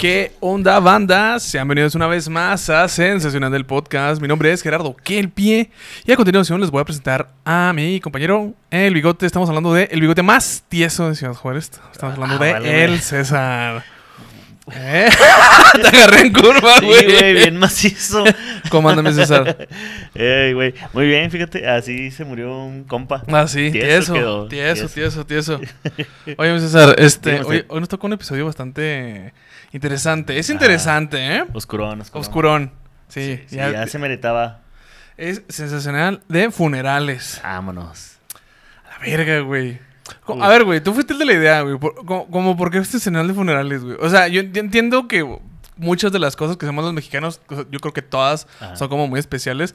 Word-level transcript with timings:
¿Qué 0.00 0.32
onda, 0.40 0.80
banda? 0.80 1.38
Sean 1.38 1.68
bienvenidos 1.68 1.94
una 1.94 2.06
vez 2.06 2.28
más 2.30 2.70
a 2.70 2.88
Sensacional 2.88 3.52
del 3.52 3.66
Podcast. 3.66 4.20
Mi 4.22 4.28
nombre 4.28 4.50
es 4.50 4.62
Gerardo 4.62 4.96
Kelpie 4.96 5.70
y 6.06 6.12
a 6.12 6.16
continuación 6.16 6.58
les 6.60 6.70
voy 6.70 6.80
a 6.80 6.84
presentar 6.84 7.28
a 7.44 7.72
mi 7.74 8.00
compañero, 8.00 8.54
el 8.70 8.94
bigote. 8.94 9.26
Estamos 9.26 9.48
hablando 9.50 9.74
de 9.74 9.88
el 9.90 10.00
bigote 10.00 10.22
más 10.22 10.64
tieso 10.70 11.08
de 11.10 11.16
Ciudad 11.16 11.34
Juárez. 11.34 11.70
Estamos 11.92 12.14
hablando 12.14 12.36
Ah, 12.36 12.44
de 12.46 12.52
vale, 12.54 12.84
el 12.84 12.90
güey. 12.92 13.00
César. 13.02 13.84
¿Eh? 14.72 15.10
Te 15.82 15.88
agarré 15.88 16.20
en 16.28 16.32
curva, 16.32 16.78
Sí, 16.78 16.86
güey. 16.86 17.04
güey, 17.04 17.32
bien 17.34 17.56
macizo. 17.58 18.24
¿Cómo 18.70 18.88
anda, 18.88 19.02
mi 19.02 19.12
César? 19.12 19.68
Ey, 20.14 20.54
güey. 20.54 20.72
Muy 20.94 21.08
bien, 21.08 21.30
fíjate, 21.30 21.68
así 21.68 22.10
se 22.10 22.24
murió 22.24 22.56
un 22.56 22.84
compa. 22.84 23.22
Ah, 23.28 23.46
sí, 23.46 23.70
tieso, 23.70 23.86
Tieso 23.90 24.14
quedó, 24.14 24.48
tieso, 24.48 24.88
tieso. 24.88 25.26
tieso. 25.26 25.60
Oye, 26.38 26.52
mi 26.54 26.60
César, 26.60 26.94
este, 26.98 27.42
hoy 27.42 27.64
nos 27.80 27.88
tocó 27.90 28.06
un 28.06 28.14
episodio 28.14 28.46
bastante 28.46 29.34
interesante. 29.72 30.38
Es 30.38 30.50
interesante, 30.50 31.36
¿eh? 31.36 31.44
Oscurón, 31.52 32.00
oscurón. 32.00 32.20
Oscurón. 32.20 32.72
Sí, 33.08 33.40
Sí, 33.46 33.56
ya, 33.56 33.70
ya 33.72 33.86
se 33.86 33.98
meritaba. 33.98 34.60
es 35.16 35.42
sensacional 35.48 36.22
de 36.28 36.50
funerales. 36.50 37.40
Vámonos. 37.42 38.12
A 38.86 38.90
la 38.90 38.98
verga, 38.98 39.40
güey. 39.40 39.78
A 40.40 40.48
ver, 40.48 40.64
güey, 40.64 40.80
tú 40.80 40.92
fuiste 40.92 41.12
el 41.12 41.18
de 41.18 41.24
la 41.26 41.32
idea, 41.34 41.60
güey. 41.62 41.78
Por- 41.78 41.94
Como, 42.04 42.26
como 42.30 42.56
por 42.56 42.70
qué 42.70 42.78
este 42.78 42.92
sensacional 42.92 43.28
de 43.28 43.34
funerales, 43.34 43.82
güey. 43.84 43.96
O 44.00 44.08
sea, 44.10 44.28
yo 44.28 44.40
ent- 44.42 44.56
entiendo 44.56 45.06
que 45.08 45.38
muchas 45.76 46.12
de 46.12 46.18
las 46.18 46.36
cosas 46.36 46.56
que 46.56 46.66
hacemos 46.66 46.84
los 46.84 46.92
mexicanos, 46.92 47.40
yo 47.70 47.78
creo 47.80 47.92
que 47.92 48.02
todas 48.02 48.46
Ajá. 48.60 48.76
son 48.76 48.88
como 48.88 49.06
muy 49.08 49.18
especiales. 49.20 49.74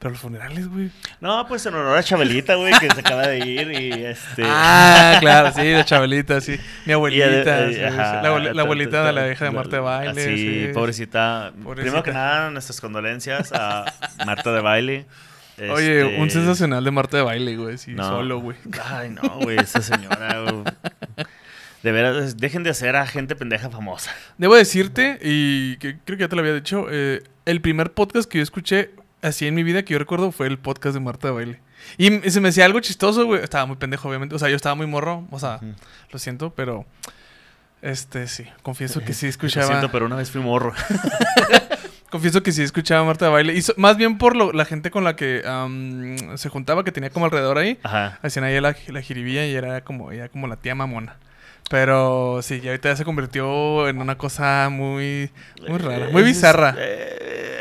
Pero 0.00 0.10
los 0.12 0.20
funerales, 0.20 0.66
güey. 0.68 0.90
No, 1.20 1.46
pues 1.46 1.64
en 1.66 1.74
honor 1.74 1.96
a 1.98 2.02
Chabelita, 2.02 2.54
güey, 2.54 2.72
que 2.80 2.88
se 2.90 3.00
acaba 3.00 3.28
de 3.28 3.38
ir 3.46 3.70
y 3.70 4.04
este. 4.06 4.42
Ah, 4.46 5.18
claro, 5.20 5.52
sí, 5.54 5.70
la 5.72 5.84
chabelita, 5.84 6.40
sí. 6.40 6.58
Mi 6.86 6.94
abuelita, 6.94 7.68
sí, 7.70 7.82
ajá, 7.84 8.16
sí. 8.18 8.22
la, 8.24 8.30
abueli- 8.30 8.46
la 8.48 8.54
ta- 8.54 8.60
abuelita 8.62 8.90
ta- 8.90 9.04
de 9.04 9.12
la 9.12 9.30
hija 9.30 9.44
de 9.44 9.50
Marta 9.50 9.76
de 9.76 9.82
Baile. 9.82 10.24
Sí, 10.24 10.36
sí. 10.66 10.70
pobrecita. 10.72 11.52
Pobrecita. 11.62 11.82
Primero 11.82 12.02
que 12.02 12.12
nada, 12.12 12.50
nuestras 12.50 12.80
condolencias 12.80 13.52
a 13.52 13.84
Marta 14.24 14.52
de 14.52 14.60
Baile. 14.60 15.06
Oye, 15.70 16.00
Este, 16.00 16.18
un 16.22 16.30
sensacional 16.30 16.82
de 16.82 16.90
Marta 16.90 17.18
de 17.18 17.22
Baile, 17.22 17.54
güey, 17.58 17.76
sí, 17.76 17.92
No. 17.92 18.08
solo, 18.08 18.40
güey. 18.40 18.56
Ay, 18.90 19.10
no, 19.10 19.28
güey, 19.42 19.58
esa 19.58 19.82
señora. 19.82 20.40
güey. 20.50 20.64
De 21.82 21.92
veras, 21.92 22.36
dejen 22.38 22.62
de 22.62 22.70
hacer 22.70 22.96
a 22.96 23.06
gente 23.06 23.36
pendeja 23.36 23.68
famosa. 23.70 24.10
Debo 24.38 24.54
decirte, 24.54 25.18
y 25.22 25.76
que 25.76 25.98
creo 26.04 26.16
que 26.16 26.24
ya 26.24 26.28
te 26.28 26.36
lo 26.36 26.40
había 26.40 26.54
dicho, 26.54 26.86
eh, 26.90 27.22
el 27.44 27.60
primer 27.60 27.92
podcast 27.92 28.30
que 28.30 28.38
yo 28.38 28.42
escuché 28.42 28.90
así 29.22 29.46
en 29.46 29.54
mi 29.54 29.62
vida 29.62 29.82
que 29.84 29.92
yo 29.92 29.98
recuerdo 29.98 30.32
fue 30.32 30.46
el 30.46 30.58
podcast 30.58 30.94
de 30.94 31.00
Marta 31.00 31.28
de 31.28 31.34
Baile. 31.34 31.60
Y 31.98 32.10
se 32.30 32.40
me 32.40 32.50
hacía 32.50 32.64
algo 32.66 32.80
chistoso, 32.80 33.24
güey. 33.24 33.42
Estaba 33.42 33.66
muy 33.66 33.76
pendejo, 33.76 34.08
obviamente. 34.08 34.34
O 34.34 34.38
sea, 34.38 34.48
yo 34.50 34.56
estaba 34.56 34.74
muy 34.74 34.86
morro. 34.86 35.26
O 35.30 35.38
sea, 35.38 35.56
Ujú. 35.56 35.72
lo 36.10 36.18
siento, 36.18 36.50
pero... 36.54 36.84
Este, 37.82 38.28
sí. 38.28 38.44
Confieso 38.62 39.00
que 39.00 39.14
sí 39.14 39.26
Lo 39.26 39.30
escuchaba... 39.30 39.66
siento, 39.66 39.90
pero 39.90 40.04
una 40.06 40.16
vez 40.16 40.30
fui 40.30 40.40
morro. 40.42 40.72
Confieso 42.10 42.42
que 42.42 42.50
sí 42.52 42.62
escuchaba 42.62 43.02
a 43.02 43.04
Marta 43.04 43.26
de 43.26 43.30
Baile. 43.30 43.54
Y 43.54 43.62
so- 43.62 43.72
más 43.76 43.96
bien 43.96 44.18
por 44.18 44.34
lo- 44.36 44.52
la 44.52 44.64
gente 44.64 44.90
con 44.90 45.04
la 45.04 45.14
que 45.16 45.42
am, 45.46 46.16
se 46.36 46.48
juntaba, 46.48 46.82
que 46.84 46.90
tenía 46.92 47.10
como 47.10 47.24
alrededor 47.26 47.56
ahí. 47.56 47.78
Ajá. 47.84 48.18
Hacían 48.22 48.44
ahí 48.44 48.60
la, 48.60 48.74
la 48.88 49.00
jiribilla 49.00 49.46
y 49.46 49.54
era 49.54 49.82
como, 49.82 50.10
ella 50.10 50.28
como 50.28 50.48
la 50.48 50.56
tía 50.56 50.74
mamona. 50.74 51.16
Pero 51.70 52.40
sí, 52.42 52.60
ya 52.60 52.70
ahorita 52.72 52.88
ya 52.88 52.96
se 52.96 53.04
convirtió 53.04 53.88
en 53.88 53.98
una 54.00 54.18
cosa 54.18 54.68
muy, 54.72 55.30
muy 55.68 55.78
rara, 55.78 56.08
muy 56.10 56.22
Eh, 56.22 56.24
bizarra. 56.24 56.74
eh, 56.76 57.19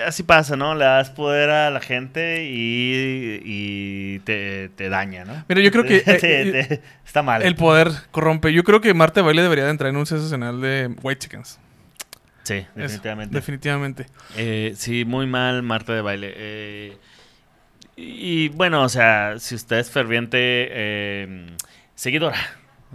así 0.10 0.24
pasa, 0.24 0.56
¿no? 0.56 0.76
Le 0.76 0.86
das 0.86 1.10
poder 1.10 1.50
a 1.50 1.70
la 1.72 1.80
gente 1.80 2.44
y, 2.46 3.42
y 3.44 4.20
te, 4.20 4.70
te 4.76 4.90
daña, 4.90 5.24
¿no? 5.26 5.46
Mira, 5.48 5.62
yo 5.62 5.72
creo 5.72 5.84
que, 5.86 5.98
eh, 6.06 6.18
te- 6.20 6.82
está 7.06 7.22
mal. 7.24 7.42
El 7.42 7.56
poder 7.56 7.92
corrompe. 8.12 8.52
Yo 8.54 8.64
creo 8.64 8.82
que 8.82 8.94
Marta 8.94 9.22
de 9.22 9.26
Baile 9.26 9.42
debería 9.42 9.66
de 9.66 9.72
entrar 9.72 9.90
en 9.90 9.96
un 9.98 10.06
sensacional 10.06 10.60
de 10.62 10.94
White 11.02 11.20
Chickens. 11.20 11.60
Sí, 12.44 12.56
Eso, 12.56 12.68
definitivamente. 12.76 13.36
definitivamente. 13.36 14.06
Eh, 14.36 14.74
sí, 14.76 15.06
muy 15.06 15.28
mal 15.28 15.62
Marta 15.64 15.94
de 15.94 16.02
baile. 16.02 16.34
Eh, 16.36 16.98
y 17.96 18.50
bueno, 18.50 18.82
o 18.84 18.90
sea, 18.90 19.36
si 19.40 19.56
usted 19.56 19.78
es 19.78 19.92
ferviente 19.92 20.38
eh, 20.40 21.48
seguidora 21.96 22.38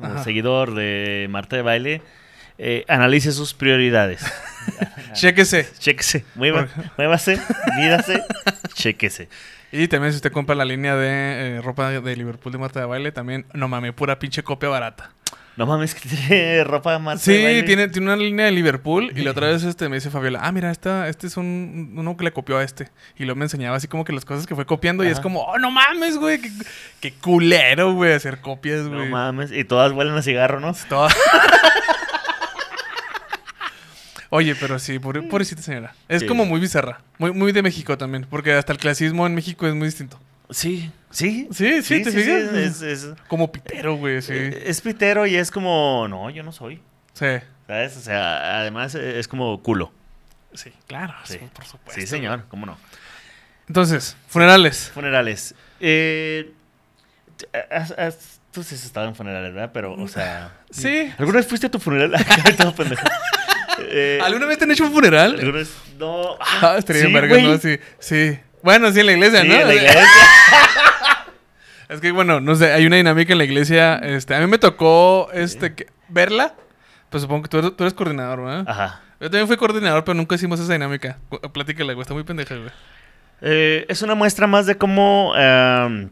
o 0.00 0.22
seguidor 0.24 0.74
de 0.74 1.26
Marta 1.30 1.56
de 1.56 1.62
baile, 1.62 2.02
eh, 2.58 2.84
analice 2.88 3.32
sus 3.32 3.54
prioridades. 3.54 4.22
Chéquese. 5.12 5.68
Chéquese, 5.78 6.24
mueva, 6.34 6.66
muévase, 6.96 7.38
mídase, 7.76 8.22
chéquese. 8.74 9.28
Y 9.72 9.88
también 9.88 10.12
si 10.12 10.16
usted 10.16 10.32
compra 10.32 10.54
la 10.54 10.64
línea 10.64 10.94
de 10.96 11.56
eh, 11.56 11.60
ropa 11.62 11.90
de 11.90 12.16
Liverpool 12.16 12.52
de 12.52 12.58
Marta 12.58 12.80
de 12.80 12.86
Baile, 12.86 13.12
también, 13.12 13.44
no 13.54 13.68
mames, 13.68 13.92
pura 13.92 14.18
pinche 14.18 14.42
copia 14.42 14.68
barata. 14.68 15.10
No 15.56 15.66
mames, 15.66 15.94
que 15.94 16.08
tiene 16.08 16.64
ropa 16.64 16.92
de 16.92 16.98
Marta 16.98 17.22
Sí, 17.22 17.32
de 17.32 17.44
baile. 17.44 17.62
tiene, 17.64 17.88
tiene 17.88 18.06
una 18.08 18.16
línea 18.16 18.46
de 18.46 18.52
Liverpool 18.52 19.12
y 19.14 19.22
la 19.22 19.30
otra 19.32 19.48
vez 19.48 19.62
este, 19.62 19.88
me 19.88 19.96
dice 19.96 20.10
Fabiola, 20.10 20.40
ah, 20.42 20.50
mira, 20.50 20.70
esta, 20.72 21.08
este 21.08 21.26
es 21.28 21.36
un, 21.36 21.94
uno 21.96 22.16
que 22.16 22.24
le 22.24 22.32
copió 22.32 22.58
a 22.58 22.64
este. 22.64 22.88
Y 23.16 23.24
luego 23.24 23.38
me 23.38 23.44
enseñaba 23.44 23.76
así 23.76 23.86
como 23.86 24.04
que 24.04 24.12
las 24.12 24.24
cosas 24.24 24.46
que 24.46 24.54
fue 24.56 24.64
copiando 24.66 25.04
y 25.04 25.08
es 25.08 25.20
como, 25.20 25.42
oh, 25.42 25.58
no 25.58 25.70
mames, 25.70 26.16
güey, 26.18 26.40
qué, 26.40 26.50
qué 27.00 27.12
culero, 27.14 27.92
güey, 27.94 28.12
hacer 28.14 28.40
copias, 28.40 28.82
No 28.86 28.96
güey. 28.98 29.10
mames, 29.10 29.52
y 29.52 29.62
todas 29.64 29.92
huelen 29.92 30.14
a 30.14 30.22
cigarro, 30.22 30.58
¿no? 30.60 30.74
Toda- 30.88 31.14
Oye, 34.34 34.56
pero 34.56 34.80
sí, 34.80 34.98
pobre- 34.98 35.22
pobrecita 35.22 35.62
señora. 35.62 35.94
Es 36.08 36.22
Sí. 36.22 36.26
como 36.26 36.44
muy 36.44 36.58
bizarra. 36.58 37.00
Muy, 37.18 37.30
muy 37.32 37.52
de 37.52 37.62
México 37.62 37.96
también. 37.96 38.26
Porque 38.28 38.52
hasta 38.52 38.72
el 38.72 38.78
clasismo 38.78 39.24
en 39.28 39.34
México 39.36 39.64
es 39.68 39.74
muy 39.74 39.86
distinto. 39.86 40.18
Sí, 40.50 40.90
sí. 41.10 41.46
Sí, 41.52 41.82
sí, 41.82 42.02
¿te 42.02 42.10
fijas? 42.10 42.52
es, 42.52 42.82
es, 42.82 43.06
Como 43.28 43.52
pitero, 43.52 43.94
güey, 43.96 44.20
sí. 44.22 44.32
Eh, 44.34 44.64
es 44.66 44.80
pitero 44.80 45.24
y 45.26 45.36
es 45.36 45.52
como, 45.52 46.08
no, 46.08 46.30
yo 46.30 46.42
no 46.42 46.50
soy. 46.50 46.80
Sí. 47.12 47.26
¿Sabes? 47.68 47.96
O 47.96 48.00
sea, 48.00 48.58
además 48.60 48.96
eh, 48.96 49.20
es 49.20 49.28
como 49.28 49.62
culo. 49.62 49.92
Sí, 50.52 50.72
claro. 50.88 51.14
Sí. 51.24 51.34
sí, 51.34 51.48
por 51.54 51.64
supuesto. 51.64 52.00
Sí, 52.00 52.06
señor, 52.08 52.44
cómo 52.48 52.66
no. 52.66 52.76
Entonces, 53.68 54.16
funerales. 54.26 54.90
Funerales. 54.92 55.54
Eh, 55.78 56.52
has- 57.70 57.92
has- 57.96 58.40
tú 58.50 58.62
sí 58.64 58.74
has 58.74 58.84
estado 58.84 59.06
en 59.08 59.14
funerales, 59.14 59.54
¿verdad? 59.54 59.70
Pero, 59.72 59.94
o 59.94 60.08
sea. 60.08 60.52
Sí. 60.70 61.12
¿Alguna 61.18 61.38
vez 61.38 61.46
fuiste 61.46 61.68
a 61.68 61.70
tu 61.70 61.78
funeral? 61.78 62.12
Todo 62.58 62.74
pendejo. 62.74 63.06
Eh, 63.96 64.18
¿Alguna 64.22 64.46
vez 64.46 64.58
te 64.58 64.64
han 64.64 64.70
hecho 64.72 64.84
un 64.84 64.92
funeral? 64.92 65.34
¿Alguna 65.34 65.52
vez? 65.52 65.72
No. 65.98 66.36
Ah, 66.40 66.74
estaría 66.78 67.02
sí, 67.02 67.08
bien 67.08 67.20
verga, 67.20 67.36
güey. 67.36 67.46
¿no? 67.52 67.58
Sí, 67.58 67.78
sí. 68.00 68.38
Bueno, 68.62 68.90
sí, 68.92 69.00
en 69.00 69.06
la 69.06 69.12
iglesia, 69.12 69.42
Sí, 69.42 69.48
¿no? 69.48 69.54
en 69.54 69.66
la 69.68 69.74
iglesia. 69.74 70.00
Es 71.88 72.00
que, 72.00 72.10
bueno, 72.12 72.40
no 72.40 72.54
sé, 72.56 72.72
hay 72.72 72.86
una 72.86 72.96
dinámica 72.96 73.32
en 73.32 73.38
la 73.38 73.44
iglesia. 73.44 73.96
Este, 73.98 74.34
a 74.34 74.40
mí 74.40 74.46
me 74.46 74.58
tocó 74.58 75.28
este, 75.32 75.74
que- 75.74 75.86
verla. 76.08 76.54
Pues 77.10 77.22
supongo 77.22 77.42
que 77.42 77.48
tú 77.50 77.58
eres, 77.58 77.76
tú 77.76 77.84
eres 77.84 77.92
coordinador, 77.94 78.42
¿verdad? 78.42 78.64
Ajá. 78.66 79.00
Yo 79.20 79.30
también 79.30 79.46
fui 79.46 79.56
coordinador, 79.56 80.02
pero 80.02 80.14
nunca 80.14 80.34
hicimos 80.34 80.58
esa 80.58 80.72
dinámica. 80.72 81.18
Platícala, 81.52 81.92
güey. 81.92 82.02
Está 82.02 82.14
muy 82.14 82.24
pendeja, 82.24 82.56
güey. 82.56 82.70
Eh, 83.42 83.84
es 83.88 84.00
una 84.02 84.14
muestra 84.14 84.46
más 84.46 84.66
de 84.66 84.76
cómo. 84.76 85.34
em, 85.36 86.10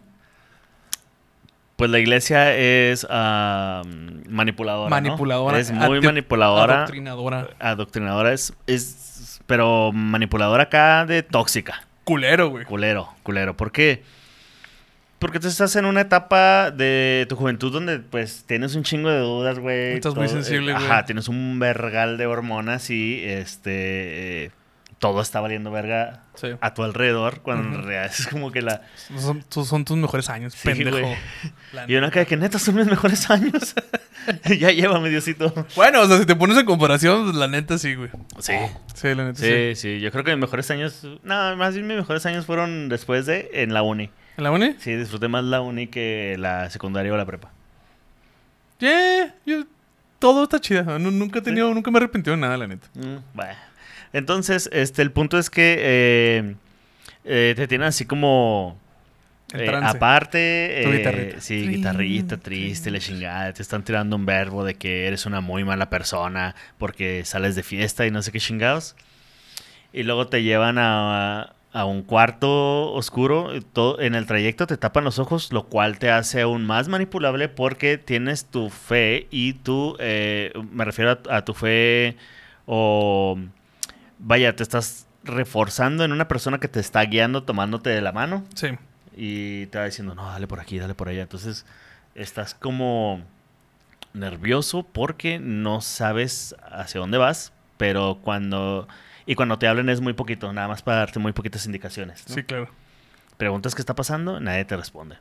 pues 1.82 1.90
la 1.90 1.98
iglesia 1.98 2.54
es 2.56 3.04
am, 3.10 4.22
manipuladora. 4.28 4.84
¿no? 4.88 4.90
Manipuladora. 4.90 5.58
Es 5.58 5.72
muy 5.72 6.00
manipuladora. 6.00 6.74
Adoctrinadora. 6.76 7.48
Adoctrinadora 7.58 8.32
es, 8.32 8.52
es. 8.68 9.40
Pero 9.48 9.90
manipuladora 9.90 10.62
acá 10.62 11.04
de 11.06 11.24
tóxica. 11.24 11.84
Culero, 12.04 12.50
güey. 12.50 12.64
Culero, 12.66 13.08
culero. 13.24 13.56
¿Por 13.56 13.72
qué? 13.72 14.04
Porque 15.18 15.40
tú 15.40 15.48
estás 15.48 15.74
en 15.74 15.84
una 15.86 16.02
etapa 16.02 16.70
de 16.70 17.26
tu 17.28 17.34
juventud 17.34 17.72
donde 17.72 17.98
pues 17.98 18.44
tienes 18.46 18.76
un 18.76 18.84
chingo 18.84 19.10
de 19.10 19.18
dudas, 19.18 19.58
güey. 19.58 19.94
Estás 19.94 20.14
muy 20.14 20.26
todo- 20.28 20.36
sensible, 20.36 20.70
eh, 20.70 20.74
güey. 20.76 20.86
Ajá, 20.86 21.04
tienes 21.04 21.26
un 21.26 21.58
vergal 21.58 22.16
de 22.16 22.26
hormonas 22.26 22.90
y 22.90 23.24
este... 23.24 24.44
eh, 24.44 24.50
todo 25.02 25.20
está 25.20 25.40
valiendo 25.40 25.72
verga 25.72 26.22
Sí. 26.36 26.50
a 26.60 26.74
tu 26.74 26.84
alrededor 26.84 27.40
cuando 27.42 27.76
en 27.76 27.84
realidad 27.84 28.06
es 28.16 28.28
como 28.28 28.52
que 28.52 28.62
la... 28.62 28.82
Son, 29.18 29.42
tus- 29.42 29.66
son 29.66 29.84
tus 29.84 29.96
mejores 29.96 30.30
años, 30.30 30.54
Sí, 30.54 30.68
pendejo. 30.68 31.12
Y 31.88 31.96
uno 31.96 32.06
acá 32.06 32.20
de 32.20 32.26
que 32.26 32.36
neta 32.36 32.60
son 32.60 32.76
mis 32.76 32.86
mejores 32.86 33.28
años. 33.28 33.74
ya 34.60 34.70
llévame, 34.70 35.10
Diosito. 35.10 35.52
Bueno, 35.74 36.02
o 36.02 36.06
sea, 36.06 36.18
si 36.18 36.24
te 36.26 36.36
pones 36.36 36.56
en 36.56 36.64
comparación, 36.66 37.24
pues, 37.24 37.34
la 37.36 37.48
neta 37.48 37.78
sí, 37.78 37.96
güey. 37.96 38.10
Sí. 38.38 38.52
Sí, 38.94 39.14
la 39.14 39.24
neta 39.24 39.40
sí. 39.40 39.46
Sí, 39.46 39.74
sí, 39.74 40.00
yo 40.00 40.12
creo 40.12 40.22
que 40.22 40.30
mis 40.36 40.40
mejores 40.42 40.70
años... 40.70 41.02
No, 41.24 41.56
más 41.56 41.74
bien 41.74 41.88
mis 41.88 41.96
mejores 41.96 42.24
años 42.26 42.46
fueron 42.46 42.88
después 42.88 43.26
de 43.26 43.50
en 43.54 43.74
la 43.74 43.82
uni. 43.82 44.08
¿En 44.36 44.44
la 44.44 44.52
uni? 44.52 44.76
Sí, 44.78 44.94
disfruté 44.94 45.26
más 45.26 45.42
la 45.42 45.60
uni 45.60 45.88
que 45.88 46.36
la 46.38 46.70
secundaria 46.70 47.12
o 47.12 47.16
la 47.16 47.26
prepa. 47.26 47.50
Yeah, 48.78 49.34
yo- 49.44 49.64
todo 50.18 50.44
está 50.44 50.60
chido. 50.60 50.98
Nu- 51.00 51.10
Nunca 51.10 51.40
he 51.40 51.42
tenido, 51.42 51.74
nunca 51.74 51.90
me 51.90 51.98
he 51.98 52.00
arrepentido 52.02 52.36
de 52.36 52.40
nada, 52.42 52.56
la 52.56 52.68
neta. 52.68 52.86
Mm, 52.94 53.16
bueno. 53.34 53.54
Entonces, 54.12 54.68
este, 54.72 55.02
el 55.02 55.12
punto 55.12 55.38
es 55.38 55.50
que 55.50 55.76
eh, 55.78 56.54
eh, 57.24 57.54
te 57.56 57.68
tienen 57.68 57.88
así 57.88 58.04
como 58.06 58.78
eh, 59.52 59.78
aparte, 59.82 60.38
Tu 60.82 60.90
eh, 60.90 60.92
guitarrita. 60.92 61.40
sí, 61.40 61.68
guitarrita, 61.68 62.38
triste, 62.38 62.90
la 62.90 62.98
chingada, 63.00 63.52
te 63.52 63.62
están 63.62 63.84
tirando 63.84 64.16
un 64.16 64.26
verbo 64.26 64.64
de 64.64 64.74
que 64.76 65.06
eres 65.06 65.26
una 65.26 65.40
muy 65.40 65.64
mala 65.64 65.90
persona 65.90 66.54
porque 66.78 67.24
sales 67.24 67.54
de 67.56 67.62
fiesta 67.62 68.06
y 68.06 68.10
no 68.10 68.22
sé 68.22 68.32
qué 68.32 68.40
chingados. 68.40 68.96
Y 69.92 70.04
luego 70.04 70.28
te 70.28 70.42
llevan 70.42 70.78
a, 70.78 71.54
a 71.72 71.84
un 71.84 72.02
cuarto 72.02 72.92
oscuro. 72.92 73.50
todo, 73.72 74.00
en 74.00 74.14
el 74.14 74.26
trayecto 74.26 74.66
te 74.66 74.76
tapan 74.78 75.04
los 75.04 75.18
ojos, 75.18 75.52
lo 75.52 75.64
cual 75.64 75.98
te 75.98 76.10
hace 76.10 76.40
aún 76.42 76.64
más 76.66 76.88
manipulable 76.88 77.48
porque 77.48 77.98
tienes 77.98 78.46
tu 78.46 78.70
fe 78.70 79.26
y 79.30 79.54
tu, 79.54 79.96
eh, 80.00 80.52
me 80.72 80.84
refiero 80.84 81.10
a, 81.28 81.36
a 81.36 81.44
tu 81.44 81.54
fe 81.54 82.16
O, 82.66 83.38
vaya, 84.22 84.56
te 84.56 84.62
estás 84.62 85.06
reforzando 85.24 86.04
en 86.04 86.12
una 86.12 86.26
persona 86.28 86.58
que 86.58 86.68
te 86.68 86.80
está 86.80 87.02
guiando, 87.02 87.42
tomándote 87.44 87.90
de 87.90 88.00
la 88.00 88.12
mano 88.12 88.44
Sí. 88.54 88.68
y 89.16 89.66
te 89.66 89.78
va 89.78 89.84
diciendo, 89.84 90.14
no, 90.14 90.26
dale 90.26 90.46
por 90.46 90.60
aquí, 90.60 90.78
dale 90.78 90.94
por 90.94 91.08
allá. 91.08 91.22
Entonces, 91.22 91.66
estás 92.14 92.54
como 92.54 93.22
nervioso 94.14 94.82
porque 94.84 95.38
no 95.38 95.80
sabes 95.80 96.54
hacia 96.70 97.00
dónde 97.00 97.18
vas, 97.18 97.52
pero 97.76 98.18
cuando... 98.22 98.88
Y 99.24 99.36
cuando 99.36 99.56
te 99.58 99.68
hablan 99.68 99.88
es 99.88 100.00
muy 100.00 100.14
poquito, 100.14 100.52
nada 100.52 100.66
más 100.66 100.82
para 100.82 100.98
darte 100.98 101.20
muy 101.20 101.32
poquitas 101.32 101.64
indicaciones. 101.66 102.24
¿no? 102.28 102.34
Sí, 102.34 102.42
claro. 102.42 102.68
Preguntas 103.36 103.74
qué 103.74 103.82
está 103.82 103.94
pasando, 103.94 104.40
nadie 104.40 104.64
te 104.64 104.76
responde. 104.76 105.16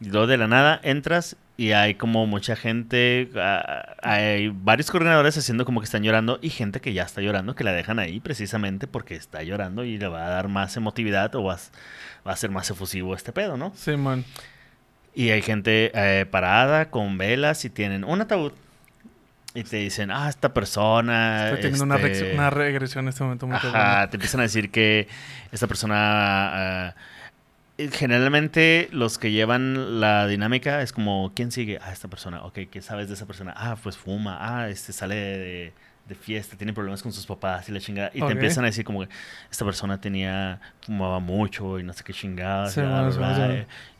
Y 0.00 0.06
luego 0.06 0.26
de 0.26 0.38
la 0.38 0.48
nada 0.48 0.80
entras 0.82 1.36
y 1.58 1.72
hay 1.72 1.96
como 1.96 2.24
mucha 2.26 2.54
gente, 2.54 3.28
ah, 3.36 3.96
hay 4.00 4.48
varios 4.48 4.90
coordinadores 4.92 5.36
haciendo 5.36 5.64
como 5.64 5.80
que 5.80 5.86
están 5.86 6.04
llorando 6.04 6.38
y 6.40 6.50
gente 6.50 6.80
que 6.80 6.92
ya 6.92 7.02
está 7.02 7.20
llorando, 7.20 7.54
que 7.56 7.64
la 7.64 7.72
dejan 7.72 7.98
ahí 7.98 8.20
precisamente 8.20 8.86
porque 8.86 9.16
está 9.16 9.42
llorando 9.42 9.84
y 9.84 9.98
le 9.98 10.06
va 10.06 10.24
a 10.24 10.30
dar 10.30 10.46
más 10.46 10.76
emotividad 10.76 11.34
o 11.34 11.42
vas- 11.42 11.72
va 12.26 12.32
a 12.32 12.36
ser 12.36 12.50
más 12.50 12.70
efusivo 12.70 13.12
este 13.14 13.32
pedo, 13.32 13.56
¿no? 13.56 13.72
Sí, 13.74 13.96
man. 13.96 14.24
Y 15.14 15.30
hay 15.30 15.42
gente 15.42 15.90
eh, 15.94 16.26
parada 16.26 16.90
con 16.90 17.18
velas 17.18 17.64
y 17.64 17.70
tienen 17.70 18.04
un 18.04 18.20
ataúd. 18.20 18.52
Y 19.52 19.64
te 19.64 19.78
dicen, 19.78 20.12
ah, 20.12 20.28
esta 20.28 20.54
persona... 20.54 21.46
Estoy 21.48 21.62
teniendo 21.62 21.84
una, 21.84 21.96
este, 21.96 22.34
una 22.34 22.50
regresión 22.50 23.06
en 23.06 23.08
este 23.08 23.24
momento 23.24 23.48
muy 23.48 23.56
Ajá, 23.56 24.08
te 24.10 24.16
empiezan 24.16 24.40
a 24.40 24.42
decir 24.44 24.70
que 24.70 25.08
esta 25.50 25.66
persona... 25.66 25.96
ah, 26.88 26.94
generalmente 27.92 28.88
los 28.92 29.18
que 29.18 29.30
llevan 29.30 30.00
la 30.00 30.26
dinámica 30.26 30.82
es 30.82 30.92
como, 30.92 31.32
¿quién 31.34 31.52
sigue? 31.52 31.78
Ah, 31.80 31.92
esta 31.92 32.08
persona. 32.08 32.44
Ok, 32.44 32.60
¿qué 32.70 32.82
sabes 32.82 33.08
de 33.08 33.14
esa 33.14 33.26
persona? 33.26 33.54
Ah, 33.56 33.76
pues 33.82 33.96
fuma. 33.96 34.38
Ah, 34.40 34.68
este 34.68 34.92
sale 34.92 35.14
de, 35.14 35.72
de 36.08 36.14
fiesta, 36.14 36.56
tiene 36.56 36.72
problemas 36.72 37.02
con 37.02 37.12
sus 37.12 37.26
papás 37.26 37.68
y 37.68 37.72
la 37.72 37.80
chingada. 37.80 38.10
Y 38.14 38.20
te 38.20 38.32
empiezan 38.32 38.64
a 38.64 38.68
decir 38.68 38.84
como 38.84 39.00
que 39.00 39.08
esta 39.50 39.64
persona 39.64 40.00
tenía, 40.00 40.60
fumaba 40.80 41.20
mucho 41.20 41.78
y 41.78 41.84
no 41.84 41.92
sé 41.92 42.02
qué 42.02 42.12
chingada. 42.12 42.68
Sí, 42.68 42.80
más. 42.80 43.16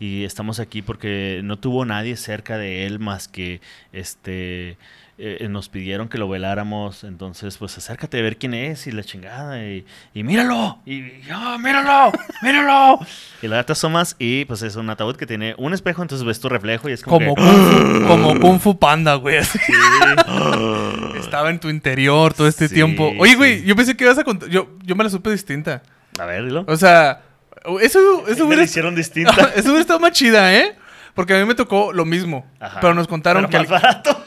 Y 0.01 0.25
estamos 0.25 0.59
aquí 0.59 0.83
porque 0.83 1.41
no 1.45 1.59
tuvo 1.59 1.85
nadie 1.85 2.17
cerca 2.17 2.59
de 2.59 2.87
él 2.87 2.99
más 2.99 3.29
que 3.29 3.61
este 3.93 4.79
eh, 5.21 5.49
nos 5.51 5.69
pidieron 5.69 6.09
que 6.09 6.17
lo 6.17 6.29
veláramos, 6.29 7.03
entonces 7.05 7.57
pues 7.59 7.77
acércate 7.77 8.19
a 8.19 8.23
ver 8.23 8.37
quién 8.37 8.55
es 8.55 8.87
y 8.87 8.93
la 8.93 9.03
chingada 9.03 9.63
y, 9.65 9.85
y 10.15 10.23
míralo, 10.23 10.79
y 10.87 11.21
ya, 11.23 11.59
míralo, 11.59 12.13
míralo. 12.43 13.01
Y 13.43 13.47
luego 13.47 13.65
te 13.65 13.73
asomas 13.73 14.17
y 14.19 14.45
pues 14.47 14.63
es 14.63 14.75
un 14.77 14.91
ataúd 14.91 15.15
que 15.17 15.27
tiene 15.27 15.55
un 15.59 15.73
espejo, 15.75 16.03
entonces 16.03 16.27
ves 16.27 16.41
tu 16.41 16.49
reflejo 16.49 16.89
y 16.89 16.93
es 16.93 17.03
como, 17.03 17.35
Como 17.35 17.35
que, 17.37 17.43
Kung 17.43 18.01
Fu, 18.03 18.07
como 18.09 18.41
Kung 18.41 18.59
Fu 18.61 18.79
Panda, 18.79 19.15
güey. 19.15 19.37
así. 19.39 19.59
Sí. 19.59 19.73
Estaba 21.19 21.51
en 21.51 21.61
tu 21.61 21.69
interior 21.69 22.35
todo 22.35 22.49
este 22.49 22.69
Sí, 22.69 22.75
tiempo. 22.75 23.13
Oye, 23.19 23.35
güey, 23.37 23.61
sí. 23.61 23.67
yo 23.67 23.77
pensé 23.77 23.97
que 23.97 24.05
ibas 24.05 24.19
a 24.19 24.25
contar. 24.25 24.49
Yo, 24.49 24.69
yo 24.83 24.97
me 24.97 25.05
la 25.05 25.11
supe 25.11 25.31
distinta. 25.31 25.83
A 26.19 26.25
ver, 26.27 26.45
dilo. 26.45 26.65
O 26.67 26.77
sea, 26.77 27.21
eso, 27.81 28.27
eso 28.29 28.41
Me 28.41 28.47
hubiera, 28.47 28.57
la 28.63 28.65
hicieron 28.65 28.95
distinta. 28.97 29.33
eso 29.55 29.69
hubiera 29.69 29.81
estado 29.81 30.01
más 30.01 30.13
chida, 30.13 30.55
¿eh? 30.55 30.77
Porque 31.15 31.35
a 31.35 31.39
mí 31.39 31.45
me 31.45 31.55
tocó 31.55 31.93
lo 31.93 32.05
mismo. 32.05 32.47
Ajá. 32.61 32.81
Pero 32.81 32.95
nos 32.95 33.07
contaron 33.09 33.47
Pero 33.49 33.65
que. 33.65 33.71
más 33.71 33.83
barato. 33.83 34.25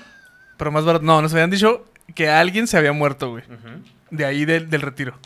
Pero 0.62 0.72
más 0.72 0.86
barato. 0.86 1.04
No, 1.04 1.20
nos 1.24 1.34
habían 1.34 1.50
dicho 1.50 1.88
que 2.14 2.30
alguien 2.30 2.68
se 2.68 2.78
había 2.78 2.92
muerto, 2.94 3.32
güey. 3.32 3.44
De 4.12 4.26
ahí 4.26 4.46
del, 4.46 4.70
del 4.70 4.82
retiro. 4.82 5.18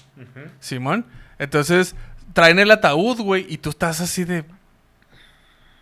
Simón. 0.61 1.05
Entonces, 1.39 1.93
traen 2.31 2.57
el 2.57 2.71
ataúd, 2.71 3.19
güey, 3.19 3.45
y 3.49 3.57
tú 3.57 3.71
estás 3.71 3.99
así 3.99 4.23
de. 4.23 4.45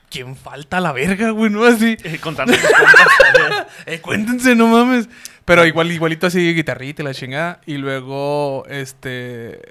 ¿Quién 0.09 0.35
falta 0.35 0.77
a 0.77 0.81
la 0.81 0.91
verga, 0.91 1.29
güey? 1.29 1.51
¿No? 1.51 1.65
Así. 1.65 1.97
Eh, 2.03 2.17
Contando. 2.19 2.51
Eh, 3.85 3.99
cuéntense, 4.01 4.55
no 4.55 4.65
mames. 4.65 5.07
Pero 5.45 5.67
igual, 5.67 5.91
igualito 5.91 6.25
así, 6.25 6.51
guitarrita 6.55 7.03
y 7.03 7.05
la 7.05 7.13
chingada. 7.13 7.61
Y 7.67 7.77
luego, 7.77 8.65
este. 8.69 9.61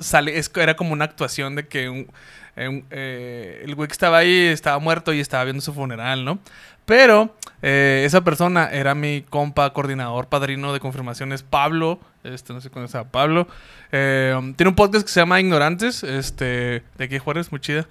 Sale, 0.00 0.36
es, 0.36 0.50
era 0.56 0.74
como 0.74 0.94
una 0.94 1.04
actuación 1.04 1.54
de 1.54 1.68
que 1.68 1.88
un- 1.88 2.10
eh, 2.58 3.62
el 3.64 3.74
güey 3.74 3.88
que 3.88 3.92
estaba 3.92 4.18
ahí 4.18 4.46
estaba 4.46 4.78
muerto 4.78 5.12
y 5.12 5.20
estaba 5.20 5.44
viendo 5.44 5.62
su 5.62 5.72
funeral, 5.72 6.24
¿no? 6.24 6.38
Pero 6.84 7.34
eh, 7.60 8.02
esa 8.06 8.22
persona 8.22 8.70
era 8.70 8.94
mi 8.94 9.22
compa, 9.22 9.72
coordinador, 9.72 10.28
padrino 10.28 10.72
de 10.72 10.80
confirmaciones, 10.80 11.42
Pablo. 11.42 12.00
Este, 12.24 12.52
no 12.52 12.60
sé 12.60 12.70
cuándo 12.70 12.86
estaba 12.86 13.08
Pablo. 13.10 13.46
Eh, 13.92 14.34
tiene 14.56 14.70
un 14.70 14.74
podcast 14.74 15.06
que 15.06 15.12
se 15.12 15.20
llama 15.20 15.38
Ignorantes, 15.40 16.02
este, 16.02 16.82
de 16.96 17.04
aquí 17.04 17.14
de 17.14 17.18
Juárez, 17.18 17.52
muy 17.52 17.60
chida. 17.60 17.86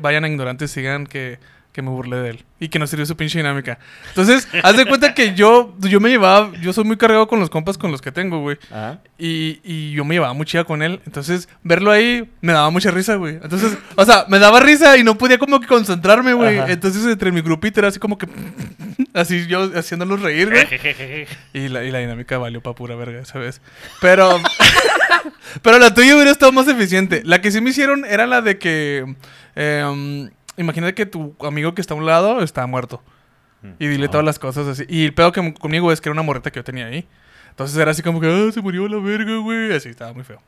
Vayan 0.00 0.24
a 0.24 0.28
Ignorantes, 0.28 0.70
sigan 0.70 1.06
que, 1.06 1.38
que 1.72 1.82
me 1.82 1.88
burlé 1.90 2.16
de 2.18 2.30
él. 2.30 2.44
Y 2.60 2.68
que 2.68 2.78
nos 2.78 2.90
sirvió 2.90 3.06
su 3.06 3.16
pinche 3.16 3.38
dinámica. 3.38 3.78
Entonces, 4.08 4.46
haz 4.62 4.76
de 4.76 4.86
cuenta 4.86 5.14
que 5.14 5.34
yo, 5.34 5.74
yo 5.80 6.00
me 6.00 6.10
llevaba, 6.10 6.52
yo 6.60 6.72
soy 6.72 6.84
muy 6.84 6.96
cargado 6.96 7.26
con 7.26 7.40
los 7.40 7.50
compas 7.50 7.78
con 7.78 7.90
los 7.90 8.02
que 8.02 8.12
tengo, 8.12 8.40
güey. 8.40 8.58
Ajá. 8.70 9.00
Y, 9.18 9.60
y 9.64 9.92
yo 9.92 10.04
me 10.04 10.14
llevaba 10.14 10.34
muy 10.34 10.46
chida 10.46 10.64
con 10.64 10.82
él. 10.82 11.00
Entonces, 11.06 11.48
verlo 11.62 11.90
ahí 11.90 12.30
me 12.40 12.52
daba 12.52 12.70
mucha 12.70 12.90
risa, 12.90 13.16
güey. 13.16 13.36
Entonces, 13.42 13.76
o 13.96 14.04
sea, 14.04 14.26
me 14.28 14.38
daba 14.38 14.60
risa 14.60 14.96
y 14.98 15.02
no 15.02 15.16
podía 15.16 15.38
como 15.38 15.60
que 15.60 15.66
concentrarme, 15.66 16.34
güey. 16.34 16.58
Ajá. 16.58 16.70
Entonces, 16.70 17.04
entre 17.06 17.32
mi 17.32 17.40
grupito 17.40 17.80
era 17.80 17.88
así 17.88 17.98
como 17.98 18.18
que... 18.18 18.26
Así 19.14 19.46
yo 19.46 19.70
haciéndolos 19.76 20.22
reír, 20.22 20.50
güey. 20.50 20.66
Y 21.52 21.68
la, 21.68 21.84
y 21.84 21.90
la 21.90 21.98
dinámica 21.98 22.38
valió 22.38 22.62
pa' 22.62 22.74
pura 22.74 22.94
verga, 22.96 23.24
¿sabes? 23.24 23.60
Pero. 24.00 24.40
pero 25.60 25.78
la 25.78 25.92
tuya 25.92 26.14
hubiera 26.14 26.30
estado 26.30 26.52
más 26.52 26.66
eficiente. 26.66 27.22
La 27.24 27.40
que 27.40 27.50
sí 27.50 27.60
me 27.60 27.70
hicieron 27.70 28.04
era 28.06 28.26
la 28.26 28.40
de 28.40 28.58
que. 28.58 29.14
eh, 29.54 30.28
imagínate 30.56 30.94
que 30.94 31.06
tu 31.06 31.34
amigo 31.46 31.74
que 31.74 31.80
está 31.80 31.94
a 31.94 31.96
un 31.96 32.06
lado 32.06 32.42
está 32.42 32.66
muerto. 32.66 33.02
Y 33.78 33.86
dile 33.86 34.06
Ah. 34.06 34.10
todas 34.10 34.26
las 34.26 34.38
cosas 34.40 34.66
así. 34.66 34.84
Y 34.88 35.04
el 35.04 35.14
pedo 35.14 35.30
que 35.30 35.54
conmigo 35.54 35.92
es 35.92 36.00
que 36.00 36.08
era 36.08 36.12
una 36.14 36.22
morreta 36.22 36.50
que 36.50 36.58
yo 36.58 36.64
tenía 36.64 36.86
ahí. 36.86 37.06
Entonces 37.50 37.76
era 37.76 37.92
así 37.92 38.02
como 38.02 38.20
que, 38.20 38.26
ah, 38.26 38.50
se 38.52 38.60
murió 38.60 38.88
la 38.88 38.98
verga, 38.98 39.36
güey. 39.36 39.72
Así 39.72 39.88
estaba 39.90 40.12
muy 40.12 40.24
feo. 40.24 40.42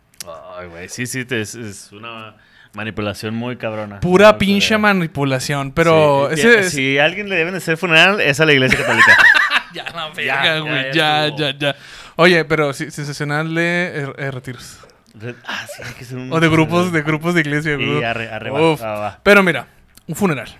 Ay, 0.58 0.66
güey, 0.68 0.88
sí, 0.88 1.06
sí, 1.06 1.24
te- 1.24 1.40
es, 1.40 1.54
es 1.54 1.92
una 1.92 2.34
manipulación 2.72 3.34
muy 3.34 3.56
cabrona. 3.56 4.00
Pura 4.00 4.32
No, 4.32 4.38
pinche 4.38 4.70
pero- 4.70 4.78
manipulación. 4.80 5.70
Pero 5.72 6.28
Sí, 6.34 6.40
ese. 6.40 6.70
Si 6.70 6.98
a 6.98 7.04
alguien 7.04 7.28
le 7.28 7.36
deben 7.36 7.52
de 7.52 7.58
hacer 7.58 7.76
funeral, 7.76 8.20
es 8.20 8.40
a 8.40 8.46
la 8.46 8.52
iglesia 8.52 8.78
católica. 8.78 9.16
Ya, 9.74 9.84
la 9.92 10.08
verga, 10.10 10.58
güey. 10.60 10.92
ya 10.92 11.28
Ya, 11.28 11.36
ya, 11.36 11.58
ya. 11.58 11.76
Oye, 12.14 12.44
pero 12.44 12.72
sí, 12.72 12.92
sensacional 12.92 13.52
de 13.56 13.92
eh, 14.04 14.12
eh, 14.18 14.30
retiros. 14.30 14.78
Re- 15.14 15.34
ah, 15.44 15.66
sí, 15.66 15.82
hay 15.84 15.94
que 15.94 16.04
hacer 16.04 16.16
un... 16.18 16.32
O 16.32 16.38
de 16.38 16.48
grupos, 16.48 16.92
de 16.92 17.02
grupos 17.02 17.34
de 17.34 17.40
iglesia, 17.40 17.74
güey. 17.74 17.98
Sí, 17.98 18.04
arre, 18.04 18.28
arre, 18.28 18.50
va, 18.50 18.72
Uf. 18.72 18.80
va, 18.80 18.98
va. 19.00 19.20
Pero 19.24 19.42
mira, 19.42 19.66
un 20.06 20.14
funeral. 20.14 20.58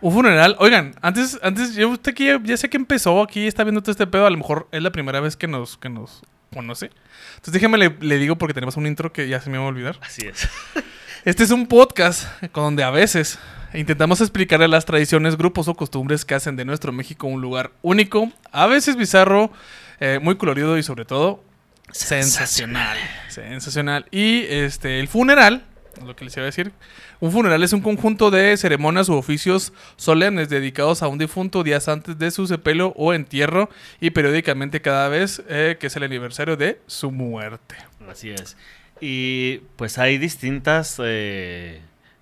Un 0.00 0.12
funeral. 0.12 0.56
Oigan, 0.58 0.94
antes, 1.02 1.38
antes, 1.42 1.74
yo 1.74 1.88
usted 1.90 2.14
que 2.14 2.26
ya, 2.26 2.40
ya 2.42 2.56
sé 2.56 2.68
que 2.68 2.76
empezó 2.76 3.22
aquí, 3.22 3.46
está 3.46 3.64
viendo 3.64 3.80
todo 3.80 3.92
este 3.92 4.06
pedo. 4.06 4.26
A 4.26 4.30
lo 4.30 4.36
mejor 4.36 4.68
es 4.72 4.82
la 4.82 4.90
primera 4.90 5.20
vez 5.20 5.36
que 5.36 5.46
nos, 5.46 5.76
que 5.76 5.88
nos 5.88 6.22
conoce. 6.52 6.90
Entonces 7.30 7.52
déjeme 7.52 7.78
le, 7.78 7.96
le 8.00 8.18
digo 8.18 8.36
porque 8.36 8.54
tenemos 8.54 8.76
un 8.76 8.86
intro 8.86 9.12
que 9.12 9.28
ya 9.28 9.40
se 9.40 9.50
me 9.50 9.58
va 9.58 9.64
a 9.64 9.68
olvidar. 9.68 9.98
Así 10.02 10.26
es. 10.26 10.48
Este 11.24 11.42
es 11.42 11.50
un 11.50 11.66
podcast 11.66 12.26
con 12.52 12.62
donde 12.62 12.84
a 12.84 12.90
veces 12.90 13.40
intentamos 13.74 14.20
explicarle 14.20 14.68
las 14.68 14.84
tradiciones, 14.84 15.36
grupos 15.36 15.66
o 15.66 15.74
costumbres 15.74 16.24
que 16.24 16.34
hacen 16.34 16.54
de 16.54 16.64
nuestro 16.64 16.92
México 16.92 17.26
un 17.26 17.40
lugar 17.40 17.72
único, 17.82 18.32
a 18.52 18.66
veces 18.66 18.96
bizarro, 18.96 19.52
eh, 19.98 20.20
muy 20.22 20.36
colorido 20.36 20.78
y 20.78 20.82
sobre 20.84 21.04
todo 21.04 21.42
sensacional. 21.90 22.96
Sensacional. 23.28 24.06
Y 24.10 24.44
este, 24.44 25.00
el 25.00 25.08
funeral, 25.08 25.64
lo 26.06 26.14
que 26.16 26.24
les 26.24 26.36
iba 26.36 26.42
a 26.44 26.46
decir, 26.46 26.72
un 27.20 27.32
funeral 27.32 27.62
es 27.62 27.72
un 27.72 27.80
conjunto 27.80 28.30
de 28.30 28.56
ceremonias 28.56 29.08
u 29.08 29.14
oficios 29.14 29.72
solemnes 29.96 30.48
dedicados 30.48 31.02
a 31.02 31.08
un 31.08 31.18
difunto 31.18 31.62
días 31.62 31.88
antes 31.88 32.18
de 32.18 32.30
su 32.30 32.46
sepelio 32.46 32.92
o 32.96 33.12
entierro 33.14 33.68
y 34.00 34.10
periódicamente 34.10 34.80
cada 34.80 35.08
vez 35.08 35.42
eh, 35.48 35.76
que 35.80 35.88
es 35.88 35.96
el 35.96 36.02
aniversario 36.02 36.56
de 36.56 36.80
su 36.86 37.10
muerte. 37.10 37.76
Así 38.08 38.30
es. 38.30 38.56
Y 39.00 39.58
pues 39.76 39.98
hay 39.98 40.18
distintas 40.18 40.96
eh, 41.04 41.80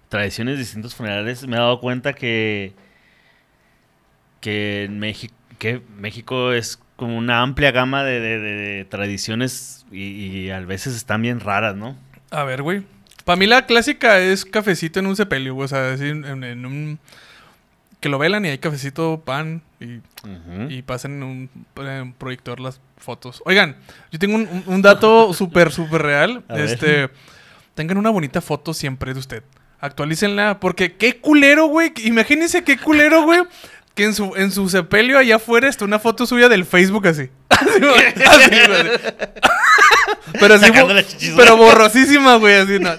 tradiciones, 0.08 0.58
distintos 0.58 0.94
funerales. 0.94 1.46
Me 1.46 1.56
he 1.56 1.58
dado 1.58 1.80
cuenta 1.80 2.12
que, 2.12 2.74
que 4.40 4.84
en 4.84 4.98
México, 4.98 5.34
que 5.58 5.80
México 5.98 6.52
es 6.52 6.78
como 6.96 7.16
una 7.16 7.42
amplia 7.42 7.72
gama 7.72 8.04
de, 8.04 8.20
de- 8.20 8.38
de- 8.38 8.54
de 8.54 8.84
tradiciones 8.84 9.86
y, 9.92 10.02
y 10.04 10.50
a 10.50 10.60
veces 10.60 10.94
están 10.96 11.22
bien 11.22 11.40
raras, 11.40 11.76
¿no? 11.76 11.96
A 12.30 12.44
ver, 12.44 12.62
güey. 12.62 12.82
Para 13.26 13.38
mí 13.38 13.46
la 13.46 13.66
clásica 13.66 14.20
es 14.20 14.44
cafecito 14.44 15.00
en 15.00 15.06
un 15.08 15.16
sepelio, 15.16 15.52
güey. 15.52 15.64
O 15.64 15.68
sea, 15.68 15.94
en, 15.94 16.24
en 16.44 16.64
un... 16.64 17.00
Que 17.98 18.08
lo 18.08 18.18
velan 18.18 18.44
y 18.44 18.50
hay 18.50 18.58
cafecito, 18.58 19.20
pan 19.24 19.62
y, 19.80 19.98
y 20.68 20.82
pasen 20.82 21.14
en 21.14 21.22
un, 21.24 21.50
en 21.76 22.02
un 22.02 22.12
proyector 22.12 22.60
las 22.60 22.80
fotos. 22.98 23.42
Oigan, 23.44 23.74
yo 24.12 24.20
tengo 24.20 24.36
un, 24.66 24.80
dato 24.80 25.34
súper, 25.34 25.72
súper 25.72 26.02
real. 26.02 26.44
A 26.46 26.54
ver. 26.54 26.66
este, 26.66 27.10
tengan 27.74 27.98
una 27.98 28.10
bonita 28.10 28.40
foto 28.40 28.72
siempre 28.72 29.12
de 29.12 29.18
usted. 29.18 29.42
Actualícenla, 29.80 30.60
porque 30.60 30.94
qué 30.94 31.18
culero, 31.20 31.66
güey. 31.66 31.92
Imagínense 32.04 32.62
qué 32.62 32.78
culero, 32.78 33.24
güey. 33.24 33.40
Que 33.96 34.04
en 34.04 34.14
su, 34.14 34.36
en 34.36 34.52
su 34.52 34.68
sepelio 34.68 35.18
allá 35.18 35.36
afuera 35.36 35.68
está 35.68 35.84
una 35.84 35.98
foto 35.98 36.26
suya 36.26 36.48
del 36.48 36.64
Facebook 36.64 37.08
así. 37.08 37.28
Así, 37.60 37.80
güey. 37.80 38.90
Pero 40.38 40.54
así, 40.54 40.70
chichis, 41.08 41.34
pero 41.36 41.56
borrosísima, 41.56 42.36
güey. 42.36 42.54
Así, 42.56 42.78
no. 42.78 42.92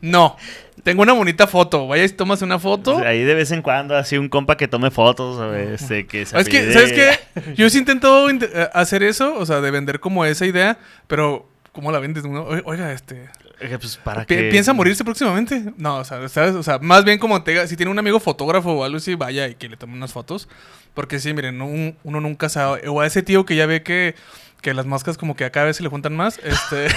No. 0.00 0.36
Tengo 0.82 1.02
una 1.02 1.12
bonita 1.12 1.46
foto. 1.46 1.86
Vaya 1.86 2.04
y 2.04 2.08
tomas 2.08 2.40
una 2.42 2.58
foto. 2.58 2.98
Ahí 3.04 3.22
de 3.22 3.34
vez 3.34 3.50
en 3.50 3.60
cuando, 3.60 3.96
así 3.96 4.16
un 4.16 4.28
compa 4.28 4.56
que 4.56 4.66
tome 4.68 4.90
fotos, 4.90 5.36
o 5.38 5.54
este, 5.54 6.06
que 6.06 6.24
se 6.24 6.38
Es 6.38 6.48
que, 6.48 6.72
¿sabes 6.72 6.92
qué? 6.92 7.52
Yo 7.54 7.68
sí 7.68 7.78
intento 7.78 8.30
int- 8.30 8.48
eh, 8.50 8.68
hacer 8.72 9.02
eso, 9.02 9.34
o 9.36 9.44
sea, 9.44 9.60
de 9.60 9.70
vender 9.70 10.00
como 10.00 10.24
esa 10.24 10.46
idea, 10.46 10.78
pero 11.06 11.46
¿cómo 11.72 11.92
la 11.92 11.98
vendes? 11.98 12.24
Oiga, 12.64 12.92
este... 12.92 13.28
Eh, 13.60 13.76
Pues 13.78 13.96
para 13.98 14.24
pi- 14.24 14.34
que... 14.36 14.42
¿Piensa 14.50 14.72
morirse 14.72 15.04
próximamente? 15.04 15.62
No, 15.76 15.96
o 15.98 16.04
sea, 16.04 16.28
¿sabes? 16.28 16.54
O 16.54 16.62
sea, 16.62 16.78
más 16.78 17.04
bien 17.04 17.18
como 17.18 17.42
te, 17.42 17.66
si 17.68 17.76
tiene 17.76 17.92
un 17.92 17.98
amigo 17.98 18.18
fotógrafo 18.20 18.72
o 18.72 18.84
algo 18.84 18.96
así, 18.96 19.14
vaya 19.14 19.48
y 19.48 19.54
que 19.54 19.68
le 19.68 19.76
tome 19.76 19.92
unas 19.94 20.12
fotos. 20.12 20.48
Porque 20.94 21.18
sí, 21.20 21.32
miren, 21.34 21.60
un- 21.62 21.96
uno 22.02 22.20
nunca 22.20 22.48
sabe. 22.48 22.88
O 22.88 23.00
a 23.00 23.06
ese 23.06 23.22
tío 23.22 23.44
que 23.44 23.56
ya 23.56 23.66
ve 23.66 23.82
que, 23.82 24.14
que 24.62 24.74
las 24.74 24.86
moscas 24.86 25.16
como 25.18 25.36
que 25.36 25.44
a 25.44 25.50
cada 25.50 25.66
vez 25.66 25.76
se 25.76 25.82
le 25.82 25.88
juntan 25.88 26.16
más, 26.16 26.38
este... 26.42 26.88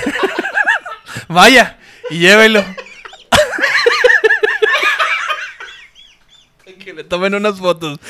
vaya 1.27 1.77
y 2.09 2.19
llévelo. 2.19 2.63
que 6.79 6.93
le 6.93 7.03
tomen 7.03 7.33
unas 7.35 7.59
fotos. 7.59 7.99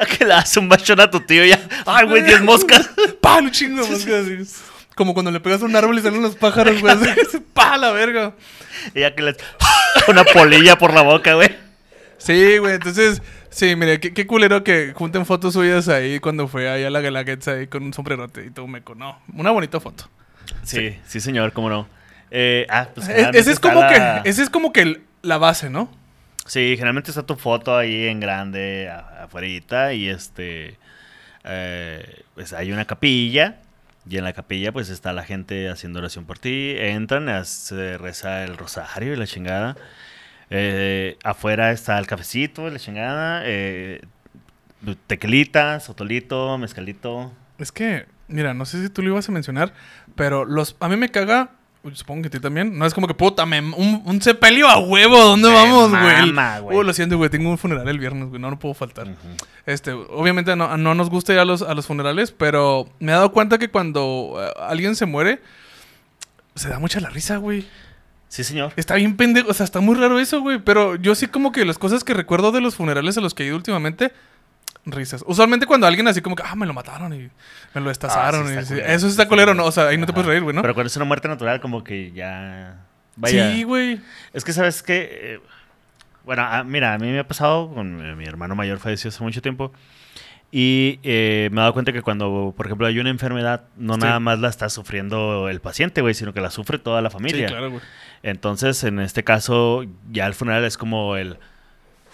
A 0.00 0.06
que 0.06 0.24
le 0.24 0.30
das 0.30 0.56
un 0.56 0.68
bachón 0.68 0.98
a 1.00 1.08
tu 1.10 1.20
tío 1.20 1.44
ya. 1.44 1.60
Ay, 1.86 2.06
güey, 2.06 2.22
10 2.24 2.42
moscas. 2.42 2.90
¡Pah! 3.20 3.36
Un 3.38 3.50
chingo 3.52 3.82
de 3.84 3.90
moscas 3.90 4.26
así. 4.26 4.64
Como 4.94 5.12
cuando 5.14 5.30
le 5.32 5.40
pegas 5.40 5.62
a 5.62 5.64
un 5.64 5.74
árbol 5.74 5.98
y 5.98 6.02
salen 6.02 6.22
los 6.22 6.36
pájaros, 6.36 6.80
güey. 6.80 6.94
¡Pah! 7.54 7.76
La 7.76 7.90
verga. 7.92 8.34
Y 8.94 9.00
ya 9.00 9.14
que 9.14 9.22
le... 9.22 9.36
Una 10.08 10.24
polilla 10.24 10.76
por 10.78 10.92
la 10.94 11.02
boca, 11.02 11.34
güey. 11.34 11.48
Sí, 12.18 12.58
güey. 12.58 12.74
Entonces, 12.74 13.20
sí, 13.50 13.74
mire, 13.76 13.98
qué, 14.00 14.12
qué 14.14 14.26
culero 14.26 14.62
que 14.62 14.92
junten 14.94 15.26
fotos 15.26 15.54
suyas 15.54 15.88
ahí 15.88 16.20
cuando 16.20 16.46
fue 16.48 16.68
ahí 16.68 16.84
a 16.84 16.90
la 16.90 17.00
Galaguetza 17.00 17.52
ahí 17.52 17.66
con 17.66 17.82
un 17.82 17.92
sombrerote 17.92 18.46
y 18.46 18.50
todo 18.50 18.66
meco. 18.66 18.94
No, 18.94 19.20
una 19.34 19.50
bonita 19.50 19.80
foto. 19.80 20.08
Sí, 20.62 20.96
sí, 21.06 21.20
señor, 21.20 21.52
cómo 21.52 21.68
no. 21.70 21.88
Eh, 22.30 22.66
ah, 22.70 22.88
pues 22.94 23.08
E- 23.08 23.30
ese 23.34 23.50
es 23.52 23.60
como 23.60 23.80
la- 23.80 24.22
que, 24.22 24.28
ese 24.30 24.42
es 24.42 24.50
como 24.50 24.72
que 24.72 25.00
la 25.22 25.38
base, 25.38 25.70
¿no? 25.70 25.90
Sí, 26.46 26.74
generalmente 26.76 27.10
está 27.10 27.24
tu 27.24 27.36
foto 27.36 27.76
ahí 27.76 28.06
en 28.06 28.20
grande, 28.20 28.88
a- 28.90 29.24
afuerita, 29.24 29.92
y 29.94 30.08
este... 30.08 30.76
eh, 31.44 32.22
pues 32.34 32.52
hay 32.52 32.72
una 32.72 32.84
capilla, 32.86 33.56
y 34.08 34.18
en 34.18 34.24
la 34.24 34.32
capilla 34.32 34.72
pues 34.72 34.90
está 34.90 35.12
la 35.12 35.24
gente 35.24 35.68
haciendo 35.68 35.98
oración 35.98 36.24
por 36.24 36.38
ti. 36.38 36.74
Entran, 36.76 37.44
se 37.44 37.98
reza 37.98 38.44
el 38.44 38.56
rosario 38.56 39.12
y 39.12 39.16
la 39.16 39.26
chingada. 39.26 39.76
Eh, 40.50 41.16
afuera 41.24 41.72
está 41.72 41.98
el 41.98 42.06
cafecito 42.06 42.68
y 42.68 42.70
la 42.70 42.78
chingada. 42.78 43.42
Eh, 43.44 44.02
tequilita, 45.06 45.80
sotolito, 45.80 46.58
mezcalito. 46.58 47.32
Es 47.58 47.72
que, 47.72 48.06
mira, 48.28 48.54
no 48.54 48.66
sé 48.66 48.82
si 48.82 48.90
tú 48.90 49.02
lo 49.02 49.10
ibas 49.10 49.28
a 49.28 49.32
mencionar, 49.32 49.72
pero 50.14 50.44
los 50.44 50.76
a 50.80 50.88
mí 50.88 50.96
me 50.96 51.10
caga, 51.10 51.52
supongo 51.92 52.22
que 52.22 52.28
a 52.28 52.30
ti 52.30 52.40
también, 52.40 52.78
no 52.78 52.86
es 52.86 52.94
como 52.94 53.06
que 53.06 53.14
puta, 53.14 53.44
me, 53.46 53.60
un, 53.60 54.02
un 54.04 54.22
sepelio 54.22 54.68
a 54.68 54.78
huevo, 54.78 55.16
¿dónde 55.18 55.48
Me 55.48 55.54
vamos, 55.54 55.90
güey? 55.90 56.20
El- 56.20 56.32
mama, 56.32 56.58
güey. 56.60 56.78
Uy, 56.78 56.84
lo 56.86 56.92
siento, 56.92 57.16
güey, 57.16 57.28
tengo 57.30 57.50
un 57.50 57.58
funeral 57.58 57.86
el 57.88 57.98
viernes, 57.98 58.28
güey, 58.28 58.40
no, 58.40 58.50
no 58.50 58.58
puedo 58.58 58.74
faltar. 58.74 59.06
Este, 59.66 59.92
obviamente 59.92 60.56
no, 60.56 60.76
no 60.76 60.94
nos 60.94 61.10
gusta 61.10 61.32
ir 61.32 61.38
a 61.38 61.44
los, 61.44 61.62
a 61.62 61.74
los 61.74 61.86
funerales, 61.86 62.32
pero 62.32 62.88
me 63.00 63.12
he 63.12 63.14
dado 63.14 63.32
cuenta 63.32 63.58
que 63.58 63.68
cuando 63.68 64.36
eh, 64.40 64.50
alguien 64.60 64.96
se 64.96 65.06
muere, 65.06 65.40
se 66.54 66.68
da 66.68 66.78
mucha 66.78 67.00
la 67.00 67.10
risa, 67.10 67.36
güey. 67.36 67.66
Sí, 68.28 68.42
señor. 68.42 68.72
Está 68.76 68.96
bien 68.96 69.16
pendejo, 69.16 69.50
o 69.50 69.54
sea, 69.54 69.64
está 69.64 69.80
muy 69.80 69.94
raro 69.94 70.18
eso, 70.18 70.40
güey. 70.40 70.58
Pero 70.58 70.96
yo 70.96 71.14
sí 71.14 71.28
como 71.28 71.52
que 71.52 71.64
las 71.64 71.78
cosas 71.78 72.02
que 72.02 72.14
recuerdo 72.14 72.50
de 72.50 72.60
los 72.60 72.74
funerales 72.74 73.16
a 73.16 73.20
los 73.20 73.32
que 73.34 73.44
he 73.44 73.46
ido 73.46 73.56
últimamente, 73.56 74.12
risas. 74.86 75.24
Usualmente 75.26 75.66
cuando 75.66 75.86
alguien 75.86 76.06
así 76.08 76.20
como 76.20 76.36
que, 76.36 76.42
ah, 76.44 76.54
me 76.54 76.66
lo 76.66 76.72
mataron 76.74 77.12
y 77.12 77.30
me 77.74 77.80
lo 77.80 77.88
destazaron. 77.88 78.42
Ah, 78.42 78.48
sí 78.48 78.56
está 78.58 78.66
culero, 78.74 78.88
Eso 78.88 79.06
está 79.08 79.28
culero. 79.28 79.54
¿no? 79.54 79.64
O 79.64 79.72
sea, 79.72 79.88
ahí 79.88 79.98
no 79.98 80.06
te 80.06 80.12
puedes 80.12 80.26
reír, 80.26 80.42
güey, 80.42 80.54
¿no? 80.54 80.62
Pero 80.62 80.74
cuando 80.74 80.88
es 80.88 80.96
una 80.96 81.04
muerte 81.04 81.28
natural, 81.28 81.60
como 81.60 81.82
que 81.84 82.12
ya... 82.12 82.84
Vaya. 83.16 83.52
Sí, 83.52 83.62
güey. 83.62 84.00
Es 84.32 84.44
que 84.44 84.52
sabes 84.52 84.82
que, 84.82 85.40
bueno, 86.24 86.42
ah, 86.44 86.64
mira, 86.64 86.94
a 86.94 86.98
mí 86.98 87.10
me 87.10 87.20
ha 87.20 87.28
pasado, 87.28 87.72
con 87.72 87.96
mi, 87.96 88.14
mi 88.16 88.24
hermano 88.24 88.54
mayor 88.56 88.78
falleció 88.80 89.08
hace 89.08 89.22
mucho 89.22 89.40
tiempo, 89.40 89.72
y 90.50 91.00
eh, 91.02 91.48
me 91.52 91.58
he 91.58 91.62
dado 91.62 91.72
cuenta 91.72 91.92
que 91.92 92.02
cuando, 92.02 92.54
por 92.56 92.66
ejemplo, 92.66 92.86
hay 92.86 92.98
una 92.98 93.10
enfermedad, 93.10 93.62
no 93.76 93.94
Sí. 93.94 94.00
nada 94.00 94.20
más 94.20 94.38
la 94.38 94.48
está 94.48 94.68
sufriendo 94.68 95.48
el 95.48 95.60
paciente, 95.60 96.00
güey, 96.00 96.14
sino 96.14 96.32
que 96.32 96.40
la 96.40 96.50
sufre 96.50 96.78
toda 96.78 97.02
la 97.02 97.10
familia. 97.10 97.48
Sí, 97.48 97.52
claro, 97.52 97.70
güey. 97.70 97.82
Entonces, 98.22 98.84
en 98.84 99.00
este 99.00 99.24
caso, 99.24 99.84
ya 100.10 100.26
el 100.26 100.34
funeral 100.34 100.64
es 100.64 100.76
como 100.78 101.16
el, 101.16 101.38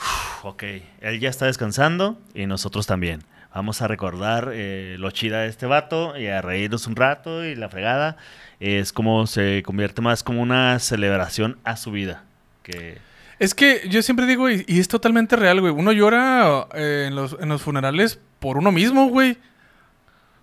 "Uf, 0.01 0.45
ok, 0.45 0.63
él 1.01 1.21
ya 1.21 1.29
está 1.29 1.47
descansando 1.47 2.19
y 2.35 2.47
nosotros 2.47 2.87
también. 2.87 3.23
Vamos 3.55 3.83
a 3.83 3.89
recordar 3.89 4.51
eh, 4.53 4.97
lo 4.99 5.11
chida 5.11 5.41
de 5.41 5.49
este 5.49 5.67
vato 5.67 6.17
y 6.17 6.29
a 6.29 6.41
reírnos 6.41 6.87
un 6.87 6.95
rato 6.97 7.45
y 7.45 7.57
la 7.57 7.69
fregada. 7.69 8.17
Es 8.61 8.93
como 8.93 9.27
se 9.27 9.63
convierte 9.65 10.01
más 10.03 10.23
como 10.23 10.41
una 10.41 10.79
celebración 10.79 11.59
a 11.65 11.77
su 11.77 11.91
vida. 11.91 12.23
Que 12.63 12.99
Es 13.41 13.55
que 13.55 13.89
yo 13.89 14.03
siempre 14.03 14.27
digo, 14.27 14.49
y, 14.51 14.65
y 14.69 14.79
es 14.79 14.87
totalmente 14.87 15.35
real, 15.35 15.61
güey. 15.61 15.73
Uno 15.73 15.91
llora 15.93 16.69
eh, 16.75 17.07
en, 17.09 17.17
los, 17.17 17.37
en 17.41 17.49
los 17.49 17.61
funerales 17.63 18.21
por 18.39 18.57
uno 18.57 18.71
mismo, 18.71 19.09
güey. 19.09 19.37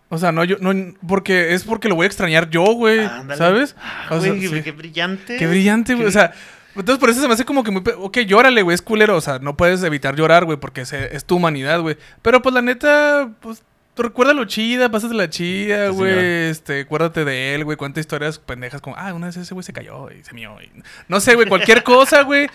O 0.09 0.17
sea, 0.17 0.31
no, 0.31 0.43
yo, 0.43 0.57
no, 0.59 0.73
porque 1.07 1.53
es 1.53 1.63
porque 1.63 1.89
lo 1.89 1.95
voy 1.95 2.05
a 2.05 2.07
extrañar 2.07 2.49
yo, 2.49 2.63
güey. 2.73 3.07
¿Sabes? 3.37 3.75
Ah, 3.79 4.07
O 4.11 4.21
sea, 4.21 4.31
güey, 4.33 4.47
sí. 4.47 4.61
qué 4.63 4.71
brillante. 4.71 5.37
Qué 5.37 5.47
brillante, 5.47 5.95
güey. 5.95 6.07
O 6.07 6.11
sea, 6.11 6.33
entonces 6.77 6.99
por 6.99 7.09
eso 7.09 7.21
se 7.21 7.27
me 7.27 7.33
hace 7.33 7.45
como 7.45 7.63
que 7.63 7.71
muy... 7.71 7.81
Ok, 7.99 8.19
llórale, 8.19 8.61
güey, 8.61 8.75
es 8.75 8.81
culero. 8.81 9.15
O 9.15 9.21
sea, 9.21 9.39
no 9.39 9.57
puedes 9.57 9.83
evitar 9.83 10.15
llorar, 10.15 10.45
güey, 10.45 10.57
porque 10.57 10.81
es, 10.81 10.93
es 10.93 11.25
tu 11.25 11.35
humanidad, 11.37 11.81
güey. 11.81 11.97
Pero 12.21 12.41
pues 12.41 12.53
la 12.53 12.61
neta, 12.61 13.29
pues... 13.41 13.63
tú 13.93 14.03
Recuerda 14.03 14.33
lo 14.33 14.45
chida, 14.45 14.89
pásate 14.91 15.29
chida, 15.29 15.89
Sí, 15.89 15.95
güey. 15.95 16.49
este, 16.49 16.81
acuérdate 16.81 17.25
de 17.25 17.55
él, 17.55 17.63
güey. 17.65 17.77
Cuenta 17.77 17.99
historias 17.99 18.37
pendejas 18.39 18.79
como, 18.81 18.95
ah, 18.97 19.13
una 19.13 19.25
vez 19.27 19.37
ese 19.37 19.53
güey 19.53 19.63
se 19.63 19.73
cayó 19.73 20.09
y 20.11 20.23
se 20.23 20.33
mió. 20.33 20.61
y- 20.61 20.69
No 21.07 21.19
sé, 21.19 21.33
güey, 21.35 21.47
cualquier 21.47 21.83
cosa, 21.83 22.21
güey. 22.23 22.47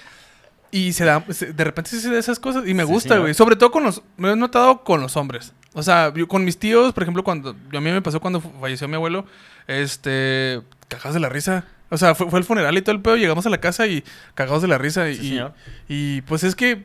Y 0.70 0.92
se 0.94 1.04
da, 1.04 1.22
se- 1.30 1.52
de 1.52 1.64
repente 1.64 1.90
se 1.90 2.10
da 2.10 2.18
esas 2.18 2.38
cosas. 2.38 2.66
Y 2.66 2.72
me 2.74 2.84
Sí, 2.86 2.88
gusta, 2.92 3.18
güey. 3.18 3.34
Sobre 3.34 3.56
todo 3.56 3.70
con 3.70 3.82
los, 3.82 4.02
me 4.16 4.30
he 4.30 4.36
notado 4.36 4.84
con 4.84 5.00
los 5.02 5.16
hombres. 5.18 5.52
O 5.74 5.82
sea, 5.82 6.12
yo 6.14 6.28
con 6.28 6.44
mis 6.44 6.58
tíos, 6.58 6.92
por 6.94 7.02
ejemplo, 7.02 7.24
cuando, 7.24 7.50
a 7.50 7.80
mí 7.80 7.90
me 7.90 8.00
pasó 8.02 8.20
cuando 8.20 8.40
falleció 8.40 8.86
mi 8.88 8.94
abuelo, 8.94 9.26
este, 9.66 10.62
cagados 10.88 11.14
de 11.14 11.20
la 11.20 11.28
risa. 11.28 11.64
O 11.92 11.98
sea, 11.98 12.14
fue, 12.14 12.30
fue 12.30 12.38
el 12.38 12.44
funeral 12.44 12.76
y 12.76 12.82
todo 12.82 12.94
el 12.96 13.02
pedo, 13.02 13.16
llegamos 13.16 13.44
a 13.46 13.50
la 13.50 13.58
casa 13.58 13.86
y 13.86 14.02
cagados 14.34 14.62
de 14.62 14.68
la 14.68 14.78
risa. 14.78 15.08
Y, 15.10 15.16
Sí, 15.16 15.28
señor. 15.28 15.52
y 15.88 16.22
pues 16.22 16.42
es 16.42 16.54
que, 16.54 16.84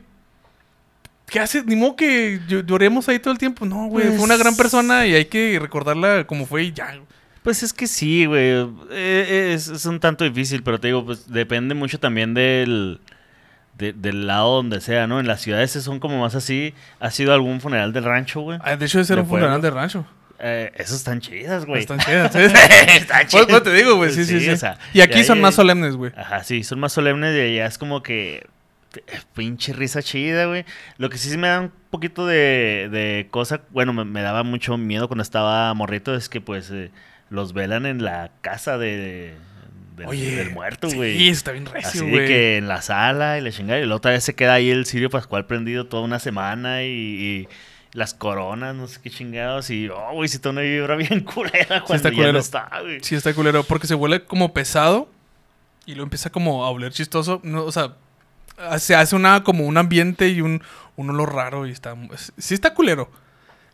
¿qué 1.26 1.40
hace? 1.40 1.62
Ni 1.64 1.76
modo 1.76 1.96
que 1.96 2.40
llo- 2.48 2.64
lloremos 2.64 3.08
ahí 3.08 3.18
todo 3.18 3.32
el 3.32 3.38
tiempo. 3.38 3.64
No, 3.66 3.86
güey, 3.86 4.06
fue 4.08 4.24
una 4.24 4.36
gran 4.36 4.54
Pues- 4.54 4.58
persona 4.70 5.06
y 5.06 5.14
hay 5.14 5.24
que 5.26 5.58
recordarla 5.60 6.26
como 6.26 6.46
fue 6.46 6.64
y 6.64 6.72
ya. 6.72 6.98
Pues 7.42 7.62
es 7.62 7.72
que 7.72 7.86
sí, 7.86 8.26
güey. 8.26 8.66
Eh, 8.90 9.52
Es, 9.54 9.68
es 9.68 9.86
un 9.86 10.00
tanto 10.00 10.24
difícil, 10.24 10.62
pero 10.62 10.78
te 10.78 10.88
digo, 10.88 11.04
pues 11.04 11.30
depende 11.30 11.74
mucho 11.74 11.98
también 11.98 12.34
del, 12.34 13.00
de- 13.78 13.92
del 13.94 14.26
lado 14.26 14.56
donde 14.56 14.80
sea, 14.80 15.06
¿no? 15.06 15.20
En 15.20 15.26
las 15.26 15.40
ciudades 15.40 15.70
son 15.70 16.00
como 16.00 16.20
más 16.20 16.34
así. 16.34 16.74
¿Ha 17.00 17.10
sido 17.10 17.32
algún 17.32 17.60
funeral 17.60 17.92
del 17.92 18.04
rancho, 18.04 18.40
güey? 18.42 18.58
Ah, 18.62 18.76
De 18.76 18.84
hecho, 18.86 19.00
ese 19.00 19.12
era 19.14 19.22
¿De 19.22 19.26
un 19.26 19.30
funeral 19.30 19.60
pueblo? 19.60 19.74
de 19.74 19.80
rancho. 19.80 20.06
Eh, 20.40 20.70
esos 20.76 20.96
están 20.98 21.20
chidas, 21.20 21.64
güey. 21.66 21.80
Están 21.80 21.98
chidas. 21.98 22.32
¿sí? 22.34 22.38
Están 22.40 23.26
Pues, 23.30 23.30
pues 23.32 23.46
chidas. 23.46 23.62
te 23.64 23.72
digo, 23.74 23.96
güey, 23.96 24.12
sí, 24.12 24.24
sí, 24.24 24.40
sí. 24.40 24.48
o 24.50 24.56
sea, 24.56 24.78
y 24.92 25.00
aquí 25.00 25.24
son 25.24 25.40
más 25.40 25.54
solemnes, 25.54 25.96
güey. 25.96 26.12
Ajá, 26.16 26.44
sí, 26.44 26.62
son 26.64 26.78
más 26.80 26.92
solemnes 26.92 27.34
y 27.36 27.40
allá 27.40 27.66
es 27.66 27.76
como 27.78 28.02
que. 28.02 28.46
eh, 28.96 29.18
Pinche 29.34 29.72
risa 29.72 30.02
chida, 30.02 30.46
güey. 30.46 30.64
Lo 30.96 31.10
que 31.10 31.18
sí 31.18 31.36
me 31.36 31.48
da 31.48 31.60
un 31.60 31.72
poquito 31.90 32.26
de, 32.26 32.88
de 32.90 33.26
cosa, 33.30 33.62
bueno, 33.70 33.92
me, 33.92 34.04
me 34.04 34.22
daba 34.22 34.42
mucho 34.44 34.76
miedo 34.78 35.08
cuando 35.08 35.22
estaba 35.22 35.72
morrito, 35.74 36.14
es 36.14 36.28
que 36.28 36.40
pues 36.40 36.70
eh, 36.70 36.90
los 37.30 37.52
velan 37.52 37.84
en 37.86 38.04
la 38.04 38.30
casa 38.40 38.78
de, 38.78 39.34
del- 39.96 40.06
Oye, 40.06 40.36
del 40.36 40.50
muerto, 40.52 40.88
Sí, 40.88 40.96
güey. 40.96 41.28
está 41.28 41.50
bien 41.52 41.66
recio, 41.66 41.88
Así 41.88 41.98
güey. 42.00 42.20
de 42.20 42.26
que 42.26 42.56
en 42.58 42.68
la 42.68 42.80
sala 42.82 43.38
y 43.38 43.40
la 43.40 43.50
chingada, 43.50 43.80
y 43.80 43.86
la 43.86 43.96
otra 43.96 44.12
vez 44.12 44.22
se 44.22 44.34
queda 44.36 44.54
ahí 44.54 44.70
el 44.70 44.86
Sirio 44.86 45.10
Pascual 45.10 45.46
prendido 45.46 45.86
toda 45.86 46.02
una 46.04 46.18
semana 46.20 46.84
y, 46.84 46.88
y 46.88 47.48
las 47.92 48.14
coronas, 48.14 48.74
no 48.74 48.86
sé 48.86 49.00
qué 49.02 49.10
chingados, 49.10 49.70
y 49.70 49.88
oh, 49.88 50.12
güey, 50.12 50.28
si 50.28 50.46
una 50.46 50.60
vibra 50.60 50.96
bien 50.96 51.20
culera 51.20 51.80
cuando 51.80 51.94
está 51.94 52.10
ya 52.10 52.14
culero. 52.14 52.32
no 52.34 52.38
está, 52.38 52.70
güey. 52.80 53.00
Sí, 53.02 53.14
está 53.14 53.34
culero. 53.34 53.62
Porque 53.64 53.86
se 53.86 53.94
vuelve 53.94 54.24
como 54.24 54.52
pesado 54.52 55.08
y 55.86 55.94
lo 55.94 56.02
empieza 56.02 56.30
como 56.30 56.64
a 56.64 56.70
oler 56.70 56.92
chistoso. 56.92 57.40
No, 57.42 57.64
o 57.64 57.72
sea, 57.72 57.94
se 58.78 58.94
hace 58.94 59.16
una 59.16 59.42
como 59.42 59.64
un 59.64 59.76
ambiente 59.78 60.28
y 60.28 60.40
un, 60.40 60.62
un 60.96 61.10
olor 61.10 61.34
raro 61.34 61.66
y 61.66 61.70
está... 61.70 61.96
Sí 62.36 62.54
está 62.54 62.74
culero. 62.74 63.10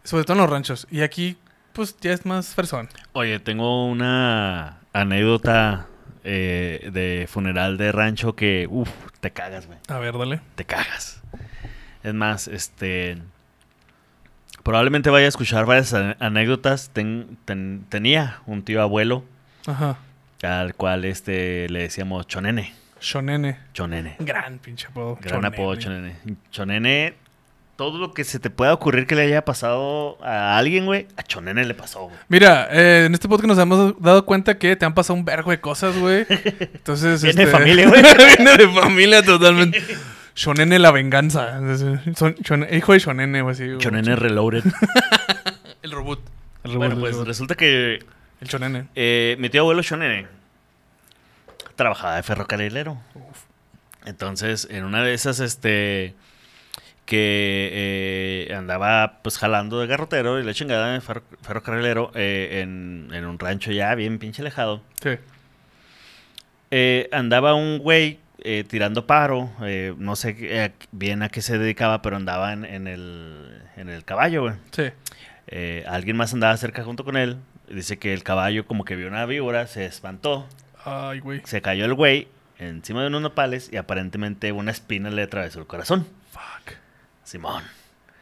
Sobre 0.05 0.25
todo 0.25 0.35
en 0.35 0.43
los 0.43 0.51
ranchos. 0.51 0.87
Y 0.91 1.01
aquí, 1.01 1.37
pues, 1.73 1.97
ya 2.01 2.13
es 2.13 2.25
más 2.27 2.55
persona. 2.55 2.89
Oye, 3.15 3.41
tengo 3.41 3.87
una 3.87 4.81
anécdota 4.93 5.89
eh, 6.23 6.91
de 6.93 7.27
funeral 7.29 7.79
de 7.79 7.91
rancho 7.91 8.37
que, 8.37 8.67
uff, 8.71 8.91
te 9.21 9.33
cagas, 9.33 9.67
güey. 9.67 9.79
A 9.89 9.99
ver, 9.99 10.17
dale. 10.17 10.41
Te 10.55 10.65
cagas. 10.65 11.23
Es 12.03 12.15
más, 12.15 12.49
este. 12.49 13.19
Probablemente 14.65 15.11
vaya 15.11 15.27
a 15.27 15.29
escuchar 15.29 15.67
varias 15.67 15.95
anécdotas. 15.95 16.91
Ten- 16.93 17.39
ten- 17.45 17.85
tenía 17.89 18.39
un 18.47 18.65
tío 18.65 18.83
abuelo 18.83 19.23
Ajá. 19.67 19.99
al 20.43 20.75
cual 20.75 21.05
este, 21.05 21.69
le 21.69 21.83
decíamos 21.83 22.27
Chonene. 22.27 22.75
Shonene. 23.01 23.59
Chonene. 23.75 24.17
Gran 24.19 24.59
pinche 24.59 24.87
apodo. 24.89 25.17
Gran 25.21 25.37
Chonene. 25.43 25.47
apodo, 25.57 25.77
Chonene. 25.77 26.17
Chonene 26.51 27.15
todo 27.77 27.99
lo 27.99 28.15
que 28.15 28.23
se 28.25 28.39
te 28.39 28.51
pueda 28.51 28.73
ocurrir 28.73 29.07
que 29.07 29.17
le 29.17 29.23
haya 29.23 29.45
pasado 29.45 30.17
a 30.25 30.57
alguien, 30.57 30.87
güey, 30.87 31.09
a 31.17 31.23
Chonene 31.25 31.65
le 31.65 31.75
pasó, 31.75 32.05
güey. 32.05 32.17
Mira, 32.29 32.69
eh, 32.71 33.05
en 33.07 33.15
este 33.15 33.29
podcast 33.29 33.49
nos 33.49 33.59
hemos 33.59 34.01
dado 34.01 34.25
cuenta 34.25 34.57
que 34.59 34.77
te 34.77 34.85
han 34.87 34.95
pasado 34.95 35.19
un 35.19 35.25
vergo 35.25 35.51
de 35.51 35.61
cosas, 35.61 35.99
güey. 35.99 36.25
Entonces, 36.31 37.23
Viene 37.23 37.37
de 37.45 37.51
este, 37.51 37.57
familia, 37.59 37.89
güey. 37.89 38.01
Viene 38.39 38.57
de 38.57 38.69
familia 38.69 39.23
totalmente. 39.23 39.83
Shonene 40.35 40.79
la 40.79 40.91
venganza. 40.91 41.59
Son- 42.17 42.35
Shon- 42.37 42.67
hijo 42.73 42.93
de 42.93 42.99
Shonene, 42.99 43.43
güey. 43.43 43.53
así, 43.53 43.67
güey. 43.67 43.79
Chonene 43.79 44.17
Reloaded. 44.17 44.65
El 45.83 45.91
robot. 45.93 46.21
El 46.65 46.73
robot. 46.73 46.79
bueno, 46.79 46.95
el 46.95 47.01
pues 47.01 47.13
robot. 47.15 47.27
resulta 47.29 47.55
que 47.55 48.01
El 48.41 48.49
Shonene. 48.49 48.87
eh, 48.95 49.37
mi 49.39 49.49
tío 49.51 49.61
abuelo 49.63 49.83
Chonene 49.83 50.27
trabajaba 51.77 52.17
de 52.17 52.23
ferrocarrilero. 52.23 52.99
Entonces, 54.07 54.67
en 54.71 54.85
una 54.85 55.03
de 55.03 55.15
esas, 55.15 55.41
este, 55.41 56.15
que 57.07 58.47
eh, 58.51 58.55
andaba 58.55 59.21
pues 59.23 59.39
jalando 59.39 59.79
de 59.81 59.87
garrotero 59.87 60.41
y 60.41 60.45
la 60.45 60.55
chingada 60.55 60.93
de 60.93 61.01
ferro- 61.01 61.23
ferrocarrilero 61.43 62.11
eh, 62.15 62.61
en, 62.63 63.09
en 63.13 63.25
un 63.27 63.39
rancho 63.39 63.71
ya 63.73 63.95
bien 63.95 64.19
pinche 64.19 64.43
alejado. 64.43 64.83
Sí. 65.03 65.11
Eh, 66.71 67.09
andaba 67.13 67.55
un 67.55 67.79
güey 67.79 68.19
eh, 68.45 68.65
tirando 68.69 69.07
paro, 69.07 69.51
eh, 69.63 69.95
no 69.99 70.15
sé 70.17 70.37
eh, 70.39 70.73
bien 70.93 71.23
a 71.23 71.29
qué 71.29 71.43
se 71.43 71.59
dedicaba, 71.59 72.03
pero 72.03 72.17
andaba 72.17 72.53
en, 72.53 72.65
en 72.65 72.87
el, 72.87 73.63
en 73.77 73.89
el 73.89 74.05
caballo, 74.05 74.43
güey. 74.43 74.55
Sí. 74.71 74.85
Eh, 75.47 75.85
alguien 75.89 76.17
más 76.17 76.33
andaba 76.33 76.57
cerca 76.57 76.85
junto 76.85 77.05
con 77.05 77.17
él. 77.17 77.37
Dice 77.69 77.99
que 77.99 78.13
el 78.13 78.23
caballo 78.23 78.67
como 78.67 78.85
que 78.85 78.95
vio 78.97 79.09
una 79.09 79.25
víbora, 79.27 79.67
se 79.67 79.87
espantó, 79.87 80.47
Ay, 80.85 81.21
güey. 81.21 81.41
se 81.45 81.63
cayó 81.63 81.85
el 81.87 81.95
güey 81.95 82.29
encima 82.59 83.01
de 83.03 83.09
unos 83.09 83.23
nopales 83.23 83.69
y 83.73 83.77
aparentemente 83.79 84.53
una 84.53 84.71
espina 84.71 85.11
le 85.11 85.23
atravesó 85.23 85.59
el 85.61 85.67
corazón. 85.67 86.07
Fuck. 86.31 86.75
Simón. 87.25 87.63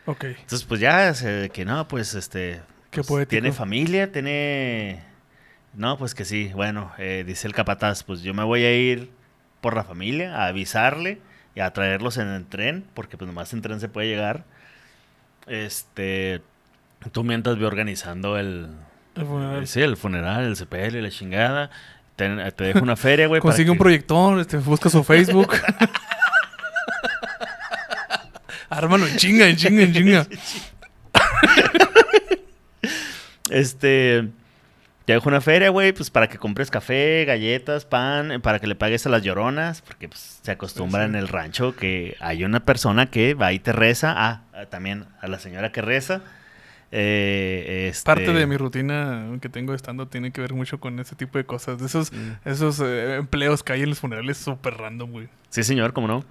Ok. 0.06 0.24
Entonces 0.24 0.64
pues 0.64 0.80
ya, 0.80 1.12
se- 1.14 1.50
que 1.52 1.64
no, 1.64 1.86
pues 1.88 2.14
este... 2.14 2.60
Qué 2.90 3.02
pues. 3.02 3.26
Tiene 3.26 3.52
familia, 3.52 4.12
tiene... 4.12 5.02
No, 5.74 5.96
pues 5.98 6.14
que 6.14 6.24
sí. 6.24 6.50
Bueno, 6.54 6.92
eh, 6.98 7.24
dice 7.26 7.46
el 7.48 7.54
capataz, 7.54 8.02
pues 8.04 8.22
yo 8.22 8.34
me 8.34 8.44
voy 8.44 8.64
a 8.64 8.74
ir 8.76 9.10
por 9.62 9.74
la 9.74 9.84
familia 9.84 10.36
a 10.36 10.48
avisarle 10.48 11.20
y 11.54 11.60
a 11.60 11.72
traerlos 11.72 12.18
en 12.18 12.28
el 12.28 12.44
tren, 12.44 12.84
porque 12.92 13.16
pues 13.16 13.26
nomás 13.26 13.50
en 13.54 13.62
tren 13.62 13.80
se 13.80 13.88
puede 13.88 14.08
llegar. 14.08 14.44
Este... 15.46 16.42
Tú 17.12 17.24
mientras 17.24 17.56
voy 17.56 17.64
organizando 17.64 18.36
el... 18.38 18.68
El 19.16 19.24
funeral. 19.26 19.66
Sí, 19.66 19.80
el 19.80 19.96
funeral, 19.96 20.44
el 20.44 20.56
y 20.96 21.00
la 21.00 21.10
chingada. 21.10 21.70
Te, 22.16 22.28
te 22.52 22.64
dejo 22.64 22.80
una 22.80 22.96
feria, 22.96 23.26
güey. 23.26 23.40
Consigue 23.40 23.70
un 23.70 23.76
que- 23.76 23.82
proyector, 23.82 24.38
este, 24.40 24.58
busca 24.58 24.88
su 24.90 25.02
Facebook. 25.02 25.52
Ármalo 28.70 29.06
en 29.06 29.16
chinga, 29.16 29.48
en 29.48 29.56
chinga, 29.56 29.82
en 29.82 29.92
chinga. 29.92 30.26
Este. 33.50 34.28
Te 35.12 35.16
dejo 35.16 35.28
una 35.28 35.42
feria, 35.42 35.68
güey, 35.68 35.92
pues 35.92 36.08
para 36.08 36.26
que 36.26 36.38
compres 36.38 36.70
café, 36.70 37.26
galletas, 37.26 37.84
pan, 37.84 38.32
eh, 38.32 38.40
para 38.40 38.60
que 38.60 38.66
le 38.66 38.74
pagues 38.74 39.04
a 39.04 39.10
las 39.10 39.22
lloronas, 39.22 39.82
porque 39.82 40.08
pues, 40.08 40.38
se 40.40 40.50
acostumbra 40.52 41.02
Sí. 41.02 41.10
en 41.10 41.16
el 41.16 41.28
rancho 41.28 41.76
que 41.76 42.16
hay 42.18 42.44
una 42.44 42.60
persona 42.64 43.10
que 43.10 43.34
va 43.34 43.52
y 43.52 43.58
te 43.58 43.72
reza. 43.72 44.14
Ah, 44.16 44.44
ah, 44.54 44.64
también 44.70 45.04
a 45.20 45.26
la 45.28 45.38
señora 45.38 45.70
que 45.70 45.82
reza. 45.82 46.22
Eh, 46.92 47.88
este- 47.90 48.06
Parte 48.06 48.32
de 48.32 48.46
mi 48.46 48.56
rutina 48.56 49.26
que 49.42 49.50
tengo 49.50 49.74
estando 49.74 50.08
tiene 50.08 50.30
que 50.30 50.40
ver 50.40 50.54
mucho 50.54 50.80
con 50.80 50.98
ese 50.98 51.14
tipo 51.14 51.36
de 51.36 51.44
cosas. 51.44 51.78
De 51.78 51.84
esos, 51.84 52.10
Mm. 52.10 52.30
esos 52.48 52.80
eh, 52.80 53.16
empleos 53.16 53.62
que 53.62 53.74
hay 53.74 53.82
en 53.82 53.90
los 53.90 53.98
funerales 54.00 54.38
súper 54.38 54.78
random, 54.78 55.10
güey. 55.10 55.28
Sí, 55.50 55.62
señor, 55.62 55.92
cómo 55.92 56.08
no. 56.08 56.24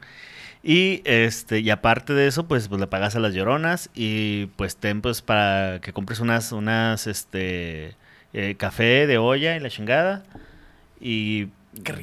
Y 0.64 1.04
este, 1.06 1.60
y 1.60 1.70
aparte 1.70 2.14
de 2.14 2.26
eso, 2.26 2.48
pues, 2.48 2.68
pues 2.68 2.82
le 2.82 2.88
pagas 2.88 3.16
a 3.16 3.20
las 3.20 3.36
lloronas 3.36 3.92
y 3.94 4.48
pues 4.56 4.76
ten 4.76 5.02
pues 5.02 5.22
para 5.22 5.80
que 5.82 5.94
compres 5.94 6.20
unas, 6.20 6.52
unas, 6.52 7.06
este, 7.06 7.96
eh, 8.34 8.56
café 8.58 9.08
de 9.08 9.18
olla 9.18 9.56
y 9.56 9.60
la 9.60 9.70
chingada. 9.70 10.24
Y 11.00 11.48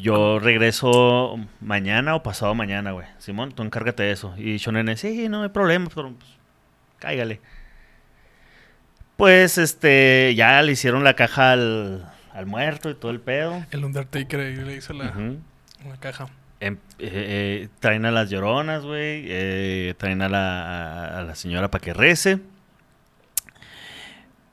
yo 0.00 0.38
regreso 0.38 1.38
mañana 1.60 2.14
o 2.14 2.22
pasado 2.22 2.54
mañana, 2.54 2.92
güey. 2.92 3.06
Simón, 3.18 3.52
tú 3.52 3.62
encárgate 3.62 4.02
de 4.02 4.12
eso. 4.12 4.34
Y 4.36 4.56
Shonene, 4.56 4.96
sí, 4.96 5.28
no 5.28 5.42
hay 5.42 5.48
problema, 5.50 5.88
pero 5.94 6.12
pues, 6.12 6.30
cáigale. 6.98 7.40
Pues, 9.16 9.58
este, 9.58 10.34
ya 10.36 10.62
le 10.62 10.72
hicieron 10.72 11.02
la 11.04 11.14
caja 11.14 11.52
al, 11.52 12.08
al 12.32 12.46
muerto 12.46 12.88
y 12.90 12.94
todo 12.94 13.10
el 13.10 13.20
pedo. 13.20 13.64
El 13.70 13.84
Undertaker 13.84 14.40
ahí 14.40 14.56
le 14.56 14.76
hizo 14.76 14.92
la, 14.92 15.06
Ujú. 15.06 15.38
la 15.88 15.96
caja. 15.98 16.28
Em- 16.60 16.78
eh, 16.98 17.08
eh, 17.12 17.68
traen 17.80 18.04
a 18.04 18.10
las 18.10 18.30
lloronas, 18.30 18.82
güey. 18.84 19.24
eh, 19.28 19.94
traen 19.98 20.22
a 20.22 20.28
la, 20.28 20.62
a, 20.62 21.18
a 21.18 21.22
la 21.22 21.34
señora 21.34 21.68
para 21.70 21.82
que 21.82 21.94
rece. 21.94 22.38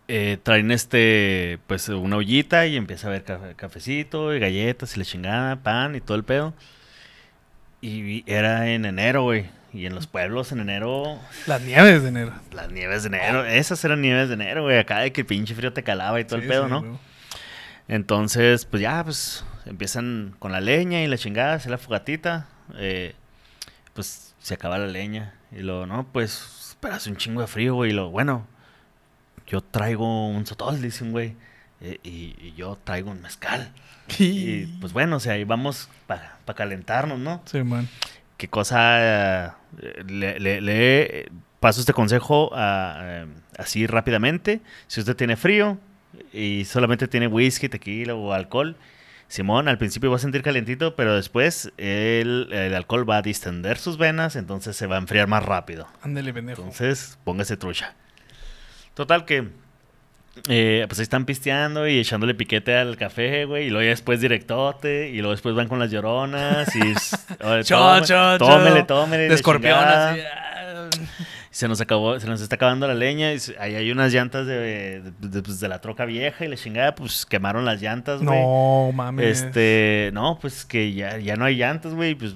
Eh, 0.07 0.37
traen 0.43 0.69
este, 0.71 1.57
pues 1.65 1.89
una 1.89 2.17
ollita 2.17 2.67
y 2.67 2.75
empieza 2.77 3.07
a 3.07 3.11
ver 3.11 3.23
cafe- 3.23 3.55
cafecito 3.55 4.35
y 4.35 4.39
galletas 4.39 4.95
y 4.95 4.99
la 4.99 5.05
chingada, 5.05 5.55
pan 5.57 5.95
y 5.95 6.01
todo 6.01 6.15
el 6.15 6.23
pedo. 6.23 6.53
Y 7.81 8.23
era 8.31 8.69
en 8.69 8.85
enero, 8.85 9.23
güey. 9.23 9.45
Y 9.73 9.85
en 9.87 9.93
los 9.95 10.07
pueblos 10.07 10.51
en 10.53 10.59
enero, 10.61 11.19
Las 11.47 11.61
nieves 11.61 12.01
de 12.01 12.07
enero. 12.09 12.31
las 12.53 12.71
nieves 12.71 13.03
de 13.03 13.09
enero, 13.09 13.43
esas 13.45 13.83
eran 13.83 14.01
nieves 14.01 14.29
de 14.29 14.35
enero, 14.35 14.63
güey. 14.63 14.77
Acá 14.77 14.99
de 14.99 15.11
que 15.11 15.21
el 15.21 15.27
pinche 15.27 15.53
frío 15.53 15.73
te 15.73 15.83
calaba 15.83 16.19
y 16.19 16.23
todo 16.25 16.39
Sí, 16.39 16.43
el 16.45 16.49
pedo, 16.49 16.65
sí, 16.65 16.69
¿no? 16.71 16.81
güey. 16.81 16.93
Entonces, 17.89 18.65
pues 18.65 18.81
ya, 18.81 19.03
pues 19.03 19.43
empiezan 19.65 20.35
con 20.39 20.51
la 20.51 20.61
leña 20.61 21.01
y 21.03 21.07
la 21.07 21.17
chingada, 21.17 21.55
hacer 21.55 21.71
la 21.71 21.77
fogatita. 21.77 22.47
eh, 22.77 23.13
pues 23.93 24.33
se 24.39 24.53
acaba 24.53 24.77
la 24.77 24.87
leña. 24.87 25.33
Y 25.51 25.59
luego, 25.59 25.85
no, 25.85 26.07
pues, 26.11 26.67
esperas 26.69 27.05
un 27.07 27.17
chingo 27.17 27.41
de 27.41 27.47
frío, 27.47 27.75
güey. 27.75 27.91
Y 27.91 27.93
lo 27.93 28.09
bueno, 28.09 28.47
yo 29.47 29.61
traigo 29.61 30.27
un 30.29 30.45
sotol, 30.45 30.81
dice 30.81 31.03
un 31.03 31.11
güey. 31.11 31.35
eh, 31.81 31.99
y, 32.03 32.35
y 32.39 32.53
yo 32.57 32.77
traigo 32.83 33.11
un 33.11 33.21
mezcal. 33.21 33.71
Y 34.19 34.67
pues 34.81 34.93
bueno, 34.93 35.15
o 35.15 35.19
sea, 35.19 35.33
ahí 35.33 35.43
vamos 35.45 35.89
para 36.07 36.37
calentarnos, 36.55 37.17
¿no? 37.19 37.41
Sí, 37.45 37.63
man. 37.63 37.89
qué 38.37 38.47
cosa 38.47 38.97
eh, 38.99 39.49
le, 40.07 40.39
le- 40.39 40.61
le 40.61 41.31
paso 41.59 41.79
este 41.79 41.91
consejo 41.93 42.51
a, 42.53 42.99
eh, 43.03 43.25
así 43.57 43.87
rápidamente. 43.87 44.61
Si 44.87 44.99
usted 44.99 45.15
tiene 45.15 45.35
frío 45.35 45.79
y 46.31 46.65
solamente 46.65 47.07
tiene 47.07 47.25
whisky, 47.27 47.67
tequila 47.67 48.13
o 48.13 48.31
alcohol, 48.33 48.77
Simón, 49.27 49.67
al 49.67 49.79
principio 49.79 50.11
va 50.11 50.17
a 50.17 50.19
sentir 50.19 50.43
calentito, 50.43 50.95
pero 50.95 51.15
después 51.15 51.71
el, 51.77 52.49
el 52.51 52.75
alcohol 52.75 53.09
va 53.09 53.17
a 53.17 53.21
distender 53.23 53.79
sus 53.79 53.97
venas, 53.97 54.35
entonces 54.35 54.75
se 54.77 54.85
va 54.85 54.97
a 54.97 54.99
enfriar 54.99 55.27
más 55.27 55.43
rápido. 55.43 55.87
Ándale, 56.03 56.31
pendejo. 56.31 56.61
Entonces, 56.61 57.17
póngase 57.23 57.57
trucha. 57.57 57.95
Total 58.95 59.25
que, 59.25 59.49
eh, 60.49 60.85
pues 60.87 60.99
ahí 60.99 61.03
están 61.03 61.25
pisteando 61.25 61.87
y 61.87 61.99
echándole 61.99 62.33
piquete 62.33 62.75
al 62.75 62.97
café, 62.97 63.45
güey. 63.45 63.67
Y 63.67 63.69
luego 63.69 63.83
ya 63.83 63.89
después 63.89 64.19
directote. 64.21 65.09
Y 65.09 65.17
luego 65.17 65.31
después 65.31 65.53
van 65.55 65.67
con 65.67 65.79
las 65.79 65.91
lloronas. 65.91 66.73
Y 66.75 66.81
oye, 67.43 67.63
Cho, 67.63 67.99
cho, 68.03 68.37
tómele, 68.37 68.83
tómele. 68.83 69.29
De 69.29 69.35
escorpión, 69.35 69.77
ah. 69.79 70.15
Se 71.51 71.69
nos 71.69 71.79
acabó, 71.79 72.19
se 72.19 72.27
nos 72.27 72.41
está 72.41 72.55
acabando 72.55 72.85
la 72.85 72.93
leña. 72.95 73.31
Y 73.33 73.37
ahí 73.59 73.75
hay 73.75 73.91
unas 73.91 74.11
llantas 74.11 74.45
de, 74.45 75.01
de, 75.01 75.11
de- 75.29 75.41
pues, 75.41 75.59
de 75.61 75.67
la 75.69 75.79
troca 75.79 76.03
vieja. 76.05 76.43
Y 76.43 76.47
la 76.49 76.57
chingada, 76.57 76.95
pues 76.95 77.25
quemaron 77.25 77.63
las 77.63 77.81
llantas, 77.81 78.21
güey. 78.21 78.41
No, 78.41 78.91
mames. 78.93 79.41
Este, 79.41 80.09
no, 80.13 80.37
pues 80.41 80.65
que 80.65 80.93
ya, 80.93 81.17
ya 81.17 81.35
no 81.37 81.45
hay 81.45 81.55
llantas, 81.55 81.93
güey, 81.93 82.15
pues. 82.15 82.35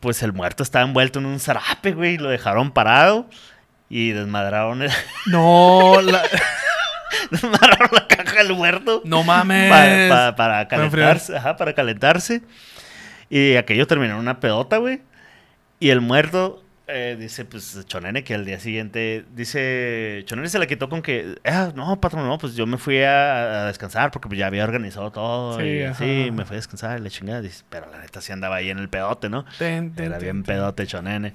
Pues 0.00 0.22
el 0.22 0.34
muerto 0.34 0.62
estaba 0.62 0.84
envuelto 0.84 1.18
en 1.18 1.24
un 1.26 1.40
zarape, 1.40 1.92
güey, 1.92 2.18
lo 2.18 2.28
dejaron 2.28 2.70
parado 2.72 3.26
y 3.88 4.10
desmadraron, 4.12 4.82
el- 4.82 4.90
No, 5.26 6.00
la- 6.02 6.22
desmadraron 7.30 7.88
la 7.92 8.06
caja 8.06 8.38
del 8.42 8.52
muerto 8.54 9.02
no 9.04 9.22
mames. 9.22 9.70
pa- 9.70 10.30
pa- 10.30 10.36
para 10.36 10.68
calentarse, 10.68 11.36
ajá, 11.36 11.56
para 11.56 11.72
calentarse. 11.74 12.42
Y 13.30 13.56
aquello 13.56 13.86
terminó 13.86 14.14
en 14.14 14.20
una 14.20 14.40
pedota, 14.40 14.76
güey. 14.78 15.00
Y 15.80 15.90
el 15.90 16.00
muerto 16.00 16.62
eh, 16.86 17.16
dice, 17.18 17.44
pues, 17.46 17.84
Chonene, 17.86 18.22
que 18.22 18.34
al 18.34 18.44
día 18.44 18.60
siguiente, 18.60 19.24
dice, 19.34 20.22
Chonene 20.26 20.48
se 20.48 20.58
la 20.58 20.66
quitó 20.66 20.88
con 20.88 21.00
que, 21.02 21.36
ah, 21.44 21.70
no, 21.74 21.98
patrón, 22.00 22.26
no, 22.26 22.36
pues 22.38 22.54
yo 22.54 22.66
me 22.66 22.76
fui 22.76 23.02
a, 23.02 23.62
a 23.62 23.66
descansar 23.66 24.10
porque 24.10 24.28
pues, 24.28 24.38
ya 24.38 24.46
había 24.46 24.64
organizado 24.64 25.10
todo. 25.10 25.58
Sí, 25.58 26.24
y 26.26 26.30
me 26.30 26.44
fui 26.44 26.54
a 26.54 26.58
descansar, 26.58 26.98
y 26.98 27.02
la 27.02 27.10
chingada. 27.10 27.40
Dice, 27.40 27.64
pero 27.70 27.90
la 27.90 27.98
neta 27.98 28.20
sí 28.20 28.32
andaba 28.32 28.56
ahí 28.56 28.70
en 28.70 28.78
el 28.78 28.88
pedote, 28.90 29.28
¿no? 29.30 29.44
Ten, 29.58 29.94
ten, 29.94 30.06
Era 30.06 30.18
ten, 30.18 30.24
bien 30.26 30.42
pedote, 30.42 30.86
Chonene. 30.86 31.32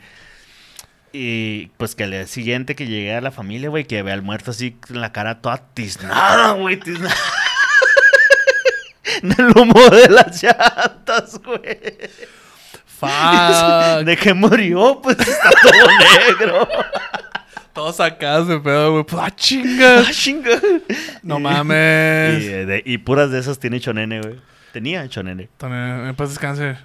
Y 1.12 1.68
pues 1.78 1.96
que 1.96 2.04
al 2.04 2.12
día 2.12 2.28
siguiente 2.28 2.76
que 2.76 2.86
llegué 2.88 3.16
a 3.16 3.22
la 3.22 3.32
familia, 3.32 3.70
güey, 3.70 3.86
que 3.86 4.02
ve 4.04 4.12
al 4.12 4.22
muerto 4.22 4.52
así 4.52 4.72
con 4.72 5.02
la 5.02 5.12
cara 5.12 5.42
toda 5.42 5.58
tiznada, 5.74 6.52
güey, 6.54 6.80
tiznada. 6.80 7.16
Del 9.24 9.52
humo 9.58 9.90
de 9.90 10.10
las 10.10 10.42
llantas, 10.44 11.40
güey. 11.44 11.98
Fuck. 12.86 14.06
De 14.06 14.18
que 14.18 14.34
murió, 14.34 15.00
pues 15.02 15.18
está 15.20 15.50
todo 15.62 15.72
negro. 16.28 16.68
Todos 17.74 18.00
acá 18.00 18.46
se 18.46 18.60
pedo, 18.60 18.92
güey. 18.94 19.04
Pues, 19.06 19.22
ah, 19.24 19.32
chinga. 19.36 20.00
Ah, 20.08 20.12
chinga. 20.12 20.60
No 21.24 21.40
mames. 21.40 22.44
Y, 22.44 22.48
eh, 22.48 22.66
de- 22.66 22.84
y 22.86 22.98
puras 23.00 23.32
de 23.32 23.40
esas 23.40 23.58
tiene 23.60 23.80
Chonene, 23.80 24.22
güey. 24.22 24.36
Tenía 24.74 25.08
Chonene. 25.10 25.50
También, 25.58 26.08
en 26.08 26.16
paz 26.16 26.30
descanse. 26.30 26.78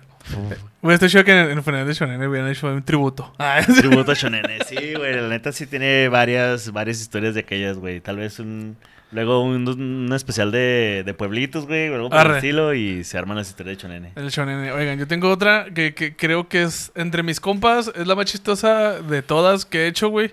Güey, 0.83 0.95
estoy 0.95 1.09
chido 1.09 1.25
que 1.25 1.33
en 1.33 1.51
el 1.51 1.63
funeral 1.63 1.87
de 1.87 1.95
Shonen 1.95 2.23
hubieran 2.27 2.51
hecho 2.51 2.67
un 2.67 2.83
tributo. 2.83 3.33
Ah, 3.39 3.61
Tributo 3.79 4.13
a 4.13 4.15
Shonene. 4.15 4.59
Sí, 4.67 4.95
güey, 4.95 5.15
la 5.15 5.29
neta 5.29 5.53
sí 5.53 5.67
tiene 5.67 6.09
varias, 6.09 6.73
varias 6.73 7.01
historias 7.01 7.35
de 7.35 7.41
aquellas, 7.41 7.79
güey. 7.79 8.01
Tal 8.01 8.17
vez 8.17 8.39
un... 8.39 8.77
Luego 9.13 9.43
un, 9.45 9.69
un 9.69 10.13
especial 10.13 10.51
de, 10.51 11.05
de 11.07 11.15
pueblitos, 11.15 11.67
güey, 11.67 11.89
o 11.89 11.95
algo 11.95 12.11
por 12.11 12.27
el 12.27 12.35
estilo, 12.35 12.75
y 12.75 13.05
se 13.05 13.17
arman 13.17 13.37
las 13.37 13.49
historias 13.49 13.77
de 13.77 13.83
Chonene. 13.83 14.13
El 14.17 14.29
shonen. 14.31 14.73
Oigan, 14.73 14.99
yo 14.99 15.07
tengo 15.07 15.31
otra 15.31 15.67
que, 15.73 15.95
que 15.95 16.17
creo 16.17 16.49
que 16.49 16.65
es 16.65 16.91
entre 16.97 17.23
mis 17.23 17.39
compas, 17.39 17.93
es 17.95 18.07
la 18.09 18.17
más 18.17 18.25
chistosa 18.25 19.01
de 19.01 19.23
todas 19.23 19.67
que 19.67 19.85
he 19.85 19.87
hecho, 19.87 20.09
güey. 20.09 20.33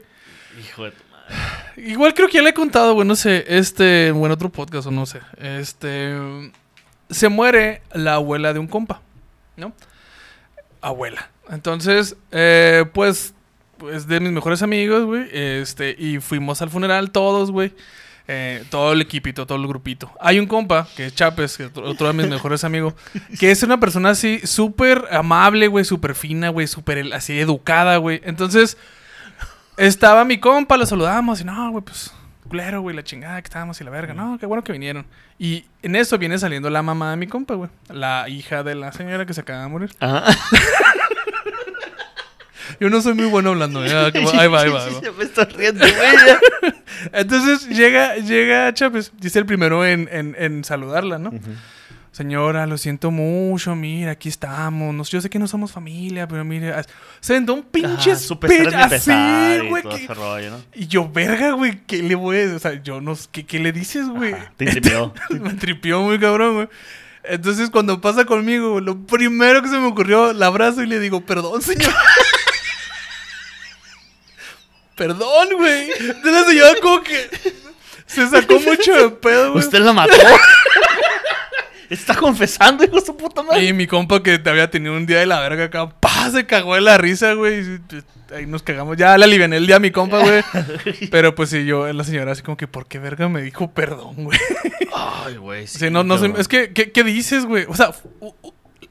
Hijo 0.59 0.85
de 0.85 0.91
tu 0.91 1.03
madre. 1.11 1.91
Igual 1.91 2.15
creo 2.15 2.27
que 2.27 2.35
ya 2.35 2.41
le 2.41 2.49
he 2.49 2.53
contado, 2.55 2.95
güey, 2.95 3.07
no 3.07 3.15
sé, 3.15 3.45
este, 3.49 4.09
o 4.11 4.25
en 4.25 4.31
otro 4.31 4.49
podcast 4.49 4.87
o 4.87 4.91
no 4.91 5.05
sé. 5.05 5.19
Este, 5.39 6.15
se 7.11 7.29
muere 7.29 7.83
la 7.93 8.15
abuela 8.15 8.51
de 8.51 8.57
un 8.59 8.67
compa, 8.67 9.01
¿no? 9.61 9.73
Abuela. 10.81 11.29
Entonces, 11.49 12.17
eh, 12.31 12.85
pues, 12.93 13.33
pues 13.77 14.07
de 14.07 14.19
mis 14.19 14.31
mejores 14.31 14.61
amigos, 14.61 15.05
güey, 15.05 15.29
este, 15.31 15.95
y 15.97 16.19
fuimos 16.19 16.61
al 16.61 16.69
funeral 16.69 17.11
todos, 17.11 17.51
güey. 17.51 17.73
Eh, 18.27 18.63
todo 18.69 18.93
el 18.93 19.01
equipito, 19.01 19.45
todo 19.45 19.57
el 19.57 19.67
grupito. 19.67 20.11
Hay 20.19 20.39
un 20.39 20.45
compa, 20.45 20.87
que 20.95 21.07
es 21.07 21.15
Chapes, 21.15 21.57
que 21.57 21.63
es 21.65 21.71
otro 21.75 22.07
de 22.07 22.13
mis 22.13 22.27
mejores 22.27 22.63
amigos, 22.63 22.93
que 23.39 23.51
es 23.51 23.61
una 23.63 23.79
persona 23.79 24.11
así 24.11 24.39
súper 24.45 25.05
amable, 25.11 25.67
güey, 25.67 25.83
súper 25.83 26.15
fina, 26.15 26.49
güey, 26.49 26.67
súper 26.67 27.13
así 27.13 27.39
educada, 27.39 27.97
güey. 27.97 28.21
Entonces, 28.23 28.77
estaba 29.75 30.23
mi 30.23 30.39
compa, 30.39 30.77
lo 30.77 30.85
saludamos 30.85 31.41
y 31.41 31.43
no, 31.43 31.71
güey, 31.71 31.83
pues, 31.83 32.13
culero, 32.51 32.81
güey, 32.81 32.93
la 32.93 33.01
chingada 33.03 33.41
que 33.41 33.45
estábamos 33.45 33.79
y 33.79 33.85
la 33.85 33.91
verga. 33.91 34.13
No, 34.13 34.37
qué 34.37 34.45
bueno 34.45 34.61
que 34.61 34.73
vinieron. 34.73 35.05
Y 35.39 35.63
en 35.81 35.95
eso 35.95 36.17
viene 36.17 36.37
saliendo 36.37 36.69
la 36.69 36.81
mamá 36.81 37.11
de 37.11 37.15
mi 37.17 37.25
compa, 37.27 37.53
güey. 37.53 37.69
La 37.87 38.27
hija 38.27 38.61
de 38.61 38.75
la 38.75 38.91
señora 38.91 39.25
que 39.25 39.33
se 39.33 39.39
acaba 39.39 39.63
de 39.63 39.69
morir. 39.69 39.91
Ajá. 40.01 40.25
Yo 42.79 42.89
no 42.89 43.01
soy 43.01 43.13
muy 43.13 43.25
bueno 43.27 43.51
hablando, 43.51 43.85
¿eh? 43.85 43.89
Ahí 44.13 44.21
va, 44.25 44.41
ahí 44.41 44.47
va, 44.49 44.61
ahí 44.63 44.69
va. 44.69 45.11
me 45.17 45.23
estoy 45.23 45.45
riendo, 45.45 45.85
güey. 45.85 46.73
Entonces 47.13 47.69
llega, 47.69 48.17
llega 48.17 48.73
Chávez, 48.73 49.13
dice 49.17 49.39
el 49.39 49.45
primero 49.45 49.85
en, 49.85 50.09
en, 50.11 50.35
en 50.37 50.63
saludarla, 50.65 51.19
¿no? 51.19 51.31
Señora, 52.11 52.67
lo 52.67 52.77
siento 52.77 53.09
mucho, 53.09 53.73
mira, 53.73 54.11
aquí 54.11 54.27
estamos. 54.27 55.09
Yo 55.09 55.21
sé 55.21 55.29
que 55.29 55.39
no 55.39 55.47
somos 55.47 55.71
familia, 55.71 56.27
pero 56.27 56.43
mire, 56.43 56.73
se 57.21 57.33
aventó 57.33 57.53
un 57.53 57.63
pinche 57.63 58.15
speech 58.17 58.73
así, 58.73 59.11
y 59.11 59.69
güey. 59.69 59.83
Y 60.73 60.87
yo, 60.87 61.09
verga, 61.09 61.51
güey, 61.51 61.81
¿qué 61.87 62.03
le 62.03 62.15
voy 62.15 62.41
a 62.41 62.55
O 62.55 62.59
sea, 62.59 62.83
yo 62.83 62.99
no 62.99 63.17
¿qué, 63.31 63.45
qué 63.45 63.59
le 63.59 63.71
dices, 63.71 64.09
güey? 64.09 64.35
Te 64.57 64.65
intimidó. 64.65 65.13
me 65.29 65.53
tripió 65.53 66.01
muy 66.01 66.19
cabrón, 66.19 66.55
güey. 66.55 66.67
Entonces, 67.23 67.69
cuando 67.69 68.01
pasa 68.01 68.25
conmigo, 68.25 68.81
lo 68.81 69.05
primero 69.05 69.61
que 69.61 69.69
se 69.69 69.77
me 69.77 69.87
ocurrió, 69.87 70.33
la 70.33 70.47
abrazo 70.47 70.83
y 70.83 70.87
le 70.87 70.99
digo, 70.99 71.21
perdón, 71.21 71.61
señor. 71.61 71.93
perdón, 74.95 75.47
güey. 75.55 75.87
De 76.23 76.31
la 76.31 76.43
señora 76.43 76.73
como 76.81 77.01
que 77.03 77.29
se 78.05 78.27
sacó 78.27 78.59
mucho 78.59 78.93
de 78.93 79.09
pedo, 79.11 79.53
güey. 79.53 79.63
Usted 79.63 79.79
la 79.79 79.93
mató. 79.93 80.13
Está 81.91 82.15
confesando, 82.15 82.85
hijo 82.85 82.95
de 82.95 83.05
su 83.05 83.17
puta 83.17 83.43
madre. 83.43 83.65
Y 83.65 83.73
mi 83.73 83.85
compa 83.85 84.23
que 84.23 84.39
te 84.39 84.49
había 84.49 84.71
tenido 84.71 84.95
un 84.95 85.05
día 85.05 85.19
de 85.19 85.25
la 85.25 85.41
verga 85.41 85.65
acá, 85.65 85.89
pa, 85.89 86.31
se 86.31 86.45
cagó 86.45 86.75
de 86.75 86.81
la 86.81 86.97
risa, 86.97 87.33
güey. 87.33 87.59
y 87.59 88.33
Ahí 88.33 88.45
nos 88.45 88.63
cagamos. 88.63 88.95
Ya 88.95 89.17
le 89.17 89.25
aliviané 89.25 89.57
el 89.57 89.67
día 89.67 89.75
a 89.75 89.79
mi 89.79 89.91
compa, 89.91 90.19
güey. 90.19 90.41
Pero 91.11 91.35
pues 91.35 91.49
sí, 91.49 91.65
yo, 91.65 91.91
la 91.91 92.05
señora 92.05 92.31
así 92.31 92.43
como 92.43 92.55
que, 92.55 92.65
¿por 92.65 92.87
qué 92.87 92.97
verga 92.97 93.27
me 93.27 93.41
dijo 93.41 93.71
perdón, 93.71 94.23
güey? 94.23 94.39
Ay, 94.95 95.35
güey. 95.35 95.67
Sí, 95.67 95.89
no, 95.89 96.05
no 96.05 96.17
sé. 96.17 96.33
Es 96.37 96.47
que, 96.47 96.71
¿qué, 96.71 96.93
qué 96.93 97.03
dices, 97.03 97.45
güey? 97.45 97.65
O 97.67 97.75
sea, 97.75 97.91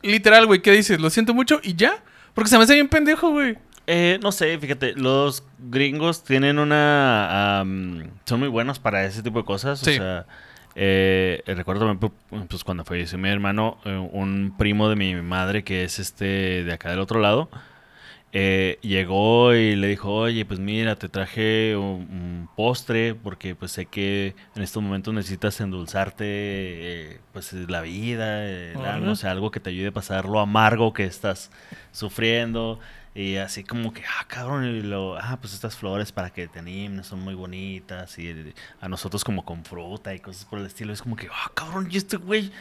literal, 0.03 0.45
güey, 0.45 0.61
¿qué 0.61 0.73
dices? 0.73 1.01
Lo 1.01 1.09
siento 1.09 1.33
mucho 1.33 1.59
y 1.63 1.77
ya. 1.77 2.03
Porque 2.35 2.51
se 2.51 2.59
me 2.59 2.65
hace 2.65 2.75
bien 2.75 2.89
pendejo, 2.89 3.31
güey. 3.31 3.57
Eh, 3.87 4.19
no 4.23 4.31
sé, 4.31 4.59
fíjate, 4.59 4.93
los 4.93 5.43
gringos 5.59 6.23
tienen 6.23 6.59
una... 6.59 7.65
son 8.27 8.41
muy 8.41 8.49
buenos 8.49 8.79
para 8.79 9.07
ese 9.07 9.23
tipo 9.23 9.39
de 9.39 9.47
cosas. 9.47 9.81
Sí. 9.81 9.93
O 9.93 9.95
sea, 9.95 10.27
eh, 10.75 11.43
recuerdo 11.47 11.87
también, 11.87 12.01
pu- 12.13 12.47
pues, 12.49 12.65
cuando 12.65 12.85
falleció 12.85 13.19
mi 13.19 13.29
hermano, 13.29 13.79
eh, 13.85 13.97
un 14.13 14.55
primo 14.57 14.89
de 14.89 14.97
mi 14.97 15.15
madre 15.17 15.65
que 15.65 15.85
es 15.85 15.99
este 15.99 16.65
de 16.65 16.73
acá 16.73 16.91
del 16.91 17.01
otro 17.01 17.21
lado, 17.21 17.51
eh, 18.33 18.79
llegó 18.83 19.55
y 19.55 19.75
le 19.77 19.89
dijo, 19.89 20.15
oye, 20.15 20.45
pues 20.45 20.61
mira, 20.61 20.97
te 20.97 21.09
traje 21.09 21.77
un, 21.77 21.85
un 22.11 22.49
postre 22.55 23.15
porque 23.15 23.55
pues 23.57 23.73
sé 23.73 23.87
que 23.87 24.37
en 24.55 24.63
estos 24.63 24.83
momentos 24.83 25.13
necesitas 25.15 25.61
endulzarte 25.61 26.25
eh, 26.27 27.21
pues 27.33 27.53
la 27.53 27.81
vida, 27.83 28.47
el 28.47 28.85
algo 29.25 29.51
que 29.51 29.61
te 29.61 29.71
ayude 29.71 29.89
a 29.89 29.93
pasar 29.93 30.27
lo 30.27 30.41
amargo 30.41 30.93
que 30.93 31.05
estás 31.05 31.51
sufriendo. 31.93 32.79
Y 33.13 33.37
así 33.37 33.65
como 33.65 33.93
que, 33.93 34.03
ah, 34.05 34.25
cabrón, 34.29 34.65
y 34.67 34.83
lo, 34.83 35.17
ah, 35.19 35.37
pues 35.41 35.53
estas 35.53 35.75
flores 35.77 36.13
para 36.13 36.31
que 36.31 36.47
te 36.47 36.61
animes 36.61 37.09
son 37.09 37.21
muy 37.21 37.35
bonitas. 37.35 38.17
Y 38.19 38.29
eh, 38.29 38.55
a 38.81 38.89
nosotros 38.89 39.25
como 39.25 39.45
con 39.45 39.65
fruta 39.65 40.15
y 40.15 40.21
cosas 40.21 40.45
por 40.45 40.61
el 40.61 40.67
estilo. 40.67 40.93
Es 40.93 41.03
como 41.03 41.17
que, 41.17 41.29
ah, 41.29 41.51
cabrón, 41.55 41.89
y 41.91 41.97
este 41.97 42.17
güey. 42.19 42.53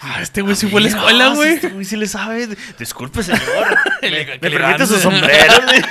Ah, 0.00 0.20
este 0.20 0.42
güey 0.42 0.56
sí 0.56 0.66
fue 0.68 0.80
a 0.80 0.82
la 0.84 0.88
escuela, 0.90 1.34
güey. 1.34 1.54
Este 1.54 1.68
güey 1.70 1.84
sí 1.86 1.96
le 1.96 2.06
sabe. 2.06 2.48
Disculpe, 2.78 3.22
señor. 3.22 3.40
me, 4.02 4.08
Ele- 4.08 4.38
me 4.42 4.50
permite 4.50 4.86
su 4.86 4.98
sombrero. 4.98 5.54
le- 5.72 5.84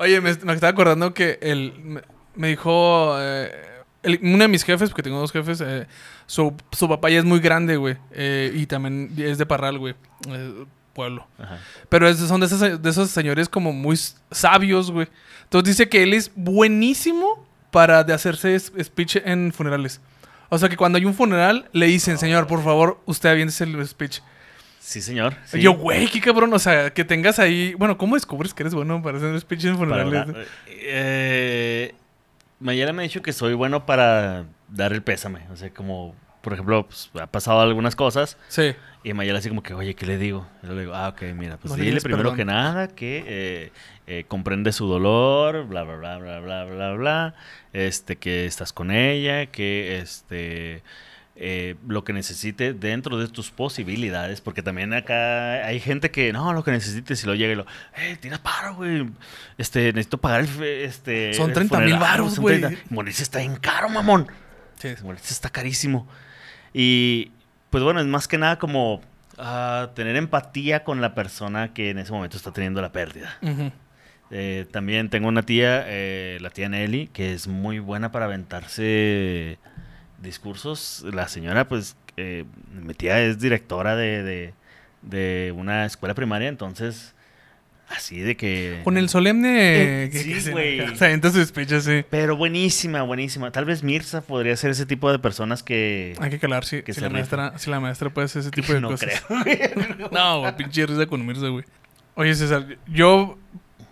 Oye, 0.00 0.20
me, 0.20 0.34
me 0.34 0.52
estaba 0.52 0.68
acordando 0.70 1.14
que 1.14 1.38
él 1.40 1.72
me, 1.82 2.02
me 2.34 2.48
dijo. 2.48 3.16
eh, 3.18 3.50
el- 4.02 4.20
uno 4.22 4.38
de 4.44 4.48
mis 4.48 4.62
jefes, 4.62 4.90
porque 4.90 5.02
tengo 5.02 5.18
dos 5.18 5.32
jefes, 5.32 5.60
eh, 5.62 5.86
su, 6.26 6.54
su 6.72 6.86
papá 6.88 7.08
ya 7.10 7.18
es 7.18 7.24
muy 7.24 7.40
grande, 7.40 7.76
güey. 7.76 7.96
eh, 8.12 8.52
y 8.54 8.66
también 8.66 9.12
es 9.16 9.38
de 9.38 9.46
Parral, 9.46 9.78
güey. 9.78 9.94
Eh, 10.98 11.04
pueblo. 11.04 11.26
Ajá. 11.38 11.58
Pero 11.88 12.08
es- 12.08 12.18
son 12.18 12.40
de 12.40 12.46
esos, 12.46 12.60
de 12.82 12.90
esos 12.90 13.10
señores 13.10 13.48
como 13.48 13.72
muy 13.72 13.98
sabios, 14.30 14.90
güey. 14.90 15.08
Entonces 15.44 15.76
dice 15.76 15.88
que 15.88 16.02
él 16.02 16.12
es 16.14 16.30
buenísimo 16.34 17.46
para 17.70 18.04
de 18.04 18.12
hacerse 18.12 18.58
speech 18.58 19.16
en 19.24 19.52
funerales. 19.52 20.00
O 20.50 20.58
sea 20.58 20.68
que 20.68 20.76
cuando 20.76 20.98
hay 20.98 21.04
un 21.04 21.14
funeral, 21.14 21.68
le 21.72 21.86
dicen, 21.86 22.16
señor, 22.18 22.46
por 22.46 22.62
favor, 22.64 23.00
usted 23.06 23.28
aviéntese 23.30 23.64
el 23.64 23.86
speech. 23.86 24.20
Sí, 24.80 25.02
señor. 25.02 25.34
sí. 25.44 25.60
Yo, 25.60 25.72
güey, 25.74 26.08
qué 26.08 26.20
cabrón. 26.20 26.52
O 26.54 26.58
sea, 26.58 26.90
que 26.94 27.04
tengas 27.04 27.38
ahí. 27.38 27.74
Bueno, 27.74 27.98
¿cómo 27.98 28.14
descubres 28.14 28.54
que 28.54 28.62
eres 28.62 28.72
bueno 28.74 29.02
para 29.02 29.18
hacer 29.18 29.38
speech 29.40 29.64
en 29.66 29.76
Para 29.76 30.04
funerales? 30.04 30.20
hablar. 30.30 30.46
Eh, 30.66 31.94
Mayela 32.60 32.92
me 32.94 33.02
ha 33.02 33.04
dicho 33.04 33.20
que 33.22 33.32
soy 33.34 33.52
bueno 33.54 33.84
para 33.86 34.46
dar 34.68 34.92
el 34.94 35.02
pésame. 35.02 35.40
O 35.52 35.56
sea, 35.56 35.68
como, 35.70 36.14
por 36.48 36.54
ejemplo, 36.54 36.86
pues, 36.86 37.10
ha 37.20 37.26
pasado 37.26 37.60
algunas 37.60 37.94
cosas. 37.94 38.38
Sí. 38.48 38.74
Y 39.04 39.12
Mayela 39.12 39.38
así 39.38 39.50
como 39.50 39.62
que, 39.62 39.74
oye, 39.74 39.94
¿qué 39.94 40.06
le 40.06 40.16
digo? 40.16 40.46
Y 40.62 40.66
yo 40.66 40.72
le 40.72 40.80
digo, 40.80 40.94
ah, 40.94 41.08
ok, 41.08 41.22
mira, 41.34 41.58
pues 41.58 41.70
No 41.70 41.76
dile 41.76 41.90
digas 41.90 42.04
primero 42.04 42.30
perdón. 42.30 42.36
que 42.36 42.44
nada 42.46 42.88
que 42.88 43.24
eh, 43.26 43.72
eh, 44.06 44.24
comprende 44.26 44.72
su 44.72 44.86
dolor, 44.86 45.66
bla, 45.66 45.82
bla, 45.82 45.96
bla, 45.96 46.18
bla, 46.18 46.40
bla, 46.40 46.64
bla, 46.64 46.92
bla, 46.94 47.34
este, 47.74 48.16
que 48.16 48.46
estás 48.46 48.72
con 48.72 48.90
ella, 48.90 49.46
que 49.46 49.98
este, 49.98 50.82
eh, 51.36 51.76
lo 51.86 52.02
que 52.02 52.14
necesite 52.14 52.72
dentro 52.72 53.18
de 53.18 53.28
tus 53.28 53.50
posibilidades, 53.50 54.40
porque 54.40 54.62
también 54.62 54.94
acá 54.94 55.66
hay 55.66 55.80
gente 55.80 56.10
que, 56.10 56.32
no, 56.32 56.54
lo 56.54 56.64
que 56.64 56.70
necesites, 56.70 57.22
y 57.22 57.26
lo 57.26 57.34
llega 57.34 57.52
y 57.52 57.56
lo, 57.56 57.66
eh, 57.98 58.16
tira 58.18 58.38
paro, 58.42 58.74
güey, 58.74 59.06
este, 59.58 59.92
necesito 59.92 60.16
pagar 60.16 60.40
el, 60.40 60.62
este... 60.64 61.34
Son 61.34 61.50
el 61.50 61.54
30,000 61.54 61.68
funeral, 61.68 62.00
varos, 62.00 62.34
son 62.34 62.42
güey. 62.42 62.60
30. 62.60 62.82
Morirse 62.88 63.22
está 63.22 63.40
bien 63.40 63.56
caro, 63.56 63.90
mamón. 63.90 64.26
Sí. 64.80 64.94
Morirse 65.02 65.34
está 65.34 65.50
carísimo. 65.50 66.08
Y 66.72 67.30
pues 67.70 67.84
bueno, 67.84 68.00
es 68.00 68.06
más 68.06 68.28
que 68.28 68.38
nada 68.38 68.58
como 68.58 69.00
ah, 69.36 69.90
tener 69.94 70.16
empatía 70.16 70.84
con 70.84 71.00
la 71.00 71.14
persona 71.14 71.72
que 71.74 71.90
en 71.90 71.98
ese 71.98 72.12
momento 72.12 72.36
está 72.36 72.52
teniendo 72.52 72.80
la 72.80 72.92
pérdida. 72.92 73.38
Eh, 74.30 74.66
también 74.70 75.08
tengo 75.08 75.28
una 75.28 75.42
tía, 75.42 75.84
eh, 75.86 76.38
la 76.40 76.50
tía 76.50 76.68
Nelly, 76.68 77.08
que 77.08 77.32
es 77.32 77.48
muy 77.48 77.78
buena 77.78 78.12
para 78.12 78.26
aventarse 78.26 79.58
discursos. 80.22 81.04
La 81.12 81.28
señora, 81.28 81.68
pues, 81.68 81.96
eh, 82.16 82.44
mi 82.72 82.94
tía 82.94 83.20
es 83.20 83.38
directora 83.38 83.96
de, 83.96 84.22
de, 84.22 84.54
de 85.02 85.52
una 85.56 85.86
escuela 85.86 86.14
primaria, 86.14 86.48
entonces, 86.48 87.14
así 87.90 88.20
de 88.20 88.36
que... 88.36 88.80
Con 88.84 88.96
el 88.98 89.08
solemne. 89.08 90.04
Eh, 90.04 90.10
que- 90.10 90.18
sí, 90.40 90.50
güey. 90.50 90.80
Su 90.96 91.44
speech 91.44 91.72
así. 91.72 92.04
Pero 92.10 92.36
buenísima, 92.36 93.02
buenísima. 93.02 93.50
Tal 93.50 93.64
vez 93.64 93.82
Mirza 93.82 94.20
podría 94.20 94.56
ser 94.56 94.70
ese 94.70 94.86
tipo 94.86 95.10
de 95.10 95.18
personas 95.18 95.62
que... 95.62 96.14
Hay 96.20 96.30
que 96.30 96.38
calar 96.38 96.64
si, 96.64 96.82
Que 96.82 96.92
si 96.94 97.00
la 97.00 97.08
maestra, 97.10 97.58
si 97.58 97.70
la 97.70 97.80
maestra 97.80 98.10
puede 98.10 98.26
hacer 98.26 98.40
ese 98.40 98.50
tipo 98.52 98.72
de 98.72 98.80
no 98.80 98.88
cosas. 98.88 99.22
creo. 99.26 100.08
No, 100.12 100.40
güey, 100.40 100.56
pinche 100.56 100.86
risa 100.86 101.06
con 101.06 101.24
Mirza, 101.26 101.48
güey. 101.48 101.64
Oye, 102.14 102.34
César, 102.34 102.66
yo, 102.88 103.38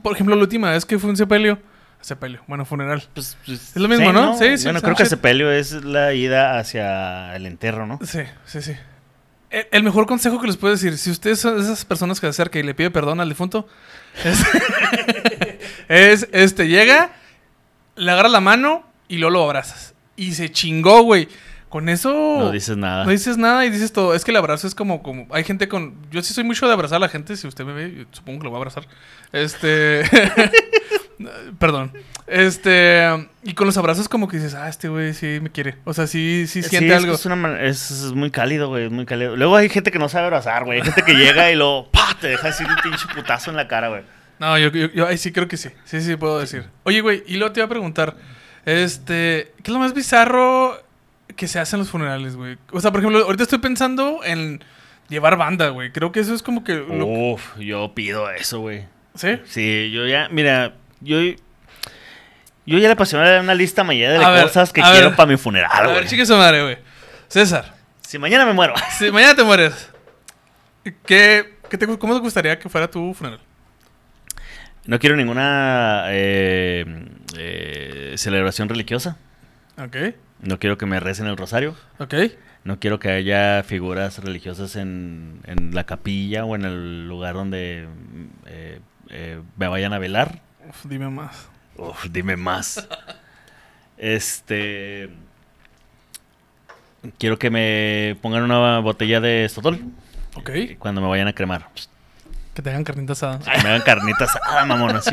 por 0.02 0.14
ejemplo, 0.14 0.34
la 0.34 0.42
última 0.42 0.70
vez 0.72 0.84
que 0.84 0.98
fue 0.98 1.10
un 1.10 1.16
sepelio, 1.16 1.58
sepelio, 2.00 2.40
bueno, 2.48 2.64
funeral. 2.64 3.02
Pues, 3.14 3.36
pues, 3.46 3.70
Es 3.70 3.76
lo 3.76 3.88
mismo, 3.88 4.12
¿no? 4.12 4.36
Sí, 4.36 4.58
sí, 4.58 4.64
Bueno, 4.64 4.80
sí, 4.80 4.84
creo 4.84 4.96
que 4.96 5.04
sí. 5.04 5.10
sepelio 5.10 5.50
es 5.52 5.72
la 5.84 6.12
ida 6.12 6.58
hacia 6.58 7.34
el 7.36 7.46
entierro, 7.46 7.86
¿no? 7.86 7.98
Sí, 8.04 8.20
sí, 8.44 8.62
sí. 8.62 8.72
El, 9.50 9.66
el 9.70 9.82
mejor 9.82 10.06
consejo 10.06 10.40
que 10.40 10.46
les 10.46 10.56
puedo 10.56 10.74
decir, 10.74 10.98
si 10.98 11.10
ustedes 11.10 11.40
son 11.40 11.56
de 11.56 11.62
esas 11.62 11.84
personas 11.84 12.20
que 12.20 12.26
se 12.26 12.30
acerca 12.30 12.58
y 12.58 12.62
le 12.62 12.74
pide 12.74 12.90
perdón 12.90 13.20
al 13.20 13.28
difunto, 13.28 13.68
es, 14.24 14.44
es, 15.88 16.28
este, 16.32 16.68
llega, 16.68 17.12
le 17.96 18.10
agarra 18.10 18.28
la 18.28 18.40
mano 18.40 18.84
y 19.08 19.18
luego 19.18 19.32
lo 19.32 19.44
abrazas. 19.44 19.94
Y 20.16 20.32
se 20.32 20.50
chingó, 20.50 21.02
güey. 21.02 21.28
Con 21.68 21.88
eso. 21.88 22.10
No 22.38 22.52
dices 22.52 22.76
nada. 22.76 23.04
No 23.04 23.10
dices 23.10 23.36
nada 23.36 23.66
y 23.66 23.70
dices 23.70 23.92
todo. 23.92 24.14
Es 24.14 24.24
que 24.24 24.30
el 24.30 24.36
abrazo 24.36 24.66
es 24.66 24.74
como, 24.74 25.02
como. 25.02 25.26
Hay 25.30 25.42
gente 25.44 25.68
con. 25.68 25.96
Yo 26.10 26.22
sí 26.22 26.32
soy 26.32 26.44
mucho 26.44 26.66
de 26.66 26.72
abrazar 26.72 26.96
a 26.96 27.00
la 27.00 27.08
gente. 27.08 27.36
Si 27.36 27.46
usted 27.46 27.64
me 27.64 27.72
ve, 27.72 28.06
supongo 28.12 28.38
que 28.38 28.44
lo 28.44 28.50
voy 28.50 28.58
a 28.58 28.60
abrazar. 28.60 28.86
Este. 29.32 30.02
Perdón. 31.58 31.92
Este. 32.26 33.28
Y 33.42 33.54
con 33.54 33.66
los 33.66 33.76
abrazos, 33.76 34.08
como 34.08 34.28
que 34.28 34.36
dices, 34.36 34.54
ah, 34.54 34.68
este 34.68 34.88
güey 34.88 35.14
sí 35.14 35.38
me 35.40 35.50
quiere. 35.50 35.76
O 35.84 35.94
sea, 35.94 36.06
sí, 36.06 36.46
sí 36.46 36.62
siente 36.62 36.92
es, 36.94 37.02
algo. 37.02 37.14
Es, 37.14 37.24
una 37.26 37.36
man- 37.36 37.58
es- 37.60 37.90
es 37.90 38.12
muy 38.12 38.30
cálido, 38.30 38.68
güey. 38.68 38.86
Es 38.86 38.90
muy 38.90 39.06
cálido. 39.06 39.36
Luego 39.36 39.56
hay 39.56 39.68
gente 39.68 39.90
que 39.90 39.98
no 39.98 40.08
sabe 40.08 40.24
abrazar, 40.26 40.64
güey. 40.64 40.78
Hay 40.80 40.84
gente 40.84 41.02
que 41.02 41.14
llega 41.14 41.50
y 41.50 41.54
lo. 41.56 41.88
¡pah! 41.92 42.16
Te 42.20 42.28
deja 42.28 42.48
así 42.48 42.64
un 42.64 42.76
pinche 42.82 43.06
putazo 43.14 43.50
en 43.50 43.56
la 43.56 43.68
cara, 43.68 43.88
güey. 43.88 44.02
No, 44.38 44.58
yo, 44.58 44.68
yo, 44.70 45.16
sí 45.16 45.32
creo 45.32 45.48
que 45.48 45.56
sí. 45.56 45.70
Sí, 45.84 46.02
sí, 46.02 46.16
puedo 46.16 46.38
decir. 46.38 46.64
Oye, 46.82 47.00
güey, 47.00 47.22
y 47.26 47.36
luego 47.36 47.52
te 47.52 47.60
iba 47.60 47.66
a 47.66 47.70
preguntar. 47.70 48.16
Este. 48.66 49.52
¿Qué 49.62 49.70
es 49.70 49.72
lo 49.72 49.78
más 49.78 49.94
bizarro 49.94 50.82
que 51.36 51.48
se 51.48 51.58
hace 51.58 51.76
en 51.76 51.80
los 51.80 51.90
funerales, 51.90 52.36
güey? 52.36 52.58
O 52.72 52.80
sea, 52.80 52.90
por 52.90 53.00
ejemplo, 53.00 53.24
ahorita 53.24 53.44
estoy 53.44 53.58
pensando 53.60 54.20
en 54.24 54.62
llevar 55.08 55.36
banda, 55.38 55.68
güey. 55.68 55.92
Creo 55.92 56.12
que 56.12 56.20
eso 56.20 56.34
es 56.34 56.42
como 56.42 56.64
que. 56.64 56.74
lo- 56.74 57.06
Uf, 57.06 57.56
yo 57.58 57.92
pido 57.94 58.30
eso, 58.30 58.60
güey. 58.60 58.84
¿Sí? 59.14 59.38
Sí, 59.46 59.90
yo 59.92 60.06
ya, 60.06 60.28
mira, 60.30 60.74
yo. 61.00 61.18
Yo 62.68 62.78
ya 62.78 62.88
le 62.88 62.92
apasioné 62.94 63.38
una 63.38 63.54
lista 63.54 63.84
mañana 63.84 64.14
de 64.28 64.34
ver, 64.34 64.42
cosas 64.44 64.72
que 64.72 64.82
quiero 64.82 65.08
ver. 65.08 65.16
para 65.16 65.28
mi 65.30 65.36
funeral, 65.36 65.70
A 65.72 65.86
ver, 65.86 66.06
chique 66.08 66.26
su 66.26 66.36
madre, 66.36 66.62
güey. 66.62 66.78
César, 67.28 67.74
Si 68.00 68.18
mañana 68.18 68.44
me 68.44 68.52
muero. 68.54 68.74
si 68.98 69.10
mañana 69.12 69.36
te 69.36 69.44
mueres, 69.44 69.90
¿qué, 71.04 71.54
qué 71.70 71.78
te, 71.78 71.86
¿cómo 71.86 72.14
te 72.14 72.20
gustaría 72.20 72.58
que 72.58 72.68
fuera 72.68 72.90
tu 72.90 73.14
funeral? 73.14 73.40
No 74.84 74.98
quiero 74.98 75.14
ninguna 75.16 76.04
eh, 76.08 76.84
eh, 77.36 78.14
celebración 78.16 78.68
religiosa. 78.68 79.16
Ok, 79.78 79.96
No 80.40 80.58
quiero 80.58 80.76
que 80.78 80.86
me 80.86 80.98
recen 81.00 81.26
el 81.26 81.36
rosario. 81.36 81.76
ok. 81.98 82.14
No 82.64 82.80
quiero 82.80 82.98
que 82.98 83.10
haya 83.10 83.62
figuras 83.62 84.18
religiosas 84.24 84.74
en, 84.74 85.40
en 85.46 85.72
la 85.72 85.84
capilla 85.86 86.44
o 86.44 86.56
en 86.56 86.64
el 86.64 87.06
lugar 87.08 87.34
donde 87.34 87.86
eh, 88.46 88.80
eh, 89.10 89.40
me 89.56 89.68
vayan 89.68 89.92
a 89.92 90.00
velar. 90.00 90.40
Uf, 90.68 90.84
dime 90.84 91.08
más. 91.08 91.48
Uf, 91.76 92.06
dime 92.10 92.36
más. 92.36 92.86
Este. 93.98 95.08
Quiero 97.18 97.38
que 97.38 97.50
me 97.50 98.16
pongan 98.20 98.42
una 98.42 98.80
botella 98.80 99.20
de 99.20 99.46
Stotol 99.48 99.80
Ok. 100.34 100.50
cuando 100.78 101.00
me 101.00 101.08
vayan 101.08 101.28
a 101.28 101.32
cremar. 101.32 101.68
Que 102.54 102.62
te 102.62 102.70
hagan 102.70 102.84
carnita 102.84 103.12
asada. 103.12 103.38
Que 103.38 103.62
me 103.62 103.68
hagan 103.68 103.82
carnitas 103.82 104.34
asada, 104.34 104.64
mamón. 104.64 104.96
Así. 104.96 105.10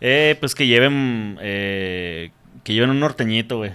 Eh, 0.00 0.36
pues 0.40 0.54
que 0.54 0.66
lleven. 0.66 1.38
eh, 1.40 2.30
que 2.64 2.72
lleven 2.72 2.90
un 2.90 3.00
norteñito, 3.00 3.58
güey. 3.58 3.72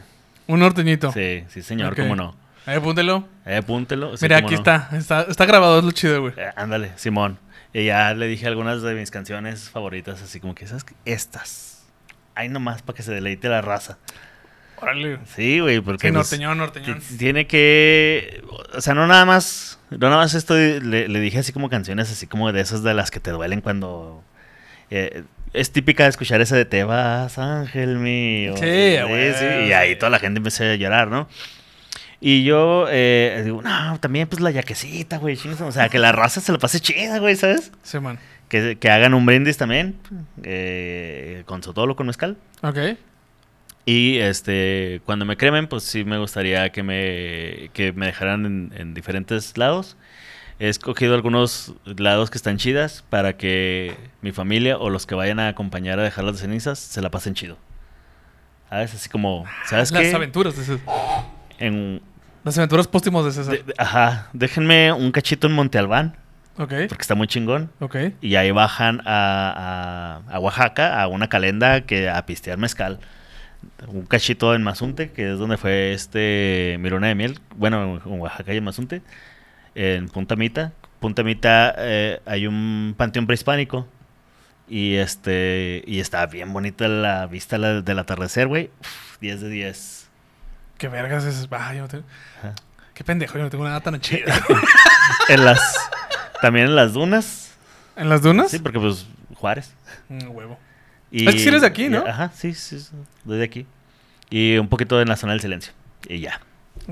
Un 0.48 0.60
norteñito. 0.60 1.12
Sí, 1.12 1.44
sí, 1.50 1.62
señor, 1.62 1.96
cómo 1.96 2.15
no. 2.15 2.36
Ahí 2.65 2.76
apúntelo. 2.78 3.28
Eh, 3.46 3.58
apúntelo. 3.58 4.15
sí, 4.17 4.26
Mira, 4.26 4.38
aquí 4.38 4.52
no. 4.54 4.58
está. 4.58 4.89
está. 4.94 5.22
Está 5.24 5.46
grabado, 5.46 5.80
es 5.80 5.84
lo 5.86 5.91
chido, 5.91 6.22
güey. 6.22 6.34
Eh, 6.38 6.52
ándale, 6.56 6.91
Simón. 6.96 7.38
Y 7.74 7.86
ya 7.86 8.14
le 8.14 8.28
dije 8.28 8.48
algunas 8.48 8.82
de 8.82 8.94
mis 8.96 9.12
canciones 9.12 9.70
favoritas, 9.70 10.22
así 10.22 10.40
como 10.40 10.56
que, 10.56 10.68
¿sabes 10.68 10.84
qué? 10.84 10.94
Estas. 11.06 11.84
Ahí 12.36 12.50
nomás 12.50 12.82
para 12.82 12.96
que 12.98 13.04
se 13.04 13.12
deleite 13.14 13.48
la 13.50 13.62
raza. 13.62 13.98
Órale. 14.78 15.20
Sí, 15.36 15.60
güey, 15.60 15.80
porque. 15.80 16.08
Sí, 16.08 16.14
pues, 16.14 16.32
norteñón, 16.32 16.58
norteñón. 16.58 17.00
ti- 17.00 17.18
Tiene 17.18 17.46
que. 17.48 18.44
O 18.74 18.82
sea, 18.82 18.94
no 18.94 19.06
nada 19.08 19.26
más. 19.26 19.80
No 19.92 19.98
nada 20.10 20.18
más 20.18 20.34
estoy. 20.34 20.80
Le, 20.80 21.08
le 21.08 21.20
dije 21.20 21.40
así 21.40 21.54
como 21.54 21.70
canciones, 21.70 22.12
así 22.12 22.26
como 22.28 22.52
de 22.52 22.62
esas 22.62 22.82
de 22.84 22.94
las 22.94 23.12
que 23.12 23.20
te 23.20 23.32
duelen 23.32 23.62
cuando. 23.62 24.24
eh, 24.90 25.24
es 25.54 25.72
típica 25.74 26.08
escuchar 26.08 26.40
esa 26.42 26.56
de 26.56 26.64
Te 26.66 26.84
vas, 26.86 27.38
ángel 27.38 27.98
mío. 27.98 28.56
Sí, 28.56 28.96
güey. 29.08 29.68
Y 29.68 29.74
ahí 29.74 29.98
toda 29.98 30.10
la 30.10 30.18
gente 30.20 30.38
empezó 30.40 30.64
a 30.64 30.76
llorar, 30.76 31.10
¿no? 31.10 31.28
Y 32.24 32.44
yo 32.44 32.86
eh, 32.90 33.42
digo, 33.44 33.62
no, 33.64 34.00
también 34.00 34.28
pues 34.28 34.42
la 34.42 34.52
yaquecita, 34.52 35.18
güey. 35.18 35.38
O 35.62 35.72
sea, 35.72 35.90
que 35.90 35.98
la 36.00 36.12
raza 36.12 36.40
se 36.40 36.52
la 36.52 36.60
pase 36.60 36.80
chida, 36.80 37.18
güey, 37.20 37.36
¿sabes? 37.36 37.72
Sí, 37.84 38.00
man. 38.00 38.20
Que, 38.48 38.78
que 38.80 38.90
hagan 38.92 39.14
un 39.16 39.26
brindis 39.26 39.58
también. 39.58 39.96
eh, 40.44 41.44
con 41.48 41.64
sotolo, 41.64 41.96
con 41.96 42.06
mezcal. 42.08 42.38
Ok. 42.62 42.78
Y 43.86 44.20
este, 44.20 45.02
cuando 45.06 45.26
me 45.26 45.36
cremen, 45.38 45.68
pues 45.68 45.84
sí 45.84 46.04
me 46.04 46.20
gustaría 46.20 46.70
que 46.72 46.84
me, 46.84 47.72
que 47.74 47.92
me 47.94 48.06
dejaran 48.06 48.46
en, 48.46 48.74
en 48.78 48.94
diferentes 48.94 49.58
lados. 49.58 49.98
He 50.60 50.70
escogido 50.70 51.16
algunos 51.16 51.74
lados 51.86 52.30
que 52.30 52.38
están 52.38 52.58
chidas 52.58 53.04
para 53.10 53.36
que 53.36 53.98
mi 54.22 54.32
familia 54.32 54.78
o 54.78 54.92
los 54.92 55.08
que 55.08 55.16
vayan 55.16 55.40
a 55.40 55.48
acompañar 55.48 56.00
a 56.00 56.04
dejar 56.04 56.24
las 56.26 56.38
cenizas 56.38 56.78
se 56.78 57.02
la 57.02 57.10
pasen 57.10 57.34
chido. 57.34 57.58
¿Sabes? 58.70 58.94
Así 58.94 59.10
como, 59.10 59.46
¿sabes 59.66 59.92
Las 59.92 60.02
qué? 60.04 60.14
aventuras 60.16 60.56
de. 60.56 60.78
En, 61.58 62.02
Las 62.44 62.58
aventuras 62.58 62.88
póstumos 62.88 63.26
de 63.26 63.32
César. 63.32 63.54
de- 63.58 63.64
de- 63.64 63.74
ajá, 63.78 64.28
déjenme 64.34 64.92
un 64.94 65.12
cachito 65.12 65.48
en 65.48 65.54
Monte 65.54 65.78
Albán, 65.78 66.16
ok. 66.58 66.74
porque 66.90 67.02
está 67.02 67.14
muy 67.16 67.28
chingón. 67.28 67.70
Ok. 67.80 67.96
Y 68.22 68.36
ahí 68.36 68.52
bajan 68.52 69.02
a, 69.06 70.22
a- 70.28 70.36
a 70.36 70.40
Oaxaca, 70.40 71.02
a 71.02 71.08
una 71.08 71.28
calenda 71.30 71.82
que 71.82 72.10
a 72.10 72.26
pistear 72.26 72.58
mezcal. 72.58 73.00
Un 73.88 74.08
cachito 74.08 74.56
en 74.56 74.64
Mazunte, 74.64 75.12
que 75.12 75.34
es 75.34 75.38
donde 75.40 75.58
fue 75.58 75.94
este 75.94 76.78
mi 76.80 76.90
luna 76.90 77.08
de 77.08 77.16
miel. 77.16 77.40
Bueno, 77.56 78.02
en 78.04 78.20
Oaxaca 78.20 78.54
y 78.54 78.58
en 78.58 78.64
Mazunte. 78.64 79.02
En 79.76 80.10
Punta 80.10 80.36
Mita. 80.36 80.74
Punta 81.00 81.22
Mita 81.24 81.76
eh, 81.78 82.20
hay 82.26 82.48
un 82.48 82.96
panteón 82.98 83.28
prehispánico. 83.28 83.88
Y 84.68 84.96
este 84.96 85.84
y 85.86 86.00
está 86.00 86.26
bien 86.26 86.52
bonita 86.54 86.88
la 86.88 87.28
vista 87.28 87.60
del 87.60 88.00
atardecer, 88.00 88.48
güey. 88.48 88.72
Uf, 88.80 89.20
10 89.20 89.42
de 89.42 89.50
10. 89.50 90.01
Qué 90.82 90.88
vergas 90.88 91.24
es. 91.26 91.48
Ah, 91.52 91.76
yo 91.76 91.82
no 91.84 91.88
tengo... 91.88 92.04
Qué 92.96 93.04
pendejo, 93.04 93.38
yo 93.38 93.44
no 93.44 93.52
tengo 93.52 93.63
nada 93.65 93.82
tan 93.82 94.02
chida. 94.02 94.34
En 95.30 95.46
las, 95.46 95.62
también 96.41 96.65
en 96.65 96.76
las 96.76 96.94
dunas. 96.94 97.52
¿En 97.96 98.10
las 98.10 98.24
dunas? 98.24 98.50
Sí, 98.50 98.58
porque 98.58 98.80
pues 98.80 99.06
Juárez. 99.36 99.76
Mm, 100.10 100.30
huevo. 100.32 100.58
Y, 101.12 101.28
Es 101.28 101.36
que 101.36 101.39
sí 101.39 101.48
eres 101.50 101.62
de 101.62 101.67
aquí, 101.67 101.86
y- 101.86 101.89
¿no? 101.89 102.04
Ajá, 102.04 102.32
sí, 102.34 102.56
sí, 102.56 102.80
sí, 102.80 102.89
soy 103.28 103.38
de 103.38 103.44
aquí. 103.44 103.67
Y 104.32 104.58
un 104.58 104.70
poquito 104.70 105.00
en 105.00 105.08
la 105.08 105.17
zona 105.17 105.34
del 105.34 105.41
silencio. 105.41 105.72
Y 106.10 106.20
ya. 106.20 106.41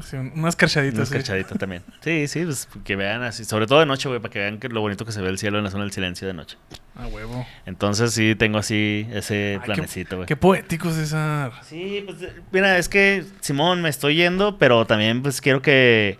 Sí, 0.01 0.15
un- 0.17 0.31
unas 0.35 0.55
carchaditas. 0.55 0.97
Unas 0.97 1.09
sí. 1.09 1.15
cachaditas 1.15 1.57
también. 1.57 1.83
Sí, 2.01 2.27
sí, 2.27 2.43
pues 2.45 2.67
que 2.83 2.95
vean 2.95 3.23
así. 3.23 3.43
Sobre 3.45 3.65
todo 3.67 3.79
de 3.79 3.85
noche, 3.85 4.07
güey, 4.07 4.19
para 4.21 4.31
que 4.31 4.39
vean 4.39 4.59
que 4.59 4.69
lo 4.69 4.81
bonito 4.81 5.05
que 5.05 5.11
se 5.11 5.21
ve 5.21 5.29
el 5.29 5.37
cielo 5.37 5.57
en 5.57 5.63
la 5.63 5.71
zona 5.71 5.83
del 5.83 5.91
silencio 5.91 6.27
de 6.27 6.33
noche. 6.33 6.57
Ah, 6.95 7.07
huevo. 7.07 7.45
Entonces 7.65 8.13
sí 8.13 8.35
tengo 8.35 8.57
así 8.59 9.07
ese 9.11 9.53
Ay, 9.55 9.59
qué- 9.59 9.65
planecito, 9.73 10.15
güey. 10.17 10.27
Qué 10.27 10.35
poético, 10.35 10.91
César. 10.91 11.51
Sí, 11.63 12.03
pues 12.05 12.21
eh, 12.21 12.33
mira, 12.51 12.77
es 12.77 12.87
que 12.89 13.23
Simón 13.41 13.81
me 13.81 13.89
estoy 13.89 14.15
yendo, 14.15 14.57
pero 14.57 14.85
también 14.85 15.21
pues 15.21 15.41
quiero 15.41 15.61
que 15.61 16.17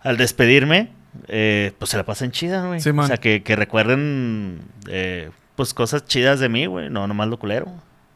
al 0.00 0.16
despedirme, 0.16 0.88
eh, 1.28 1.72
pues 1.78 1.90
se 1.90 1.96
la 1.96 2.04
pasen 2.04 2.30
chida, 2.30 2.66
güey. 2.66 2.80
Sí, 2.80 2.90
o 2.90 3.06
sea, 3.06 3.16
que, 3.18 3.42
que 3.42 3.56
recuerden 3.56 4.62
eh, 4.88 5.30
pues 5.56 5.74
cosas 5.74 6.04
chidas 6.06 6.40
de 6.40 6.48
mí, 6.48 6.66
güey, 6.66 6.88
no 6.88 7.06
nomás 7.06 7.28
lo 7.28 7.38
culero. 7.38 7.66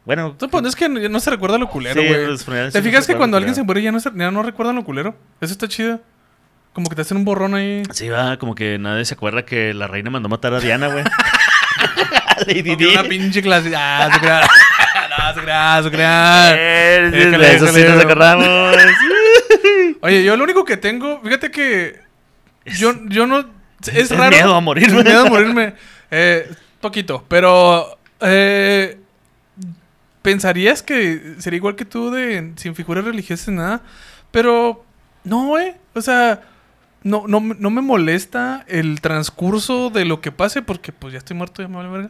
Bueno, 0.05 0.35
No, 0.39 0.47
pues, 0.49 0.65
es 0.67 0.75
que 0.75 0.87
no, 0.87 1.19
se 1.19 1.29
recuerda 1.31 1.57
lo 1.57 1.67
culero, 1.67 2.01
güey. 2.01 2.13
¿Te 2.27 2.37
sí 2.37 2.45
no 2.77 2.83
fijas 2.83 3.07
que 3.07 3.15
cuando 3.15 3.37
alguien 3.37 3.55
se 3.55 3.63
muere 3.63 3.81
ya 3.81 3.91
no, 3.91 3.99
se- 3.99 4.11
ya 4.15 4.29
no 4.31 4.43
recuerdan 4.43 4.75
lo 4.75 4.83
culero? 4.83 5.15
Eso 5.41 5.51
está 5.53 5.67
chido. 5.67 5.99
Como 6.73 6.89
que 6.89 6.95
te 6.95 7.01
hacen 7.01 7.17
un 7.17 7.25
borrón 7.25 7.55
ahí. 7.55 7.83
sí 7.91 8.09
va, 8.09 8.37
como 8.37 8.53
que 8.53 8.77
nadie 8.77 9.05
se 9.05 9.13
acuerda 9.15 9.45
que 9.45 9.73
la 9.73 9.87
reina 9.87 10.09
mandó 10.11 10.29
matar 10.29 10.53
a 10.53 10.59
Diana, 10.59 10.87
güey. 10.87 11.03
Lady 12.47 12.75
Di. 12.75 12.85
una 12.87 13.03
pinche 13.03 13.41
clase. 13.41 13.71
Ah, 13.75 14.09
se 14.13 14.19
crea. 14.19 14.41
no, 15.17 15.33
se 15.33 15.41
crea, 15.41 15.83
se 15.83 15.91
crea. 15.91 16.53
Eh, 16.55 17.09
de 17.11 17.55
eso 17.55 17.67
sí 17.67 17.81
nos 17.83 18.03
acordamos. 18.03 18.47
Oye, 20.01 20.23
yo 20.23 20.35
lo 20.37 20.43
único 20.43 20.65
que 20.65 20.77
tengo, 20.77 21.21
fíjate 21.23 21.49
que 21.49 21.99
yo, 22.65 22.93
yo 23.07 23.25
no, 23.25 23.39
es 23.81 23.87
es 23.87 24.09
raro. 24.11 24.31
miedo 24.35 24.53
a 24.55 24.61
morirme. 24.61 25.03
Miedo 25.03 25.25
a 25.25 25.29
morirme. 25.29 25.73
Eh, 26.11 26.49
poquito, 26.81 27.25
pero 27.27 27.97
eh, 28.19 28.99
pensarías 30.25 30.83
que 30.83 31.35
sería 31.39 31.57
igual 31.57 31.75
que 31.77 31.85
tú 31.85 32.11
de 32.11 32.51
sin 32.57 32.75
figuras 32.75 33.05
religiosas 33.05 33.47
nada, 33.49 33.81
pero 34.31 34.83
no, 35.23 35.45
güey. 35.47 35.73
O 35.93 36.01
sea, 36.01 36.41
no, 37.03 37.23
no, 37.27 37.39
no 37.39 37.69
me 37.69 37.81
molesta 37.81 38.65
el 38.67 38.99
transcurso 38.99 39.89
de 39.89 40.03
lo 40.05 40.19
que 40.19 40.31
pase 40.33 40.61
porque 40.61 40.91
pues 40.91 41.13
ya 41.13 41.19
estoy 41.19 41.37
muerto, 41.37 41.61
ya 41.61 41.67
me 41.69 41.77
vale 41.77 41.89
verga. 41.89 42.09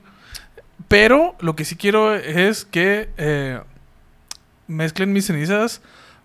Pero 0.88 1.36
lo 1.40 1.56
que 1.56 1.66
sí 1.66 1.76
quiero 1.76 2.16
es 2.16 2.66
que 2.66 3.10
eh, 3.18 3.60
mezclen 4.68 5.14
mis 5.14 5.26
cenizas 5.28 5.82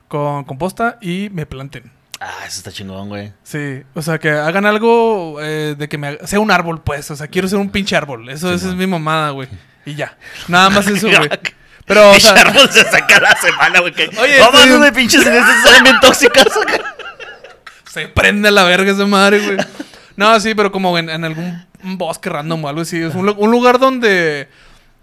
con 0.08 0.44
composta 0.44 0.98
y 1.00 1.28
me 1.32 1.46
planten. 1.46 1.92
Ah, 2.20 2.40
eso 2.46 2.58
está 2.58 2.70
chingón, 2.70 3.08
güey. 3.08 3.32
Sí, 3.44 3.82
o 3.94 4.02
sea, 4.02 4.18
que 4.18 4.30
hagan 4.30 4.66
algo 4.66 5.40
eh, 5.40 5.74
de 5.78 5.88
que 5.88 5.96
me 5.98 6.08
haga- 6.08 6.26
sea 6.26 6.40
un 6.40 6.50
árbol, 6.50 6.82
pues. 6.82 7.10
O 7.10 7.16
sea, 7.16 7.28
quiero 7.28 7.48
ser 7.48 7.58
un 7.58 7.70
pinche 7.70 7.96
árbol. 7.96 8.28
Eso, 8.28 8.48
Sí, 8.50 8.54
esa 8.56 8.68
es 8.68 8.74
mi 8.74 8.86
mamada, 8.86 9.30
güey. 9.30 9.48
Y 9.86 9.94
ya. 9.94 10.18
Nada 10.46 10.68
más 10.68 10.86
eso, 10.86 11.06
güey. 11.16 11.30
Pero, 11.86 12.10
o 12.10 12.20
sea, 12.20 12.34
se 12.70 12.84
saca 12.90 13.16
a 13.16 13.20
la 13.20 13.36
semana, 13.36 13.80
güey. 13.80 13.92
Oye, 13.96 14.38
no 14.38 14.44
estoy- 14.44 14.70
mames, 14.70 14.80
de 14.82 14.92
pinches 14.92 15.24
salen 15.24 15.82
bien 15.84 16.00
tóxicas. 16.00 16.46
se 17.90 18.08
prende 18.08 18.48
a 18.48 18.52
la 18.52 18.64
verga 18.64 18.92
esa 18.92 19.06
madre, 19.06 19.40
güey. 19.40 19.56
No, 20.16 20.38
sí, 20.38 20.54
pero 20.54 20.70
como 20.70 20.96
en, 20.98 21.08
en 21.10 21.24
algún 21.24 21.66
bosque 21.82 22.28
random 22.30 22.64
o 22.64 22.68
algo 22.68 22.82
así. 22.82 22.98
Es 23.02 23.14
un, 23.14 23.26
lu- 23.26 23.34
un 23.38 23.50
lugar 23.50 23.78
donde 23.78 24.48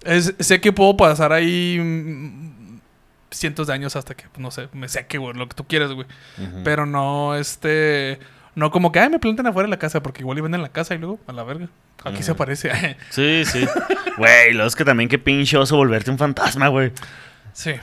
es- 0.04 0.34
sé 0.40 0.62
que 0.62 0.72
puedo 0.72 0.96
pasar 0.96 1.34
ahí 1.34 1.80
mm, 1.82 2.80
cientos 3.32 3.68
de 3.68 3.74
años 3.74 3.96
hasta 3.96 4.16
que, 4.16 4.26
no 4.38 4.52
sé, 4.52 4.70
me 4.74 4.88
seque, 4.88 5.18
güey, 5.18 5.34
lo 5.34 5.50
que 5.50 5.56
tú 5.56 5.66
quieras, 5.66 5.92
güey. 5.92 6.08
Pero 6.64 6.86
no, 6.86 7.36
este. 7.36 8.20
No 8.58 8.72
como 8.72 8.92
que, 8.92 9.00
ay, 9.00 9.10
me 9.10 9.20
plantan 9.20 9.46
afuera 9.46 9.68
de 9.68 9.70
la 9.70 9.78
casa, 9.78 10.02
porque 10.02 10.22
igual 10.24 10.40
y 10.40 10.42
venden 10.42 10.64
la 10.64 10.70
casa 10.70 10.96
y 10.96 10.98
luego, 10.98 11.20
a 11.28 11.32
la 11.32 11.44
verga. 11.44 11.68
Aquí 12.04 12.24
se 12.24 12.32
aparece. 12.32 12.72
Sí, 13.12 13.44
sí. 13.46 13.68
Güey, 14.18 14.54
lo 14.54 14.66
es 14.66 14.76
que 14.76 14.84
también 14.84 15.08
qué 15.08 15.20
pinche 15.20 15.56
oso 15.58 15.76
volverte 15.78 16.10
un 16.10 16.18
fantasma, 16.18 16.68
güey. 16.68 16.92
sí. 17.54 17.74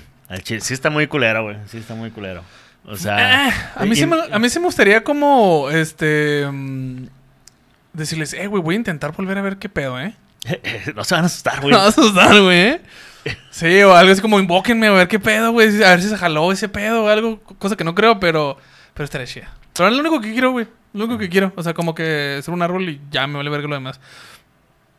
Sí 0.43 0.75
está 0.75 0.91
muy 0.91 1.07
culero, 1.07 1.45
güey. 1.45 1.59
Sí 1.69 1.79
está 1.79 1.95
muy 1.95 2.11
culero. 2.11 2.43
O 2.87 2.97
sea... 2.97 3.49
Eh, 3.49 3.53
a, 3.77 3.85
mí 3.85 3.93
y- 3.93 3.95
sí 3.95 4.05
me, 4.05 4.17
a 4.33 4.37
mí 4.41 4.49
sí 4.49 4.59
me 4.59 4.65
gustaría 4.65 5.05
como, 5.05 5.71
este... 5.71 6.45
mm, 6.51 7.05
decirles, 7.93 8.33
eh, 8.33 8.49
güey, 8.49 8.61
voy 8.61 8.75
a 8.75 8.79
intentar 8.79 9.13
volver 9.13 9.39
a 9.39 9.43
ver 9.43 9.59
qué 9.59 9.69
pedo, 9.69 10.01
¿eh? 10.01 10.13
no 10.97 11.05
se 11.05 11.15
van 11.15 11.23
a 11.23 11.27
asustar, 11.29 11.61
güey. 11.61 11.71
No 11.73 11.79
vas 11.79 11.97
a 11.97 12.01
asustar, 12.01 12.41
güey. 12.41 12.59
¿eh? 12.59 12.81
Sí, 13.51 13.81
o 13.85 13.95
algo 13.95 14.13
así 14.13 14.21
como 14.21 14.41
invóquenme 14.41 14.89
a 14.89 14.91
ver 14.91 15.07
qué 15.07 15.21
pedo, 15.21 15.53
güey. 15.53 15.85
A 15.85 15.91
ver 15.91 16.03
si 16.03 16.09
se 16.09 16.17
jaló 16.19 16.51
ese 16.51 16.69
pedo 16.69 17.05
o 17.05 17.09
algo. 17.09 17.41
Cosa 17.59 17.77
que 17.77 17.85
no 17.85 17.95
creo, 17.95 18.19
pero... 18.19 18.59
Pero 18.93 19.05
estaría 19.05 19.27
chida. 19.29 19.51
Pero 19.75 19.89
es 19.89 19.95
lo 19.95 20.01
único 20.01 20.21
que 20.21 20.33
quiero, 20.33 20.53
güey. 20.53 20.67
Lo 20.93 21.05
único 21.05 21.19
que 21.19 21.29
quiero. 21.29 21.53
O 21.57 21.63
sea, 21.63 21.75
como 21.75 21.95
que 21.95 22.41
ser 22.43 22.55
un 22.55 22.63
árbol 22.63 22.89
y 22.89 23.01
ya 23.11 23.27
me 23.27 23.37
vale 23.37 23.51
verga 23.51 23.69
lo 23.69 23.75
demás. 23.75 24.01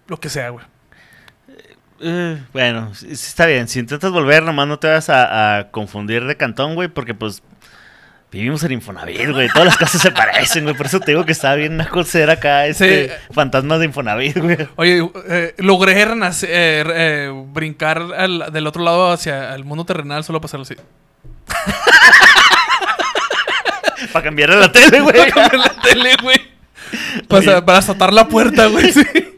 Lo 0.08 0.20
que 0.20 0.30
sea, 0.30 0.50
güey. 0.50 0.66
Eh, 2.02 2.42
bueno, 2.52 2.92
está 3.10 3.46
bien. 3.46 3.68
Si 3.70 3.80
intentas 3.80 4.12
volver, 4.12 4.44
nomás 4.44 4.68
no 4.68 4.78
te 4.80 4.88
vas 4.90 5.10
a, 5.10 5.58
a 5.60 5.72
confundir 5.72 6.26
de 6.26 6.36
cantón, 6.36 6.76
güey, 6.76 6.90
porque 6.90 7.14
pues 7.14 7.42
vivimos 8.32 8.62
en 8.64 8.74
Infonavit, 8.74 9.30
güey. 9.32 9.48
Todas 9.48 9.68
las 9.68 9.78
casas 9.78 10.02
se 10.02 10.12
parecen, 10.12 10.66
güey. 10.66 10.76
Por 10.76 10.88
eso 10.88 11.00
te 11.00 11.12
digo 11.12 11.26
que 11.26 11.32
está 11.32 11.56
bien 11.56 11.74
una 11.76 11.90
ser 12.04 12.30
acá, 12.30 12.68
este, 12.68 13.08
Sí. 13.08 13.14
fantasmas 13.34 13.80
de 13.80 13.86
Infonavit, 13.86 14.38
güey. 14.38 14.58
Oye, 14.76 15.10
eh, 15.30 15.54
logré 15.60 16.04
renacer, 16.04 16.50
eh, 16.50 16.94
eh, 17.28 17.46
brincar 17.54 18.00
al- 18.18 18.52
del 18.52 18.68
otro 18.68 18.84
lado 18.84 19.14
hacia 19.14 19.56
el 19.56 19.64
mundo 19.64 19.86
terrenal 19.86 20.26
solo 20.26 20.42
para 20.42 20.48
hacerlo 20.48 20.64
así. 20.64 20.76
Para 24.16 24.24
cambiar 24.24 24.50
la 24.52 24.72
tele, 24.72 25.02
güey. 25.02 25.14
Para 25.14 25.32
cambiar 25.32 25.56
la 25.56 25.82
tele, 25.82 26.16
güey. 26.24 26.38
Para, 27.28 27.66
para 27.66 27.80
azotar 27.80 28.14
la 28.14 28.30
puerta, 28.30 28.68
güey. 28.68 28.94
sí. 28.94 29.04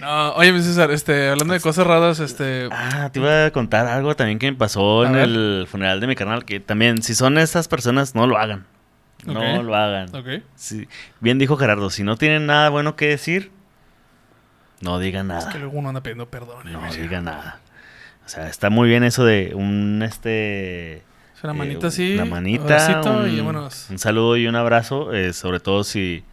No, 0.00 0.32
oye, 0.34 0.50
mi 0.52 0.62
César, 0.62 0.90
este, 0.92 1.28
hablando 1.28 1.52
de 1.52 1.60
cosas 1.60 1.84
raras, 1.86 2.20
este. 2.20 2.68
Ah, 2.72 3.10
te 3.12 3.18
iba 3.18 3.46
a 3.46 3.50
contar 3.50 3.86
algo 3.86 4.14
también 4.16 4.38
que 4.38 4.50
me 4.50 4.56
pasó 4.56 5.02
A 5.02 5.06
en 5.08 5.12
ver. 5.12 5.22
el 5.24 5.66
funeral 5.68 6.00
de 6.00 6.06
mi 6.06 6.14
canal, 6.14 6.44
que 6.46 6.58
también, 6.58 7.02
si 7.02 7.14
son 7.16 7.36
estas 7.36 7.66
personas, 7.68 8.14
no 8.14 8.26
lo 8.28 8.38
hagan. 8.38 8.64
No 9.26 9.62
lo 9.62 9.74
hagan. 9.74 10.14
Ok. 10.14 10.42
Sí, 10.54 10.88
Bien 11.20 11.38
dijo 11.38 11.56
Gerardo, 11.58 11.90
si 11.90 12.02
no 12.02 12.16
tienen 12.16 12.46
nada 12.46 12.70
bueno 12.70 12.96
que 12.96 13.08
decir, 13.08 13.50
no 14.80 14.98
digan 15.00 15.30
Es 15.32 15.44
nada. 15.44 15.52
que 15.52 15.58
luego 15.58 15.76
uno 15.76 15.90
anda 15.90 16.02
pidiendo 16.02 16.30
perdón. 16.30 16.72
No 16.72 16.80
digan 16.94 17.24
nada. 17.24 17.60
O 18.24 18.28
sea, 18.30 18.48
está 18.48 18.70
muy 18.70 18.88
bien 18.88 19.04
eso 19.04 19.24
de 19.26 19.52
un 19.54 20.02
este 20.02 21.02
Es 21.40 21.44
Una 21.44 21.54
eh, 21.54 21.56
manita 21.56 21.86
así. 21.88 22.14
una 22.14 22.24
manita, 22.26 22.76
abracito 22.76 23.22
un, 23.22 23.28
y 23.30 23.40
vámonos. 23.40 23.88
un 23.90 23.98
saludo 23.98 24.36
y 24.36 24.46
un 24.46 24.56
abrazo, 24.56 25.12
eh, 25.14 25.32
sobre 25.32 25.58
todo 25.60 25.84
si 25.84 26.24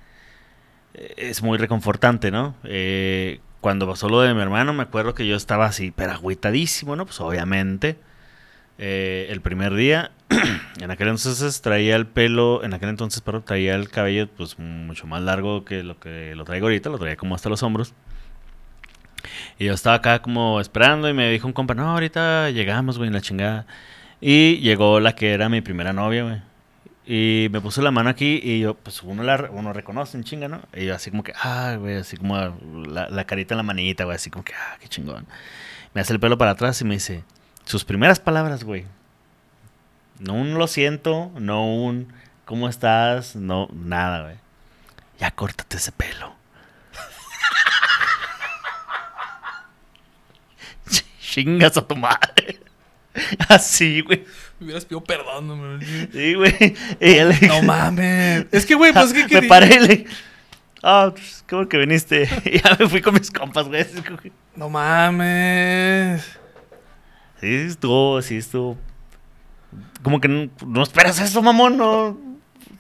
eh, 0.93 1.13
es 1.17 1.41
muy 1.41 1.57
reconfortante, 1.57 2.29
¿no? 2.31 2.55
Eh, 2.65 3.39
cuando 3.61 3.87
pasó 3.87 4.09
lo 4.09 4.21
de 4.21 4.33
mi 4.33 4.41
hermano, 4.41 4.73
me 4.73 4.83
acuerdo 4.83 5.13
que 5.15 5.25
yo 5.27 5.35
estaba 5.37 5.65
así, 5.65 5.91
pero 5.95 6.11
agüitadísimo, 6.11 6.95
¿no? 6.95 7.05
Pues 7.05 7.19
obviamente. 7.21 7.97
eh, 8.79 9.27
el 9.31 9.41
primer 9.41 9.73
día, 9.75 10.11
en 10.81 10.91
aquel 10.91 11.07
entonces 11.07 11.61
traía 11.61 11.95
el 11.95 12.05
pelo, 12.07 12.63
en 12.63 12.73
aquel 12.73 12.89
entonces, 12.89 13.21
perdón, 13.21 13.43
traía 13.45 13.75
el 13.75 13.89
cabello 13.89 14.27
pues 14.29 14.59
mucho 14.59 15.07
más 15.07 15.21
largo 15.23 15.65
que 15.65 15.83
lo 15.83 15.99
que 15.99 16.35
lo 16.35 16.43
traigo 16.45 16.67
ahorita, 16.67 16.89
lo 16.89 16.99
traía 16.99 17.15
como 17.17 17.33
hasta 17.35 17.49
los 17.49 17.63
hombros. 17.63 17.93
Y 19.59 19.65
yo 19.65 19.73
estaba 19.73 19.95
acá 19.97 20.21
como 20.21 20.61
esperando 20.61 21.09
y 21.09 21.13
me 21.13 21.29
dijo 21.31 21.47
un 21.47 21.53
compa, 21.53 21.73
no, 21.75 21.89
ahorita 21.91 22.49
llegamos, 22.51 22.97
güey, 22.97 23.07
en 23.07 23.13
la 23.13 23.21
chingada. 23.21 23.65
Y 24.19 24.57
llegó 24.57 24.99
la 24.99 25.15
que 25.15 25.33
era 25.33 25.49
mi 25.49 25.61
primera 25.61 25.93
novia, 25.93 26.23
güey. 26.23 26.41
Y 27.05 27.47
me 27.51 27.61
puso 27.61 27.81
la 27.81 27.91
mano 27.91 28.09
aquí 28.09 28.39
y 28.43 28.59
yo, 28.59 28.73
pues 28.75 29.01
uno 29.01 29.23
la 29.23 29.49
uno 29.51 29.71
reconoce 29.71 30.17
en 30.17 30.25
chinga, 30.25 30.49
¿no? 30.49 30.61
Y 30.73 30.85
yo 30.85 30.95
así 30.95 31.09
como 31.09 31.23
que, 31.23 31.31
ah, 31.41 31.77
güey, 31.79 31.95
así 31.95 32.17
como 32.17 32.35
la, 32.35 33.07
la 33.09 33.25
carita 33.25 33.53
en 33.53 33.57
la 33.57 33.63
manita, 33.63 34.03
güey, 34.03 34.15
así 34.15 34.29
como 34.29 34.43
que, 34.43 34.53
ah, 34.53 34.77
qué 34.81 34.89
chingón. 34.89 35.25
Me 35.93 36.01
hace 36.01 36.11
el 36.11 36.19
pelo 36.19 36.37
para 36.37 36.51
atrás 36.51 36.81
y 36.81 36.85
me 36.85 36.95
dice, 36.95 37.23
sus 37.63 37.85
primeras 37.85 38.19
palabras, 38.19 38.65
güey. 38.65 38.85
No 40.19 40.33
un 40.33 40.55
lo 40.55 40.67
siento, 40.67 41.31
no 41.39 41.65
un 41.65 42.11
¿cómo 42.47 42.67
estás? 42.69 43.35
No, 43.35 43.67
nada, 43.71 44.23
güey. 44.23 44.37
Ya 45.19 45.31
córtate 45.31 45.77
ese 45.77 45.91
pelo. 45.91 46.35
Chingas 51.19 51.77
a 51.77 51.87
tu 51.87 51.95
madre. 51.95 52.59
Así, 53.49 54.01
güey. 54.01 54.23
Me 54.59 54.65
hubieras 54.65 54.85
pedido 54.85 55.03
perdón, 55.03 55.47
no 55.47 55.79
Sí, 56.11 56.33
güey. 56.33 56.75
Le 56.99 57.47
No 57.47 57.61
mames. 57.63 58.45
Es 58.51 58.65
que, 58.65 58.75
güey, 58.75 58.91
pues 58.93 59.11
es 59.11 59.23
que. 59.27 59.41
me 59.41 59.47
paré 59.47 59.79
le 59.79 60.05
Ah, 60.83 61.09
pues, 61.13 61.43
qué 61.47 61.55
bueno 61.55 61.69
que 61.69 61.77
viniste. 61.77 62.27
Ya 62.63 62.75
me 62.79 62.87
fui 62.87 63.01
con 63.01 63.13
mis 63.15 63.31
compas, 63.31 63.67
güey. 63.67 63.85
No 64.55 64.69
mames. 64.69 66.21
Sí, 67.41 67.47
estuvo, 67.53 68.21
sí, 68.21 68.37
estuvo. 68.37 68.77
Como 70.01 70.19
que 70.21 70.27
no, 70.27 70.49
no 70.65 70.83
esperas 70.83 71.19
eso, 71.19 71.41
mamón, 71.41 71.77
no. 71.77 72.17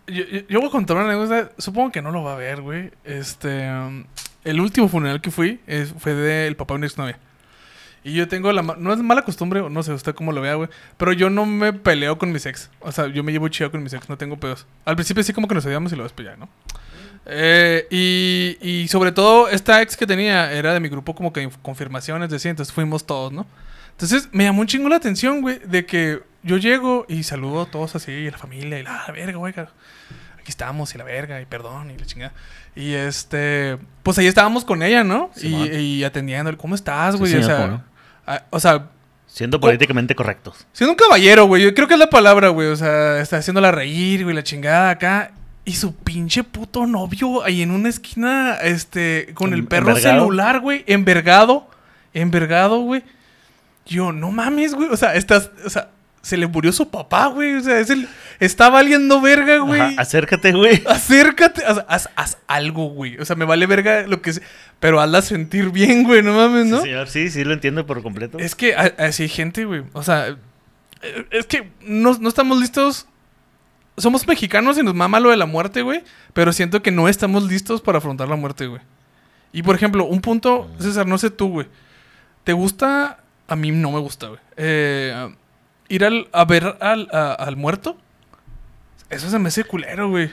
Yo, 0.07 0.23
yo- 0.25 0.47
yo 0.47 0.59
voy 0.59 0.69
a 0.69 0.71
contar 0.71 0.97
una 0.97 1.05
anécdota. 1.11 1.51
Supongo 1.57 1.91
que 1.91 2.01
no 2.01 2.11
lo 2.11 2.23
va 2.23 2.33
a 2.33 2.37
ver, 2.37 2.61
güey. 2.61 2.91
Este. 3.03 3.69
um, 3.71 4.05
el 4.43 4.61
último 4.61 4.87
funeral 4.87 5.19
que 5.21 5.29
fui 5.31 5.59
es- 5.67 5.93
fue 5.97 6.13
del 6.13 6.55
papá 6.55 6.75
de 6.75 6.77
una 6.77 6.85
exnovia. 6.87 7.19
Y 8.03 8.13
yo 8.13 8.27
tengo 8.27 8.51
la. 8.51 8.61
No 8.61 8.93
es 8.93 8.99
mala 8.99 9.23
costumbre, 9.23 9.69
no 9.69 9.83
sé 9.83 9.91
usted 9.91 10.15
cómo 10.15 10.31
lo 10.31 10.41
vea, 10.41 10.55
güey. 10.55 10.69
Pero 10.97 11.13
yo 11.13 11.29
no 11.29 11.45
me 11.45 11.73
peleo 11.73 12.17
con 12.17 12.31
mis 12.31 12.45
ex. 12.45 12.69
O 12.79 12.91
sea, 12.91 13.07
yo 13.07 13.23
me 13.23 13.31
llevo 13.31 13.47
chido 13.49 13.71
con 13.71 13.83
mis 13.83 13.93
ex, 13.93 14.07
no 14.09 14.17
tengo 14.17 14.37
pedos. 14.37 14.65
Al 14.85 14.95
principio 14.95 15.23
sí, 15.23 15.33
como 15.33 15.47
que 15.47 15.55
nos 15.55 15.65
odiamos 15.65 15.91
y 15.91 15.95
luego 15.95 16.09
después 16.09 16.37
¿no? 16.37 16.49
Eh, 17.25 17.87
y, 17.89 18.57
y 18.61 18.87
sobre 18.87 19.11
todo, 19.11 19.49
esta 19.49 19.81
ex 19.81 19.97
que 19.97 20.07
tenía 20.07 20.51
era 20.53 20.73
de 20.73 20.79
mi 20.79 20.87
grupo, 20.87 21.13
como 21.13 21.33
que 21.33 21.49
confirmaciones, 21.61 22.29
decía, 22.29 22.51
entonces 22.51 22.73
fuimos 22.73 23.05
todos, 23.05 23.33
¿no? 23.33 23.45
Entonces 23.91 24.29
me 24.31 24.45
llamó 24.45 24.61
un 24.61 24.67
chingo 24.67 24.87
la 24.87 24.95
atención, 24.95 25.41
güey, 25.41 25.59
de 25.59 25.85
que 25.85 26.21
yo 26.43 26.57
llego 26.57 27.05
y 27.09 27.23
saludo 27.23 27.63
a 27.63 27.65
todos 27.65 27.95
así, 27.95 28.11
y 28.11 28.27
a 28.27 28.31
la 28.31 28.37
familia, 28.37 28.79
y 28.79 28.83
la, 28.83 29.03
la 29.07 29.13
verga, 29.13 29.37
güey, 29.37 29.53
aquí 29.57 30.49
estamos, 30.51 30.95
y 30.95 30.97
la 30.97 31.03
verga, 31.03 31.41
y 31.41 31.45
perdón, 31.45 31.91
y 31.91 31.97
la 31.97 32.05
chingada. 32.05 32.33
Y 32.77 32.93
este, 32.93 33.77
pues 34.03 34.17
ahí 34.19 34.27
estábamos 34.27 34.63
con 34.63 34.83
ella, 34.83 35.03
¿no? 35.03 35.31
y, 35.35 35.39
Simón. 35.39 35.69
y 35.73 36.03
atendiéndole, 36.03 36.57
¿cómo 36.57 36.75
estás, 36.75 37.15
Sí, 37.15 37.19
güey? 37.19 37.31
o 37.31 37.41
señor, 37.41 37.47
sea, 37.47 37.65
¿cómo 37.65 37.67
no? 37.77 37.83
o 38.51 38.59
sea, 38.59 38.89
Siendo 39.25 39.59
políticamente 39.59 40.15
correctos. 40.15 40.65
Siendo 40.71 40.93
un 40.93 40.97
caballero, 40.97 41.45
güey. 41.45 41.61
Yo 41.63 41.73
creo 41.73 41.87
que 41.87 41.93
es 41.93 41.99
la 41.99 42.09
palabra, 42.09 42.49
güey. 42.49 42.69
O 42.69 42.75
sea, 42.75 43.19
está 43.19 43.37
haciéndola 43.37 43.71
reír, 43.71 44.23
güey, 44.23 44.35
la 44.35 44.43
chingada 44.43 44.89
acá. 44.89 45.31
Y 45.65 45.73
su 45.73 45.93
pinche 45.93 46.43
puto 46.43 46.87
novio 46.87 47.43
ahí 47.43 47.61
en 47.61 47.71
una 47.71 47.89
esquina, 47.89 48.55
este, 48.55 49.31
con 49.33 49.53
el 49.53 49.65
perro 49.65 49.89
envergado. 49.89 50.19
celular, 50.21 50.59
güey. 50.61 50.83
Envergado. 50.87 51.67
Envergado, 52.13 52.79
güey. 52.79 53.03
Yo, 53.85 54.11
no 54.11 54.31
mames, 54.31 54.73
güey. 54.73 54.89
O 54.89 54.97
sea, 54.97 55.13
estás, 55.13 55.51
o 55.65 55.69
sea, 55.69 55.89
se 56.27 56.35
le 56.35 56.45
murió 56.45 56.73
su 56.73 56.89
papá, 56.89 57.27
güey. 57.27 57.55
O 57.55 57.61
sea, 57.61 57.79
es 57.79 57.89
el, 57.89 58.05
está 58.41 58.69
valiendo 58.69 59.21
verga, 59.21 59.59
güey. 59.59 59.79
Ajá, 59.79 59.93
acércate, 60.01 60.51
güey. 60.51 60.83
Acércate, 60.85 61.63
haz, 61.65 62.09
haz 62.17 62.37
algo, 62.47 62.89
güey. 62.89 63.17
O 63.17 63.23
sea, 63.23 63.37
me 63.37 63.45
vale 63.45 63.65
verga 63.65 64.05
lo 64.05 64.21
que 64.21 64.33
sea. 64.33 64.43
Pero 64.81 64.99
hazla 64.99 65.21
sentir 65.21 65.69
bien, 65.69 66.03
güey, 66.03 66.21
no 66.23 66.33
mames, 66.33 66.65
¿no? 66.65 66.81
Sí, 66.81 66.87
señor, 66.87 67.07
sí, 67.07 67.29
sí, 67.29 67.45
lo 67.45 67.53
entiendo 67.53 67.85
por 67.85 68.03
completo. 68.03 68.39
Es 68.39 68.55
que 68.55 68.75
así 68.75 69.23
hay 69.23 69.29
gente, 69.29 69.63
güey. 69.63 69.83
O 69.93 70.03
sea, 70.03 70.35
es 71.31 71.45
que 71.45 71.71
no, 71.79 72.17
no 72.19 72.27
estamos 72.27 72.59
listos. 72.59 73.07
Somos 73.95 74.27
mexicanos 74.27 74.77
y 74.77 74.83
nos 74.83 74.95
mama 74.95 75.21
lo 75.21 75.29
de 75.29 75.37
la 75.37 75.45
muerte, 75.45 75.81
güey. 75.81 76.03
Pero 76.33 76.51
siento 76.51 76.81
que 76.83 76.91
no 76.91 77.07
estamos 77.07 77.43
listos 77.43 77.79
para 77.79 77.99
afrontar 77.99 78.27
la 78.27 78.35
muerte, 78.35 78.67
güey. 78.67 78.81
Y 79.53 79.63
por 79.63 79.75
ejemplo, 79.75 80.03
un 80.03 80.19
punto, 80.19 80.69
César, 80.77 81.07
no 81.07 81.17
sé 81.17 81.29
tú, 81.29 81.47
güey. 81.47 81.67
¿Te 82.43 82.51
gusta? 82.51 83.23
A 83.47 83.55
mí 83.55 83.71
no 83.71 83.91
me 83.91 83.99
gusta, 83.99 84.27
güey. 84.27 84.41
Eh, 84.57 85.33
ir 85.89 86.03
al, 86.05 86.27
a 86.33 86.45
ver 86.45 86.77
al, 86.81 87.07
a- 87.11 87.33
al 87.33 87.55
muerto. 87.55 87.97
Eso 89.09 89.29
se 89.29 89.39
me 89.39 89.47
hace 89.49 89.63
culero, 89.63 90.09
güey. 90.09 90.29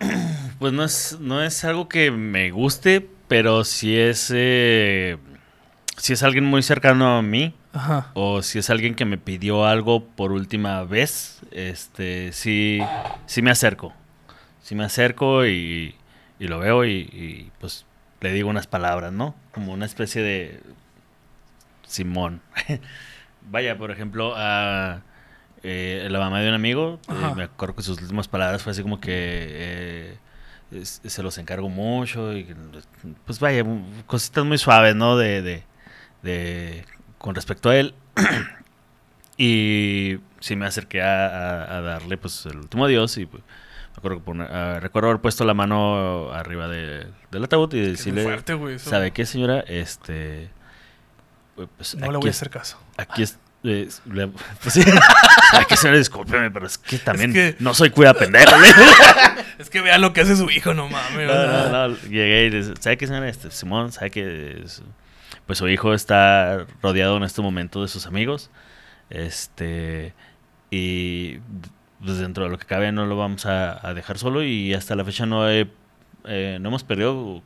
Pues 0.58 0.72
no 0.72 0.82
es, 0.82 1.18
no 1.20 1.40
es 1.42 1.64
algo 1.64 1.88
que 1.88 2.10
me 2.10 2.50
guste, 2.50 3.08
pero 3.28 3.62
si 3.62 3.96
es, 3.96 4.32
eh, 4.34 5.16
si 5.96 6.14
es 6.14 6.24
alguien 6.24 6.44
muy 6.46 6.64
cercano 6.64 7.16
a 7.16 7.22
mí, 7.22 7.54
Ajá. 7.72 8.10
o 8.14 8.42
si 8.42 8.58
es 8.58 8.68
alguien 8.68 8.96
que 8.96 9.04
me 9.04 9.18
pidió 9.18 9.66
algo 9.66 10.04
por 10.04 10.32
última 10.32 10.82
vez, 10.82 11.38
este, 11.52 12.32
sí, 12.32 12.80
sí 13.26 13.40
me 13.40 13.52
acerco. 13.52 13.92
Sí 14.64 14.74
me 14.74 14.82
acerco 14.84 15.46
y, 15.46 15.94
y 16.40 16.48
lo 16.48 16.58
veo 16.58 16.84
y, 16.84 16.90
y, 17.12 17.52
pues 17.60 17.86
le 18.20 18.32
digo 18.32 18.50
unas 18.50 18.66
palabras, 18.66 19.12
¿no? 19.12 19.36
Como 19.52 19.72
una 19.72 19.86
especie 19.86 20.22
de 20.22 20.60
Simón. 21.86 22.40
Vaya, 23.50 23.76
por 23.78 23.90
ejemplo, 23.90 24.34
a 24.36 25.02
eh, 25.62 26.06
la 26.10 26.18
mamá 26.18 26.40
de 26.40 26.48
un 26.48 26.54
amigo, 26.54 27.00
eh, 27.08 27.32
me 27.36 27.44
acuerdo 27.44 27.74
que 27.76 27.82
sus 27.82 28.00
últimas 28.00 28.28
palabras 28.28 28.62
fue 28.62 28.72
así 28.72 28.82
como 28.82 29.00
que 29.00 29.10
eh, 29.10 30.84
se 30.84 31.22
los 31.22 31.38
encargo 31.38 31.68
mucho 31.68 32.32
y 32.36 32.54
pues 33.24 33.40
vaya, 33.40 33.64
cositas 34.06 34.44
muy 34.44 34.58
suaves, 34.58 34.94
¿no? 34.94 35.16
De, 35.16 35.40
de, 35.42 35.64
de- 36.22 36.84
con 37.18 37.34
respecto 37.34 37.70
a 37.70 37.76
él. 37.76 37.94
Y 39.36 40.18
sí 40.40 40.56
me 40.56 40.66
acerqué 40.66 41.00
a, 41.00 41.26
a- 41.28 41.76
a 41.78 41.80
darle 41.80 42.16
pues 42.16 42.44
el 42.46 42.56
último 42.58 42.84
adiós 42.86 43.16
y 43.18 43.26
pues, 43.26 43.42
me 43.44 43.98
acuerdo 43.98 44.18
que 44.18 44.24
pone- 44.24 44.46
ah, 44.50 44.78
recuerdo 44.80 45.10
haber 45.10 45.20
puesto 45.20 45.44
la 45.44 45.54
mano 45.54 46.32
arriba 46.32 46.66
de- 46.68 47.06
del 47.30 47.44
ataúd 47.44 47.72
y 47.74 47.80
decirle, 47.80 48.24
fuerte, 48.24 48.54
güey. 48.54 48.74
eso. 48.76 48.90
¿sabe 48.90 49.12
qué 49.12 49.26
señora? 49.26 49.60
Este... 49.60 50.50
Pues, 51.66 51.94
No 51.96 52.10
le 52.12 52.18
voy 52.18 52.28
a 52.28 52.30
hacer 52.30 52.50
caso. 52.50 52.78
Aquí 52.96 53.22
es. 53.22 53.38
eh, 53.64 53.88
le- 54.12 54.28
pues 54.62 54.74
sí. 54.74 54.82
Ay, 55.52 55.64
que 55.68 55.76
señora, 55.76 55.98
discúlpeme, 55.98 56.50
pero 56.50 56.66
es 56.66 56.78
que 56.78 56.98
también 56.98 57.32
que- 57.32 57.56
no 57.58 57.74
soy 57.74 57.90
cuida 57.90 58.14
pendejo. 58.14 58.52
Es 59.58 59.70
que 59.70 59.80
vea 59.80 59.98
lo 59.98 60.12
que 60.12 60.20
hace 60.20 60.36
su 60.36 60.48
hijo, 60.50 60.72
no 60.72 60.88
mames. 60.88 61.28
o 61.28 61.34
No, 61.34 61.42
sea. 61.62 61.68
no, 61.72 61.88
no, 61.88 61.96
Llegué 62.08 62.44
y 62.46 62.50
le 62.50 62.62
¿sabe 62.76 62.96
qué, 62.96 63.08
señora? 63.08 63.28
Este, 63.28 63.50
Simón, 63.50 63.90
¿sabe 63.90 64.12
que 64.12 64.62
Pues 65.46 65.58
su 65.58 65.68
hijo 65.68 65.94
está 65.94 66.64
rodeado 66.80 67.16
en 67.16 67.24
este 67.24 67.42
momento 67.42 67.82
de 67.82 67.88
sus 67.88 68.06
amigos. 68.06 68.50
Este. 69.10 70.14
Y 70.70 71.38
pues 72.04 72.18
dentro 72.18 72.44
de 72.44 72.50
lo 72.50 72.58
que 72.58 72.66
cabe 72.66 72.92
no 72.92 73.06
lo 73.06 73.16
vamos 73.16 73.46
a, 73.46 73.84
a 73.84 73.94
dejar 73.94 74.18
solo 74.18 74.44
y 74.44 74.74
hasta 74.74 74.94
la 74.94 75.04
fecha 75.04 75.26
no 75.26 75.48
he, 75.50 75.68
eh, 76.26 76.58
no 76.60 76.68
hemos 76.68 76.84
perdido 76.84 77.42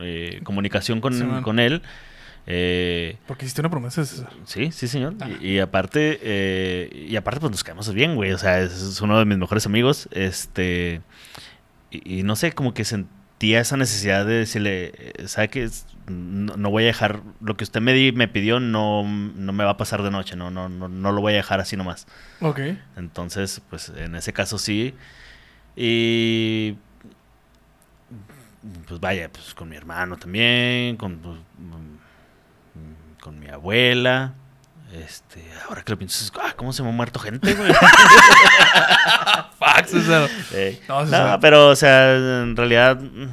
eh, 0.00 0.40
comunicación 0.44 1.00
con, 1.02 1.42
con 1.42 1.58
él. 1.58 1.82
Eh, 2.52 3.16
Porque 3.28 3.44
hiciste 3.44 3.60
una 3.60 3.70
promesa, 3.70 4.04
César. 4.04 4.28
Sí, 4.44 4.72
sí, 4.72 4.88
señor. 4.88 5.14
Ah. 5.20 5.28
Y, 5.40 5.52
y 5.52 5.58
aparte, 5.60 6.18
eh, 6.22 7.06
y 7.08 7.14
aparte, 7.14 7.38
pues 7.38 7.52
nos 7.52 7.62
quedamos 7.62 7.92
bien, 7.94 8.16
güey. 8.16 8.32
O 8.32 8.38
sea, 8.38 8.60
es, 8.60 8.72
es 8.72 9.00
uno 9.00 9.16
de 9.18 9.24
mis 9.24 9.38
mejores 9.38 9.66
amigos. 9.66 10.08
Este. 10.10 11.00
Y, 11.92 12.18
y 12.18 12.22
no 12.24 12.34
sé, 12.34 12.50
como 12.52 12.74
que 12.74 12.84
sentía 12.84 13.60
esa 13.60 13.76
necesidad 13.76 14.26
de 14.26 14.34
decirle, 14.34 14.92
eh, 14.96 15.28
¿sabe 15.28 15.48
qué? 15.48 15.68
No, 16.08 16.56
no 16.56 16.70
voy 16.70 16.82
a 16.82 16.86
dejar. 16.86 17.20
Lo 17.40 17.56
que 17.56 17.62
usted 17.62 17.80
me, 17.80 17.92
di- 17.92 18.10
me 18.10 18.26
pidió 18.26 18.58
no, 18.58 19.04
no 19.04 19.52
me 19.52 19.62
va 19.62 19.70
a 19.70 19.76
pasar 19.76 20.02
de 20.02 20.10
noche. 20.10 20.34
No, 20.34 20.50
no, 20.50 20.68
no, 20.68 20.88
no 20.88 21.12
lo 21.12 21.20
voy 21.20 21.34
a 21.34 21.36
dejar 21.36 21.60
así 21.60 21.76
nomás. 21.76 22.08
Ok. 22.40 22.60
Entonces, 22.96 23.62
pues 23.70 23.90
en 23.96 24.16
ese 24.16 24.32
caso 24.32 24.58
sí. 24.58 24.94
Y. 25.76 26.74
Pues 28.86 29.00
vaya, 29.00 29.30
pues 29.32 29.54
con 29.54 29.68
mi 29.70 29.76
hermano 29.76 30.18
también, 30.18 30.96
con, 30.96 31.16
pues, 31.16 31.38
con 33.20 33.38
mi 33.38 33.48
abuela. 33.48 34.34
Este, 34.92 35.44
ahora 35.68 35.82
que 35.82 35.92
lo 35.92 35.98
pienso, 35.98 36.24
es, 36.24 36.32
ah, 36.42 36.52
¿cómo 36.56 36.72
se 36.72 36.82
me 36.82 36.88
ha 36.88 36.92
muerto 36.92 37.20
gente, 37.20 37.54
güey? 37.54 37.72
Fuck, 39.58 39.86
César. 39.86 40.28
Eh, 40.52 40.80
No, 40.88 41.04
no, 41.04 41.38
pero, 41.40 41.68
o 41.68 41.76
sea, 41.76 42.14
en 42.42 42.56
realidad. 42.56 42.98
mm, 43.00 43.28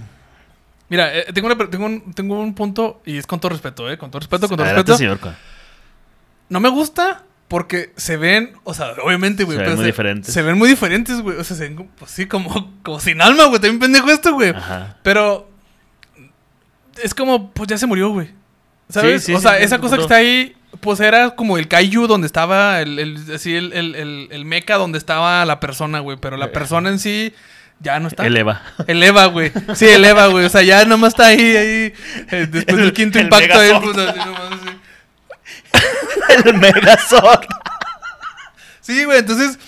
Mira, 0.89 1.17
eh, 1.17 1.25
tengo, 1.33 1.47
una 1.51 1.69
tengo, 1.69 1.85
un, 1.85 2.13
tengo 2.13 2.39
un 2.39 2.53
punto 2.53 3.01
y 3.05 3.17
es 3.17 3.25
con 3.27 3.39
todo 3.39 3.49
respeto, 3.49 3.89
¿eh? 3.91 3.97
Con 3.97 4.09
todo 4.11 4.19
respeto, 4.19 4.47
con 4.47 4.55
todo 4.57 4.65
adelante, 4.65 4.91
respeto. 4.91 5.17
señor. 5.17 5.35
No 6.49 6.59
me 6.61 6.69
gusta 6.69 7.23
porque 7.49 7.91
se 7.97 8.15
ven, 8.17 8.53
o 8.63 8.73
sea, 8.73 8.93
obviamente, 9.03 9.43
güey. 9.43 9.57
Se 9.57 9.63
ven 9.65 9.75
muy 9.75 9.85
diferentes. 9.85 10.33
Se 10.33 10.41
ven 10.41 10.57
muy 10.57 10.69
diferentes, 10.69 11.19
güey. 11.21 11.38
O 11.38 11.43
sea, 11.43 11.57
se 11.57 11.67
ven, 11.69 11.89
pues 11.97 12.11
sí, 12.11 12.25
como, 12.27 12.73
como 12.83 12.99
sin 13.01 13.21
alma, 13.21 13.45
güey. 13.45 13.59
También 13.59 13.79
pendejo 13.79 14.09
esto, 14.11 14.33
güey. 14.33 14.51
Ajá. 14.51 14.95
Pero 15.03 15.49
es 17.03 17.13
como, 17.13 17.51
pues 17.51 17.67
ya 17.67 17.77
se 17.77 17.85
murió, 17.88 18.09
güey. 18.11 18.33
¿Sabes? 18.89 19.21
Sí, 19.23 19.27
sí, 19.27 19.35
o 19.35 19.39
sea, 19.41 19.57
sí, 19.57 19.63
esa 19.63 19.79
cosa 19.79 19.95
que 19.97 20.03
está 20.03 20.15
ahí, 20.15 20.55
pues 20.79 20.99
era 20.99 21.31
como 21.31 21.57
el 21.57 21.67
kaiju 21.67 22.07
donde 22.07 22.27
estaba 22.27 22.81
el, 22.81 22.99
el- 22.99 23.33
así 23.35 23.55
el, 23.55 23.73
el, 23.73 23.95
el, 23.95 24.27
el 24.31 24.45
mecha 24.45 24.75
donde 24.75 24.97
estaba 24.97 25.43
la 25.45 25.59
persona, 25.59 25.99
güey. 25.99 26.17
Pero 26.17 26.38
la 26.38 26.51
persona 26.51 26.89
en 26.89 26.99
sí 26.99 27.33
ya 27.79 27.99
no 27.99 28.07
está. 28.07 28.25
Eleva. 28.25 28.61
Eleva, 28.88 29.25
güey. 29.25 29.51
Sí, 29.75 29.85
eleva, 29.88 30.27
güey. 30.27 30.45
O 30.45 30.49
sea, 30.49 30.61
ya 30.63 30.85
nomás 30.85 31.13
está 31.13 31.27
ahí, 31.27 31.39
ahí. 31.57 31.93
eh, 32.31 32.47
después 32.49 32.77
del 32.77 32.93
quinto 32.93 33.17
el 33.19 33.25
impacto, 33.25 33.57
Megazord. 33.57 33.83
pues, 33.83 33.97
así 34.07 34.19
nomás, 34.19 34.41
así. 34.53 34.69
El 36.45 36.53
Megazord. 36.55 37.45
Sí, 38.81 39.03
güey, 39.03 39.19
entonces 39.19 39.59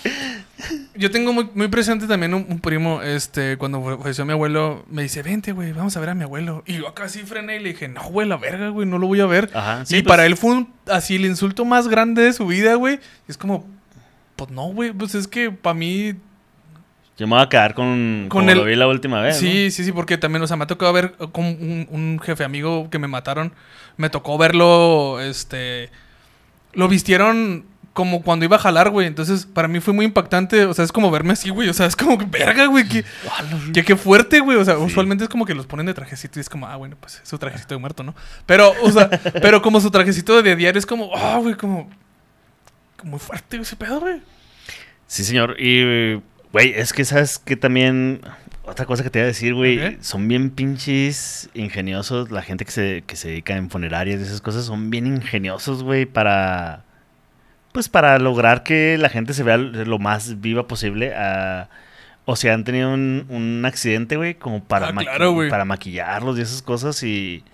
yo 0.94 1.10
tengo 1.10 1.32
muy, 1.32 1.48
muy 1.54 1.68
presente 1.68 2.06
también 2.06 2.34
un, 2.34 2.46
un 2.48 2.60
primo, 2.60 3.02
este, 3.02 3.56
cuando 3.56 3.98
falleció 4.00 4.24
mi 4.26 4.32
abuelo, 4.32 4.84
me 4.90 5.02
dice, 5.02 5.22
vente, 5.22 5.52
güey, 5.52 5.72
vamos 5.72 5.96
a 5.96 6.00
ver 6.00 6.10
a 6.10 6.14
mi 6.14 6.24
abuelo. 6.24 6.62
Y 6.66 6.74
yo 6.78 6.88
acá 6.88 7.08
sí 7.08 7.20
frené 7.20 7.56
y 7.56 7.60
le 7.60 7.70
dije, 7.70 7.88
no, 7.88 8.02
güey, 8.10 8.26
la 8.28 8.36
verga, 8.36 8.68
güey, 8.68 8.86
no 8.86 8.98
lo 8.98 9.06
voy 9.06 9.20
a 9.20 9.26
ver. 9.26 9.50
Ajá. 9.54 9.84
Sí, 9.86 9.96
y 9.96 10.02
pues, 10.02 10.08
para 10.08 10.26
él 10.26 10.36
fue 10.36 10.52
un- 10.52 10.72
así 10.88 11.16
el 11.16 11.24
insulto 11.26 11.64
más 11.64 11.88
grande 11.88 12.22
de 12.22 12.32
su 12.32 12.46
vida, 12.46 12.74
güey. 12.74 12.96
Y 13.28 13.30
es 13.30 13.36
como, 13.38 13.66
pues 14.36 14.50
no, 14.50 14.64
güey, 14.68 14.92
pues 14.92 15.14
es 15.14 15.26
que 15.28 15.50
para 15.50 15.74
mí, 15.74 16.14
Yo 17.18 17.26
me 17.26 17.34
voy 17.36 17.42
a 17.44 17.48
quedar 17.48 17.74
con, 17.74 18.26
Con 18.28 18.40
como 18.40 18.50
el- 18.50 18.58
lo 18.58 18.64
vi 18.64 18.76
la 18.76 18.88
última 18.88 19.20
vez. 19.20 19.36
sí, 19.36 19.70
sí, 19.70 19.84
sí, 19.84 19.92
porque 19.92 20.16
también, 20.18 20.42
o 20.42 20.46
sea, 20.46 20.56
me 20.56 20.64
ha 20.64 20.66
tocado 20.66 20.92
ver 20.92 21.12
con 21.32 21.44
un, 21.44 21.86
un 21.90 22.18
jefe 22.22 22.44
amigo 22.44 22.88
que 22.90 22.98
me 22.98 23.08
mataron, 23.08 23.52
me 23.96 24.08
tocó 24.08 24.38
verlo, 24.38 25.20
este, 25.20 25.90
lo 26.72 26.88
vistieron 26.88 27.64
como 27.92 28.22
cuando 28.22 28.44
iba 28.44 28.56
a 28.56 28.60
jalar, 28.60 28.90
güey. 28.90 29.06
Entonces, 29.06 29.46
para 29.46 29.66
mí 29.68 29.80
fue 29.80 29.92
muy 29.92 30.04
impactante. 30.04 30.64
O 30.64 30.74
sea, 30.74 30.84
es 30.84 30.92
como 30.92 31.10
verme 31.10 31.32
así, 31.32 31.50
güey. 31.50 31.68
O 31.68 31.74
sea, 31.74 31.86
es 31.86 31.96
como 31.96 32.16
que 32.18 32.24
verga, 32.24 32.66
güey. 32.66 32.86
Que, 32.88 33.04
que, 33.72 33.84
que 33.84 33.96
fuerte, 33.96 34.40
güey. 34.40 34.56
O 34.58 34.64
sea, 34.64 34.76
Sí. 34.76 34.82
usualmente 34.82 35.24
es 35.24 35.30
como 35.30 35.44
que 35.44 35.54
los 35.54 35.66
ponen 35.66 35.86
de 35.86 35.94
trajecito 35.94 36.38
y 36.38 36.42
es 36.42 36.48
como, 36.48 36.66
ah, 36.66 36.76
bueno, 36.76 36.96
pues 37.00 37.20
es 37.22 37.28
su 37.28 37.38
trajecito 37.38 37.74
de 37.74 37.78
muerto, 37.80 38.02
¿no? 38.02 38.14
Pero, 38.46 38.72
o 38.82 38.90
sea, 38.92 39.08
pero 39.42 39.60
como 39.60 39.80
su 39.80 39.90
trajecito 39.90 40.40
de 40.42 40.56
diario 40.56 40.78
es 40.78 40.86
como, 40.86 41.10
ah, 41.16 41.38
güey, 41.40 41.54
como. 41.56 41.90
Muy 43.02 43.18
fuerte 43.18 43.56
ese 43.56 43.76
pedo, 43.76 44.00
güey. 44.00 44.20
Sí, 45.06 45.24
señor. 45.24 45.56
Y, 45.58 46.14
güey, 46.52 46.72
es 46.76 46.92
que 46.92 47.04
sabes 47.04 47.38
que 47.38 47.56
también. 47.56 48.20
Otra 48.62 48.84
cosa 48.86 49.02
que 49.02 49.10
te 49.10 49.18
iba 49.18 49.24
a 49.24 49.26
decir, 49.26 49.54
güey. 49.54 49.98
Son 50.00 50.28
bien 50.28 50.50
pinches 50.50 51.50
ingeniosos. 51.54 52.30
La 52.30 52.42
gente 52.42 52.64
que 52.64 52.70
se, 52.70 53.02
que 53.06 53.16
se 53.16 53.28
dedica 53.28 53.56
en 53.56 53.68
funerarias 53.68 54.20
y 54.20 54.22
esas 54.22 54.40
cosas 54.40 54.64
son 54.66 54.90
bien 54.90 55.06
ingeniosos, 55.08 55.82
güey, 55.82 56.06
para. 56.06 56.84
Pues 57.72 57.88
para 57.88 58.18
lograr 58.18 58.62
que 58.64 58.96
la 58.98 59.08
gente 59.08 59.32
se 59.32 59.42
vea 59.44 59.56
lo 59.56 59.98
más 59.98 60.40
viva 60.40 60.66
posible. 60.66 61.12
ah, 61.16 61.68
o 62.24 62.36
sea, 62.36 62.54
han 62.54 62.64
tenido 62.64 62.92
un, 62.92 63.26
un 63.28 63.64
accidente, 63.64 64.16
güey, 64.16 64.34
como 64.34 64.62
para, 64.62 64.88
Ah, 64.88 64.92
maqui- 64.92 65.02
claro, 65.04 65.32
güey. 65.32 65.50
para 65.50 65.64
maquillarlos 65.64 66.38
y 66.38 66.42
esas 66.42 66.62
cosas. 66.62 67.02
Y, 67.02 67.44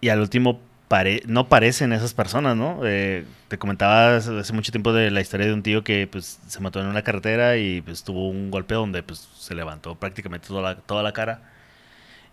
y 0.00 0.08
al 0.08 0.20
último 0.20 0.60
pare- 0.88 1.22
no 1.26 1.48
parecen 1.48 1.92
esas 1.92 2.14
personas, 2.14 2.56
¿no? 2.56 2.80
Eh, 2.84 3.24
te 3.48 3.58
comentaba 3.58 4.16
hace 4.16 4.36
hace 4.38 4.52
mucho 4.52 4.72
tiempo 4.72 4.92
de 4.92 5.10
la 5.10 5.20
historia 5.20 5.46
de 5.46 5.52
un 5.52 5.62
tío 5.62 5.84
que 5.84 6.08
pues 6.10 6.40
se 6.46 6.60
mató 6.60 6.80
en 6.80 6.86
una 6.86 7.02
carretera 7.02 7.56
y 7.56 7.80
pues 7.82 8.02
tuvo 8.04 8.28
un 8.28 8.50
golpe 8.50 8.74
donde 8.74 9.02
pues 9.02 9.28
se 9.36 9.54
levantó 9.54 9.94
prácticamente 9.96 10.48
toda 10.48 10.62
la, 10.62 10.76
toda 10.76 11.02
la 11.02 11.12
cara. 11.12 11.42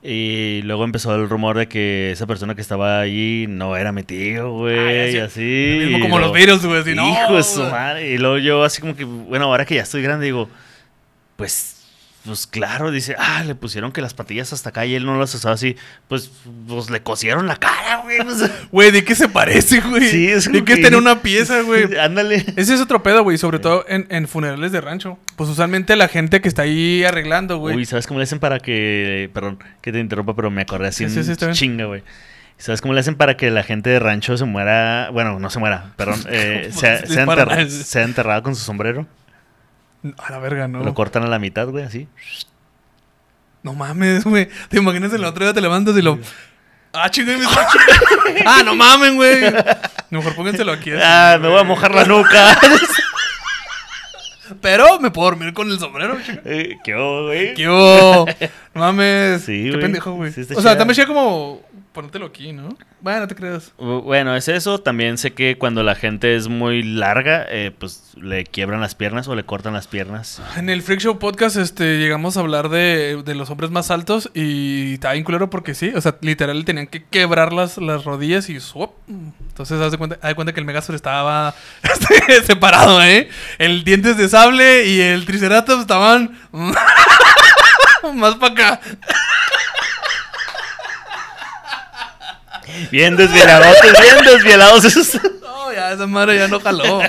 Y 0.04 0.62
luego 0.64 0.84
empezó 0.84 1.16
el 1.16 1.28
rumor 1.28 1.58
de 1.58 1.68
que 1.68 2.12
esa 2.12 2.28
persona 2.28 2.54
que 2.56 2.62
estaba 2.62 3.00
allí 3.02 3.46
no 3.50 3.76
era 3.76 3.92
mi 3.92 4.04
tío, 4.04 4.52
güey, 4.52 4.78
Ah, 4.78 5.08
y 5.10 5.18
así. 5.18 5.74
Lo 5.74 5.82
mismo 5.86 5.98
y 5.98 6.02
como 6.02 6.20
lo- 6.20 6.28
los 6.28 6.36
virus, 6.36 6.66
güey. 6.66 6.96
No, 6.96 7.10
Hijo 7.10 7.36
de 7.36 7.44
su 7.44 7.64
madre. 7.64 8.12
Y 8.14 8.18
luego 8.18 8.38
yo 8.38 8.64
así 8.64 8.80
como 8.80 8.96
que, 8.96 9.04
bueno, 9.06 9.46
ahora 9.46 9.66
que 9.66 9.76
ya 9.76 9.82
estoy 9.82 10.04
grande, 10.04 10.26
digo, 10.26 10.50
pues, 11.36 11.77
pues 12.28 12.46
claro, 12.46 12.92
dice, 12.92 13.16
ah, 13.18 13.44
le 13.44 13.56
pusieron 13.56 13.92
que 13.92 14.02
las 14.02 14.14
patillas 14.14 14.54
hasta 14.54 14.70
acá 14.70 14.86
y 14.86 14.94
él 14.94 15.06
no 15.06 15.18
las 15.20 15.34
usaba 15.34 15.56
así. 15.56 15.76
Pues, 16.08 16.30
pues 16.68 16.92
le 16.92 17.02
cosieron 17.02 17.48
la 17.48 17.56
cara, 17.56 18.02
güey. 18.04 18.18
pues. 18.24 18.52
Güey, 18.72 18.92
¿de 18.92 19.04
qué 19.04 19.16
se 19.16 19.28
parece, 19.30 19.80
güey? 19.82 20.08
Sí, 20.10 20.28
es 20.28 20.52
¿De 20.52 20.64
qué 20.64 20.76
que- 20.76 20.82
tener 20.84 20.98
una 21.00 21.22
pieza, 21.24 21.62
güey? 21.64 21.98
Ándale. 21.98 22.46
Ese 22.56 22.76
es 22.76 22.82
otro 22.82 23.02
pedo, 23.02 23.24
güey. 23.24 23.38
Sobre 23.40 23.58
todo 23.60 23.84
en, 23.88 24.06
en 24.10 24.28
funerales 24.28 24.72
de 24.72 24.82
rancho. 24.82 25.18
Pues 25.36 25.50
usualmente 25.50 25.96
la 25.96 26.08
gente 26.08 26.42
que 26.42 26.48
está 26.48 26.62
ahí 26.64 27.04
arreglando, 27.04 27.58
güey. 27.58 27.76
Uy, 27.76 27.86
¿sabes 27.86 28.06
cómo 28.06 28.20
le 28.20 28.26
hacen 28.26 28.40
para 28.40 28.60
que. 28.60 29.30
Perdón, 29.34 29.58
que 29.82 29.92
te 29.92 30.00
interrumpa, 30.00 30.36
pero 30.36 30.52
me 30.52 30.62
acordé 30.62 30.90
así 30.90 31.10
Sí, 31.10 31.24
sí, 31.24 31.34
sí, 31.36 31.46
chinga, 31.54 31.86
güey. 31.86 32.04
¿Sabes 32.60 32.82
cómo 32.82 32.94
le 32.96 33.00
hacen 33.02 33.14
para 33.16 33.38
que 33.38 33.52
la 33.52 33.62
gente 33.64 33.90
de 33.92 34.00
rancho 34.00 34.36
se 34.36 34.46
muera? 34.46 35.10
Bueno, 35.14 35.40
no 35.40 35.50
se 35.52 35.60
muera, 35.60 35.94
perdón. 35.96 36.20
eh, 36.30 36.66
¿Cómo 36.70 36.80
sea, 36.82 37.00
se 37.02 37.08
sea, 37.08 37.26
disparan? 37.26 37.60
enterra- 37.60 37.70
sea 37.70 38.04
enterrado 38.04 38.42
con 38.44 38.56
su 38.56 38.64
sombrero. 38.64 39.06
A 40.18 40.32
la 40.32 40.40
verga, 40.40 40.68
no. 40.68 40.84
Lo 40.84 40.94
cortan 40.94 41.24
a 41.24 41.28
la 41.28 41.40
mitad, 41.40 41.68
güey, 41.68 41.84
así. 41.84 42.08
No 43.64 43.74
mames, 43.74 44.24
güey. 44.24 44.48
¿Te 44.70 44.78
imaginas 44.78 45.12
el 45.14 45.24
otro 45.24 45.44
día 45.44 45.54
te 45.54 45.62
levantas 45.62 45.98
y 45.98 46.02
lo. 46.02 46.20
Ah, 46.94 47.10
chingue, 47.10 47.36
me 47.38 47.44
está 47.44 47.68
Ah, 48.46 48.62
no 48.64 48.76
mamen, 48.76 49.16
güey. 49.18 49.42
Mejor 50.10 50.36
pónganselo 50.36 50.72
aquí. 50.72 50.92
así, 50.92 51.02
Ah, 51.04 51.38
me 51.42 51.48
voy 51.50 51.60
a 51.60 51.64
mojar 51.64 51.94
la 51.94 52.06
nuca. 52.06 52.58
Pero 54.62 55.00
me 55.00 55.12
puedo 55.12 55.32
dormir 55.32 55.54
con 55.54 55.70
el 55.70 55.78
sombrero. 55.80 56.18
Eh, 56.46 56.78
¿Qué 56.84 56.96
hubo, 56.96 57.26
güey? 57.26 57.54
¿Qué 57.54 57.68
hubo? 57.68 58.26
No 58.74 58.82
mames. 58.82 59.42
Sí, 59.44 59.70
Qué 59.72 59.78
pendejo, 59.78 60.14
güey. 60.14 60.32
Sí 60.32 60.48
o 60.56 60.62
sea, 60.62 60.78
también 60.78 60.96
sería 60.96 61.08
como 61.08 61.62
ponértelo 61.98 62.28
aquí, 62.28 62.54
¿no? 62.54 62.70
Bueno, 63.02 63.22
no 63.22 63.28
te 63.28 63.34
creas. 63.34 63.74
Bu- 63.80 64.04
Bueno, 64.04 64.36
es 64.36 64.48
eso. 64.48 64.78
También 64.80 65.18
sé 65.18 65.34
que 65.34 65.58
cuando 65.58 65.82
la 65.82 65.96
gente 65.96 66.36
es 66.36 66.48
muy 66.48 66.84
larga, 66.84 67.44
eh, 67.50 67.72
pues 67.78 68.12
le 68.22 68.44
quiebran 68.44 68.80
las 68.82 68.94
piernas 68.94 69.28
o 69.28 69.36
le 69.36 69.44
cortan 69.46 69.74
las 69.74 69.88
piernas. 69.88 70.40
En 70.58 70.70
el 70.70 70.84
Freak 70.84 71.00
Show 71.00 71.18
Podcast 71.18 71.56
este, 71.58 71.98
llegamos 71.98 72.38
a 72.38 72.42
hablar 72.42 72.70
de, 72.70 73.24
de 73.26 73.34
los 73.34 73.50
hombres 73.50 73.72
más 73.72 73.90
altos 73.90 74.30
y 74.36 74.94
estaba 74.94 75.14
bien 75.14 75.24
culero 75.24 75.50
porque 75.50 75.74
sí, 75.74 75.92
o 75.96 76.00
sea, 76.02 76.16
literal 76.22 76.64
tenían 76.66 76.86
que 76.86 77.04
quebrar 77.04 77.52
las, 77.52 77.80
las 77.80 78.04
rodillas 78.06 78.48
y 78.50 78.60
¡swap! 78.60 78.92
Entonces, 79.10 79.82
haz 79.82 79.92
de 79.92 79.98
cuenta, 79.98 80.18
haz 80.22 80.30
de 80.30 80.36
cuenta 80.36 80.54
que 80.54 80.60
el 80.60 80.66
Megazord 80.68 80.96
estaba 80.96 81.56
separado, 82.46 83.04
¿eh? 83.04 83.28
El 83.58 83.84
dientes 83.84 84.18
de 84.18 84.30
sable 84.30 84.86
y 84.86 85.02
el 85.02 85.26
Triceratops 85.26 85.82
estaban 85.82 86.38
más 88.14 88.36
para 88.36 88.54
acá. 88.54 88.82
Bien 92.92 93.16
desvielados, 93.16 93.76
bien 93.82 94.26
desvielados 94.26 94.86
esos. 94.86 95.20
No, 95.42 95.74
ya, 95.74 95.92
esa 95.94 96.08
madre 96.08 96.38
ya 96.38 96.48
no 96.48 96.60
jaló. 96.60 97.02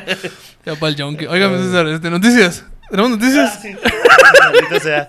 Ya 0.65 0.75
para 0.75 0.89
el 0.93 1.01
junkie. 1.01 1.27
Óigame, 1.27 1.59
César, 1.59 1.87
este, 1.89 2.11
noticias. 2.11 2.65
¿Tenemos 2.91 3.11
noticias? 3.13 3.53
Ah, 3.55 3.59
sí. 3.63 4.81
Sea. 4.81 5.09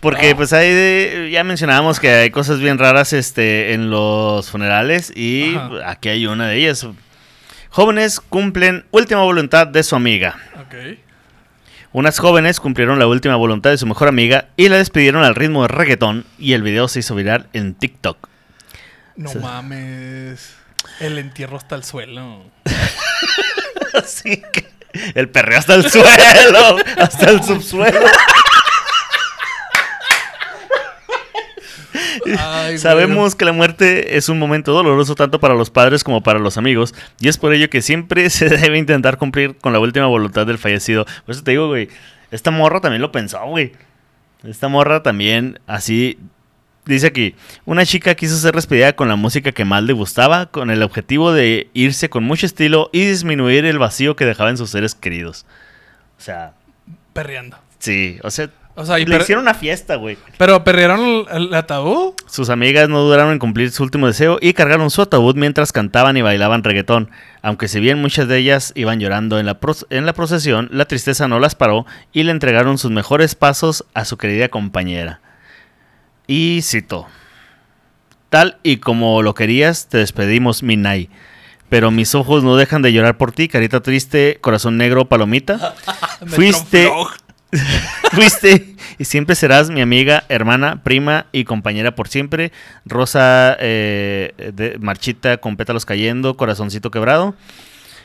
Porque 0.00 0.34
pues 0.36 0.52
ahí 0.52 0.72
de- 0.72 1.30
ya 1.32 1.42
mencionábamos 1.44 1.98
que 1.98 2.10
hay 2.10 2.30
cosas 2.30 2.60
bien 2.60 2.78
raras 2.78 3.12
este, 3.12 3.72
en 3.74 3.90
los 3.90 4.48
funerales 4.50 5.12
y 5.16 5.56
Ajá. 5.56 5.90
aquí 5.90 6.08
hay 6.08 6.26
una 6.26 6.46
de 6.48 6.56
ellas. 6.56 6.86
Jóvenes 7.70 8.20
cumplen 8.20 8.84
última 8.92 9.22
voluntad 9.22 9.66
de 9.66 9.82
su 9.82 9.96
amiga. 9.96 10.36
Ok. 10.60 10.98
Unas 11.92 12.18
jóvenes 12.18 12.60
cumplieron 12.60 12.98
la 12.98 13.06
última 13.06 13.34
voluntad 13.36 13.70
de 13.70 13.78
su 13.78 13.86
mejor 13.86 14.08
amiga 14.08 14.46
y 14.56 14.68
la 14.68 14.76
despidieron 14.76 15.24
al 15.24 15.34
ritmo 15.34 15.62
de 15.62 15.68
reggaetón 15.68 16.24
y 16.38 16.52
el 16.52 16.62
video 16.62 16.86
se 16.86 17.00
hizo 17.00 17.14
viral 17.14 17.48
en 17.52 17.74
TikTok. 17.74 18.27
No 19.18 19.30
Sí. 19.30 19.38
mames. 19.38 20.54
El 21.00 21.18
entierro 21.18 21.56
hasta 21.56 21.74
el 21.74 21.82
suelo. 21.84 22.44
Así 23.94 24.42
que 24.52 24.66
el 25.14 25.28
perreo 25.28 25.58
hasta 25.58 25.74
el 25.74 25.90
suelo, 25.90 26.76
hasta 26.96 27.30
el 27.30 27.42
subsuelo. 27.42 28.00
Ay. 32.38 32.78
Sabemos 32.78 33.34
que 33.34 33.44
la 33.44 33.52
muerte 33.52 34.16
es 34.16 34.28
un 34.28 34.38
momento 34.38 34.72
doloroso 34.72 35.14
tanto 35.14 35.40
para 35.40 35.54
los 35.54 35.70
padres 35.70 36.04
como 36.04 36.22
para 36.22 36.38
los 36.38 36.58
amigos 36.58 36.94
y 37.18 37.28
es 37.28 37.38
por 37.38 37.52
ello 37.54 37.70
que 37.70 37.80
siempre 37.82 38.28
se 38.30 38.48
debe 38.48 38.78
intentar 38.78 39.16
cumplir 39.18 39.56
con 39.56 39.72
la 39.72 39.78
última 39.80 40.06
voluntad 40.06 40.46
del 40.46 40.58
fallecido. 40.58 41.04
Por 41.26 41.34
eso 41.34 41.42
te 41.42 41.52
digo, 41.52 41.68
güey, 41.68 41.88
esta 42.30 42.50
morra 42.50 42.80
también 42.80 43.02
lo 43.02 43.10
pensó, 43.12 43.44
güey. 43.46 43.72
Esta 44.44 44.68
morra 44.68 45.02
también 45.02 45.58
así 45.66 46.18
dice 46.88 47.06
aquí, 47.08 47.34
una 47.64 47.86
chica 47.86 48.14
quiso 48.14 48.36
ser 48.36 48.54
despedida 48.54 48.94
con 48.94 49.08
la 49.08 49.16
música 49.16 49.52
que 49.52 49.64
más 49.64 49.82
le 49.84 49.92
gustaba 49.92 50.46
con 50.46 50.70
el 50.70 50.82
objetivo 50.82 51.32
de 51.32 51.68
irse 51.74 52.08
con 52.10 52.24
mucho 52.24 52.46
estilo 52.46 52.90
y 52.92 53.04
disminuir 53.06 53.64
el 53.64 53.78
vacío 53.78 54.16
que 54.16 54.24
dejaba 54.26 54.50
en 54.50 54.56
sus 54.56 54.70
seres 54.70 54.94
queridos. 54.94 55.46
O 56.18 56.22
sea, 56.22 56.54
Perreando. 57.12 57.56
sí, 57.78 58.18
o 58.22 58.30
sea, 58.30 58.50
O 58.74 58.84
sea, 58.86 58.98
y 59.00 59.06
le 59.06 59.16
hicieron 59.16 59.42
una 59.42 59.54
fiesta, 59.54 59.96
güey. 59.96 60.16
pero 60.36 60.62
perrearon 60.62 61.26
el, 61.30 61.46
el 61.48 61.54
ataúd. 61.54 62.14
Sus 62.28 62.48
amigas 62.48 62.88
no 62.88 63.00
dudaron 63.00 63.32
en 63.32 63.38
cumplir 63.40 63.70
su 63.72 63.82
último 63.82 64.06
deseo 64.06 64.38
y 64.40 64.52
cargaron 64.52 64.90
su 64.90 65.02
ataúd 65.02 65.34
mientras 65.34 65.72
cantaban 65.72 66.16
y 66.16 66.22
bailaban 66.22 66.62
reggaetón. 66.62 67.10
Aunque 67.42 67.66
si 67.66 67.80
bien 67.80 68.00
muchas 68.00 68.28
de 68.28 68.38
ellas 68.38 68.72
iban 68.76 69.00
llorando 69.00 69.38
en 69.40 69.46
la, 69.46 69.58
en 69.90 70.06
la 70.06 70.12
procesión, 70.12 70.68
la 70.70 70.84
tristeza 70.84 71.26
no 71.26 71.40
las 71.40 71.54
paró 71.56 71.86
y 72.12 72.22
le 72.22 72.30
entregaron 72.30 72.78
sus 72.78 72.92
mejores 72.92 73.34
pasos 73.34 73.84
a 73.94 74.04
su 74.04 74.16
querida 74.16 74.48
compañera. 74.48 75.20
Y 76.28 76.60
cito, 76.62 77.06
tal 78.28 78.58
y 78.62 78.76
como 78.76 79.22
lo 79.22 79.34
querías, 79.34 79.88
te 79.88 79.98
despedimos, 79.98 80.62
Minai. 80.62 81.08
Pero 81.70 81.90
mis 81.90 82.14
ojos 82.14 82.44
no 82.44 82.56
dejan 82.56 82.82
de 82.82 82.92
llorar 82.92 83.16
por 83.16 83.32
ti, 83.32 83.48
carita 83.48 83.80
triste, 83.80 84.38
corazón 84.40 84.76
negro, 84.76 85.06
palomita. 85.06 85.74
Fuiste-. 86.26 86.92
Fuiste 88.12 88.76
y 88.98 89.04
siempre 89.06 89.34
serás 89.34 89.70
mi 89.70 89.80
amiga, 89.80 90.24
hermana, 90.28 90.82
prima 90.82 91.26
y 91.32 91.44
compañera 91.44 91.94
por 91.94 92.08
siempre. 92.08 92.52
Rosa 92.84 93.56
eh, 93.58 94.52
de 94.54 94.78
marchita 94.80 95.38
con 95.38 95.56
pétalos 95.56 95.86
cayendo, 95.86 96.36
corazoncito 96.36 96.90
quebrado. 96.90 97.34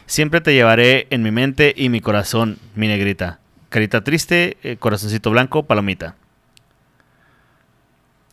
Siempre 0.05 0.39
te 0.39 0.53
llevaré 0.53 1.07
en 1.09 1.24
mi 1.24 1.32
mente 1.32 1.74
y 1.76 1.89
mi 1.89 1.99
corazón, 1.99 2.57
mi 2.76 2.88
negrita. 2.88 3.39
Carita 3.67 4.01
triste, 4.01 4.57
eh, 4.63 4.78
corazoncito 4.80 5.30
blanco, 5.30 5.63
palomita. 5.63 6.15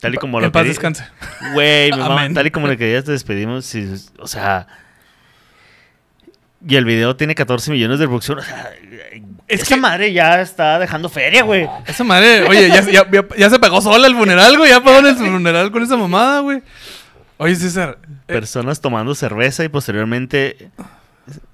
Tal 0.03 0.15
y 0.15 0.17
como 0.19 0.39
En 0.39 0.45
lo 0.47 0.53
paz 0.53 0.67
descanse. 0.67 1.05
Güey, 1.53 1.91
tal 1.91 2.47
y 2.47 2.51
como 2.51 2.67
le 2.69 2.77
querías, 2.77 3.05
te 3.05 3.13
despedimos. 3.13 3.73
o 4.19 4.27
sea. 4.27 4.67
Y 6.67 6.77
el 6.77 6.85
video 6.85 7.17
tiene 7.17 7.35
14 7.35 7.71
millones 7.71 7.99
de 7.99 8.05
reproducción. 8.05 8.39
O 8.39 8.43
sea, 8.43 8.71
Es 9.49 9.63
esa 9.63 9.75
que- 9.77 9.81
madre 9.81 10.13
ya 10.13 10.41
está 10.43 10.79
dejando 10.79 11.09
feria, 11.09 11.43
güey. 11.43 11.67
Esa 11.87 12.05
madre, 12.05 12.47
oye, 12.47 12.69
ya, 12.69 12.83
ya- 12.83 13.11
ya- 13.11 13.25
ya 13.37 13.49
se 13.51 13.59
pegó 13.59 13.81
sola 13.81 14.07
el 14.07 14.15
funeral, 14.15 14.59
güey. 14.59 14.71
Ya 14.71 14.83
pagó 14.83 14.99
el 15.07 15.17
funeral 15.17 15.71
con 15.73 15.83
esa 15.83 15.97
mamada, 15.97 16.41
güey. 16.41 16.63
Oye, 17.39 17.57
César. 17.57 17.99
eh, 18.07 18.33
Personas 18.35 18.81
tomando 18.83 19.15
cerveza 19.15 19.65
y 19.65 19.69
posteriormente. 19.71 20.71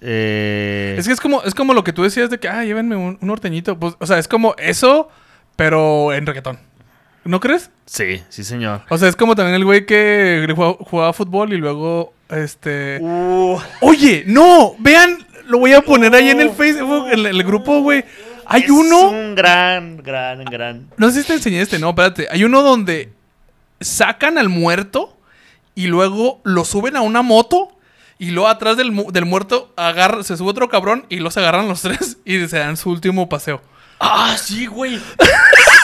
eh, 0.01 0.97
es 0.99 1.07
que 1.07 1.13
es 1.13 1.21
como, 1.21 1.43
es 1.45 1.55
como 1.55 1.73
lo 1.75 1.85
que 1.85 1.93
tú 1.93 2.03
decías 2.03 2.29
de 2.31 2.39
que, 2.41 2.49
ah, 2.49 2.65
llévenme 2.65 2.97
un, 2.97 3.19
un 3.21 3.29
norteñito. 3.29 3.79
Pues, 3.79 3.95
o 4.01 4.07
sea, 4.07 4.19
es 4.19 4.27
como 4.27 4.57
eso, 4.59 5.09
pero 5.55 6.13
en 6.13 6.27
reggaetón. 6.27 6.59
¿No 7.27 7.41
crees? 7.41 7.71
Sí, 7.87 8.23
sí, 8.29 8.45
señor. 8.45 8.83
O 8.89 8.99
sea, 8.99 9.09
es 9.09 9.17
como 9.17 9.35
también 9.35 9.55
el 9.57 9.65
güey 9.65 9.85
que 9.87 10.47
jugaba, 10.55 10.77
jugaba 10.81 11.13
fútbol 11.13 11.53
y 11.53 11.57
luego, 11.57 12.15
este... 12.29 12.99
Uh, 13.01 13.59
Oye, 13.81 14.25
no, 14.27 14.75
vean, 14.79 15.27
lo 15.47 15.59
voy 15.59 15.73
a 15.73 15.83
poner 15.83 16.15
ahí 16.15 16.31
en 16.31 16.41
el 16.41 16.51
Facebook, 16.51 17.09
en 17.13 17.27
el 17.27 17.43
grupo, 17.45 17.81
güey. 17.83 18.05
Hay 18.47 18.63
es 18.63 18.71
uno, 18.71 19.09
Un 19.11 19.35
gran, 19.35 19.97
gran, 19.99 20.45
gran. 20.45 20.89
no 20.97 21.11
sé 21.11 21.23
si 21.23 21.27
te 21.29 21.35
enseñé 21.35 21.61
este, 21.63 21.79
no, 21.81 21.91
espérate. 21.91 22.29
Hay 22.31 22.45
uno 22.45 22.63
donde 22.63 23.13
sacan 23.81 24.39
al 24.39 24.49
muerto 24.49 25.17
y 25.75 25.89
luego 25.89 26.41
lo 26.45 26.65
suben 26.65 26.97
a 26.97 27.01
una 27.01 27.23
moto 27.23 27.77
y 28.19 28.31
luego 28.31 28.49
atrás 28.49 28.77
del, 28.77 28.93
mu- 28.93 29.11
del 29.11 29.25
muerto 29.27 29.73
agarra, 29.77 30.23
se 30.23 30.37
sube 30.37 30.49
otro 30.51 30.69
cabrón 30.69 31.07
y 31.09 31.17
los 31.17 31.37
agarran 31.37 31.67
los 31.69 31.83
tres 31.83 32.19
y 32.25 32.47
se 32.47 32.59
dan 32.59 32.77
su 32.77 32.91
último 32.91 33.29
paseo. 33.29 33.61
Ah, 33.99 34.37
sí, 34.41 34.67
güey. 34.67 35.01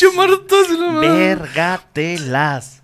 Pinche 0.00 0.16
mames. 0.16 1.00
Vergatelas. 1.00 2.82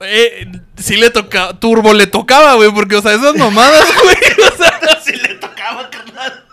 Eh, 0.00 0.50
sí 0.76 0.96
le 0.96 1.10
tocaba, 1.10 1.58
Turbo 1.58 1.92
le 1.92 2.06
tocaba, 2.06 2.54
güey, 2.54 2.70
porque, 2.72 2.96
o 2.96 3.02
sea, 3.02 3.12
esas 3.12 3.34
mamadas, 3.36 3.86
güey, 4.02 4.16
o 4.48 4.56
sea, 4.56 5.00
Sí 5.02 5.12
le 5.16 5.34
tocaba, 5.34 5.90
carnal. 5.90 6.44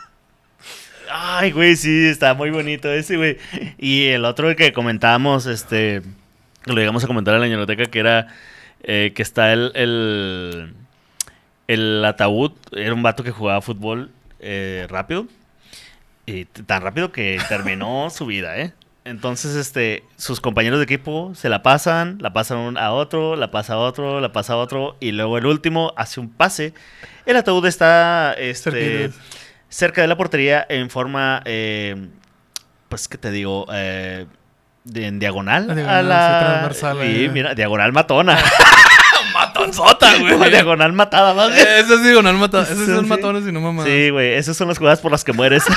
Ay, 1.09 1.51
güey, 1.51 1.75
sí, 1.75 2.07
está 2.07 2.33
muy 2.33 2.49
bonito 2.51 2.91
ese, 2.91 3.15
güey. 3.15 3.37
Y 3.77 4.07
el 4.07 4.25
otro 4.25 4.53
que 4.55 4.73
comentábamos, 4.73 5.45
este, 5.45 6.01
lo 6.65 6.75
llegamos 6.75 7.03
a 7.03 7.07
comentar 7.07 7.35
en 7.35 7.41
la 7.41 7.47
ñoroteca, 7.47 7.85
que 7.85 7.99
era 7.99 8.27
eh, 8.83 9.13
que 9.15 9.21
está 9.21 9.53
el, 9.53 9.71
el, 9.75 10.73
el 11.67 12.05
ataúd, 12.05 12.51
era 12.73 12.93
un 12.93 13.03
vato 13.03 13.23
que 13.23 13.31
jugaba 13.31 13.61
fútbol 13.61 14.11
eh, 14.39 14.87
rápido. 14.89 15.27
Y 16.25 16.43
tan 16.43 16.81
rápido 16.81 17.13
que 17.13 17.39
terminó 17.47 18.09
su 18.11 18.25
vida, 18.25 18.57
¿eh? 18.57 18.73
Entonces, 19.07 19.55
este, 19.55 20.03
sus 20.17 20.41
compañeros 20.41 20.79
de 20.79 20.83
equipo 20.83 21.31
se 21.33 21.47
la 21.47 21.63
pasan, 21.63 22.17
la 22.19 22.33
pasan 22.33 22.77
a 22.77 22.91
otro, 22.91 23.37
la 23.37 23.51
pasa 23.51 23.73
a 23.73 23.77
otro, 23.77 24.19
la 24.19 24.33
pasa 24.33 24.53
a 24.53 24.55
otro, 24.57 24.97
y 24.99 25.11
luego 25.13 25.37
el 25.37 25.45
último 25.45 25.93
hace 25.95 26.19
un 26.19 26.29
pase. 26.29 26.73
El 27.25 27.37
ataúd 27.37 27.65
está, 27.65 28.33
este, 28.33 29.11
cerca 29.69 30.01
de 30.01 30.07
la 30.07 30.17
portería 30.17 30.65
en 30.67 30.89
forma, 30.89 31.41
eh, 31.45 32.09
pues, 32.89 33.07
¿qué 33.07 33.17
te 33.17 33.31
digo? 33.31 33.65
Eh, 33.73 34.25
de- 34.83 35.07
en 35.07 35.19
diagonal, 35.19 35.67
La 35.67 35.75
diagonal, 35.75 35.97
a 35.99 36.03
la... 36.03 36.39
sí, 36.39 36.45
transversal, 36.45 37.09
y 37.09 37.25
eh. 37.25 37.29
mira, 37.29 37.55
diagonal 37.55 37.93
matona. 37.93 38.37
matonzota, 39.33 40.17
güey. 40.17 40.49
diagonal 40.49 40.93
matada, 40.93 41.33
más 41.33 41.53
bien. 41.53 41.65
Ese 41.65 41.93
es 41.93 42.03
diagonal 42.03 42.35
mata, 42.35 42.63
esos 42.63 42.85
son 42.85 43.03
sí. 43.03 43.09
matones 43.09 43.47
y 43.47 43.51
no 43.51 43.61
mamadas. 43.61 43.89
Sí, 43.89 44.09
güey, 44.09 44.33
esas 44.33 44.57
son 44.57 44.67
las 44.67 44.77
jugadas 44.77 44.99
por 44.99 45.11
las 45.11 45.23
que 45.23 45.31
mueres. 45.33 45.63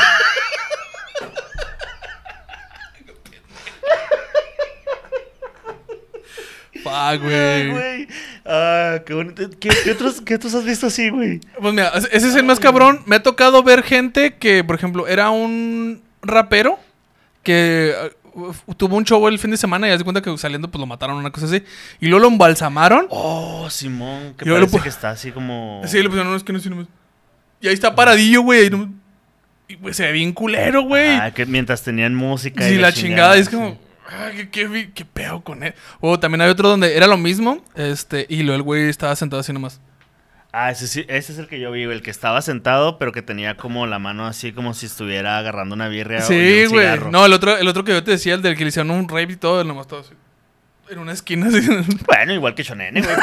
Fuck, 6.91 7.23
güey. 7.23 7.71
güey. 7.71 8.09
Ah, 8.45 8.99
qué 9.07 9.15
bonito. 9.15 9.49
¿Qué, 9.61 9.69
qué 9.85 9.91
otros, 9.93 10.21
¿Qué 10.21 10.35
otros 10.35 10.55
has 10.55 10.65
visto 10.65 10.87
así, 10.87 11.09
güey? 11.11 11.41
Pues 11.61 11.73
mira, 11.75 11.93
ese 11.95 12.29
es 12.29 12.35
el 12.35 12.45
más 12.45 12.61
cabrón. 12.61 13.03
Me 13.07 13.17
ha 13.17 13.23
tocado 13.23 13.63
ver 13.63 13.83
gente 13.83 14.35
que, 14.37 14.65
por 14.65 14.77
ejemplo, 14.77 15.07
era 15.07 15.31
un 15.31 16.03
rapero 16.23 16.79
que 17.43 17.95
uh, 18.35 18.75
tuvo 18.75 18.97
un 18.97 19.05
show 19.05 19.27
el 19.29 19.39
fin 19.39 19.51
de 19.51 19.57
semana 19.57 19.89
y 19.89 19.91
haz 19.91 19.99
de 19.99 20.05
cuenta 20.05 20.21
que 20.23 20.37
saliendo 20.39 20.71
pues 20.71 20.81
lo 20.81 20.87
mataron 20.87 21.17
una 21.17 21.31
cosa 21.31 21.47
así. 21.47 21.63
Y 22.01 22.07
luego 22.09 22.23
lo 22.25 22.29
embalsamaron. 22.29 23.07
Oh, 23.11 23.69
Simón, 23.71 24.35
que 24.37 24.45
lo 24.45 24.55
parece 24.55 24.81
que 24.81 24.89
está 24.89 25.11
así 25.11 25.31
como... 25.33 25.81
Sí, 25.87 25.99
le 26.03 26.09
pusieron, 26.09 26.31
no, 26.31 26.37
es 26.37 26.45
que 26.45 26.53
no, 26.53 26.59
sí, 26.61 26.69
no. 26.71 26.87
Y 27.61 27.69
ahí 27.69 27.75
está 27.75 27.95
paradillo, 27.95 28.43
güey. 28.43 28.65
ahí 28.65 28.71
no- 28.71 28.93
Y 29.69 29.77
pues 29.77 29.97
se 29.97 30.05
ve 30.05 30.13
bien 30.13 30.33
culero, 30.33 30.83
güey. 30.83 31.17
Ah, 31.17 31.31
que 31.33 31.47
mientras 31.47 31.83
tenían 31.83 32.15
música. 32.15 32.67
Sí, 32.67 32.75
y 32.75 32.79
la 32.79 32.93
chingada. 32.93 33.37
y 33.37 33.41
es 33.41 33.47
sí. 33.49 33.57
Ah, 34.11 34.31
¿qué, 34.35 34.51
qué, 34.51 34.91
qué 34.95 35.05
pedo 35.05 35.43
con 35.43 35.63
él. 35.63 35.75
O 36.01 36.19
también 36.19 36.43
hay 36.43 36.51
otro 36.51 36.69
donde 36.69 36.97
era 36.97 37.07
lo 37.07 37.17
mismo. 37.17 37.65
Este, 37.75 38.27
y 38.29 38.43
luego 38.43 38.57
el 38.57 38.63
güey 38.63 38.89
estaba 38.89 39.15
sentado 39.17 39.41
así 39.41 39.53
nomás. 39.53 39.81
Ah, 40.53 40.71
ese, 40.73 40.89
sí, 40.89 41.05
ese 41.09 41.33
es 41.33 41.39
el 41.39 41.47
que 41.47 41.61
yo 41.61 41.71
vi, 41.71 41.85
el 41.85 42.03
que 42.03 42.11
estaba 42.11 42.43
sentado, 42.43 42.99
pero 42.99 43.13
que 43.13 43.23
tenía 43.23 43.57
como 43.57 43.87
la 43.87 44.01
mano 44.01 44.27
así 44.27 44.53
como 44.53 44.75
si 44.75 44.87
estuviera 44.87 45.39
agarrando 45.39 45.77
una 45.77 45.87
birria 45.87 46.19
o 46.19 46.23
Sí, 46.23 46.65
un 46.67 46.73
güey. 46.73 46.89
No, 47.13 47.25
el 47.25 47.33
otro, 47.33 47.57
el 47.57 47.69
otro 47.69 47.85
que 47.85 47.93
yo 47.93 48.03
te 48.03 48.13
decía, 48.13 48.35
el 48.35 48.43
del 48.43 48.57
que 48.57 48.65
le 48.65 48.71
hicieron 48.71 48.91
un 48.91 49.09
rape 49.09 49.33
y 49.33 49.37
todo, 49.37 49.63
nomás 49.63 49.87
todo 49.87 50.01
así. 50.01 50.13
En 50.91 50.99
una 50.99 51.13
esquina 51.13 51.47
así. 51.47 51.61
Bueno, 52.07 52.33
igual 52.33 52.57
que 52.57 52.65
Shonene, 52.65 53.01
güey. 53.01 53.15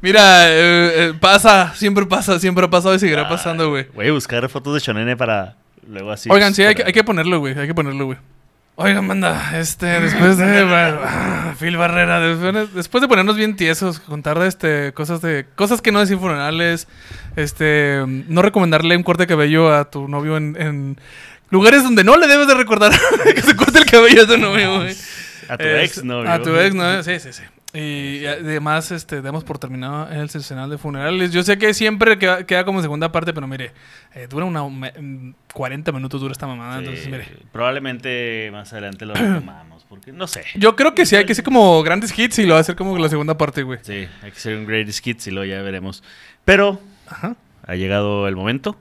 Mira, 0.00 0.48
eh, 0.48 0.92
eh, 0.94 1.14
pasa, 1.20 1.74
siempre 1.74 2.06
pasa, 2.06 2.38
siempre 2.38 2.64
ha 2.64 2.70
pasado 2.70 2.94
y 2.94 2.98
seguirá 3.00 3.28
pasando, 3.28 3.70
güey. 3.70 3.84
Güey, 3.94 4.10
buscar 4.10 4.48
fotos 4.48 4.74
de 4.74 4.80
Shonene 4.80 5.16
para 5.16 5.56
luego 5.88 6.12
así. 6.12 6.30
Oigan, 6.30 6.54
sí, 6.54 6.62
hay 6.62 6.74
que, 6.74 6.84
hay 6.84 6.92
que 6.92 7.04
ponerlo, 7.04 7.38
güey. 7.38 7.58
Hay 7.58 7.66
que 7.66 7.74
ponerlo, 7.74 8.06
güey. 8.06 8.18
Oigan, 8.74 9.06
manda, 9.06 9.58
este, 9.58 9.86
después 10.00 10.38
de 10.38 10.44
ah, 10.70 11.54
Phil 11.60 11.76
Barrera, 11.76 12.20
después, 12.20 12.74
después 12.74 13.02
de 13.02 13.08
ponernos 13.08 13.36
bien 13.36 13.54
tiesos, 13.54 14.00
contar 14.00 14.40
este, 14.42 14.92
cosas 14.94 15.20
de, 15.20 15.44
cosas 15.54 15.82
que 15.82 15.92
no 15.92 16.00
decir 16.00 16.18
funerales, 16.18 16.88
este, 17.36 18.02
no 18.06 18.40
recomendarle 18.40 18.96
un 18.96 19.02
corte 19.02 19.24
de 19.24 19.26
cabello 19.26 19.74
a 19.74 19.90
tu 19.90 20.08
novio 20.08 20.38
en, 20.38 20.56
en 20.58 21.00
lugares 21.50 21.82
donde 21.82 22.02
no 22.02 22.16
le 22.16 22.26
debes 22.26 22.48
de 22.48 22.54
recordar 22.54 22.92
que 23.34 23.42
se 23.42 23.54
corte 23.54 23.78
el 23.78 23.84
cabello 23.84 24.22
a 24.22 24.26
tu 24.26 24.38
novio, 24.38 24.76
güey. 24.76 24.96
A 25.48 25.58
tu 25.58 25.64
ex 25.64 26.02
novio. 26.02 26.30
A 26.30 26.40
tu 26.40 26.56
ex 26.56 26.74
novio, 26.74 27.02
sí, 27.02 27.20
sí, 27.20 27.32
sí. 27.34 27.42
Y 27.74 28.26
además, 28.26 28.90
este, 28.90 29.22
damos 29.22 29.44
por 29.44 29.58
terminado 29.58 30.06
el 30.10 30.28
sesional 30.28 30.68
de 30.68 30.76
funerales. 30.76 31.32
Yo 31.32 31.42
sé 31.42 31.56
que 31.56 31.72
siempre 31.72 32.18
queda, 32.18 32.44
queda 32.44 32.66
como 32.66 32.82
segunda 32.82 33.10
parte, 33.12 33.32
pero 33.32 33.46
mire, 33.46 33.72
eh, 34.14 34.26
dura 34.28 34.44
una, 34.44 34.68
me- 34.68 34.92
mm, 34.92 35.34
40 35.54 35.90
minutos 35.90 36.20
dura 36.20 36.32
esta 36.32 36.46
mamada, 36.46 36.80
Sí, 36.80 36.84
entonces 36.84 37.08
mire. 37.08 37.28
Probablemente 37.50 38.50
más 38.52 38.70
adelante 38.72 39.06
lo 39.06 39.14
retomamos, 39.14 39.84
porque 39.88 40.12
no 40.12 40.26
sé. 40.26 40.44
Yo 40.54 40.76
creo 40.76 40.94
que 40.94 41.06
sí, 41.06 41.16
hay 41.16 41.24
que 41.24 41.32
hacer 41.32 41.44
como 41.44 41.82
grandes 41.82 42.16
hits 42.18 42.38
y 42.40 42.44
lo 42.46 42.52
va 42.54 42.58
a 42.58 42.60
hacer 42.60 42.76
como 42.76 42.98
la 42.98 43.08
segunda 43.08 43.38
parte, 43.38 43.62
güey. 43.62 43.78
Sí, 43.82 44.06
hay 44.22 44.30
que 44.30 44.36
hacer 44.36 44.56
un 44.56 44.66
greatest 44.66 45.06
hits 45.06 45.26
y 45.28 45.30
luego 45.30 45.46
ya 45.50 45.62
veremos. 45.62 46.02
Pero 46.44 46.78
Ajá. 47.08 47.36
ha 47.66 47.74
llegado 47.74 48.28
el 48.28 48.36
momento 48.36 48.76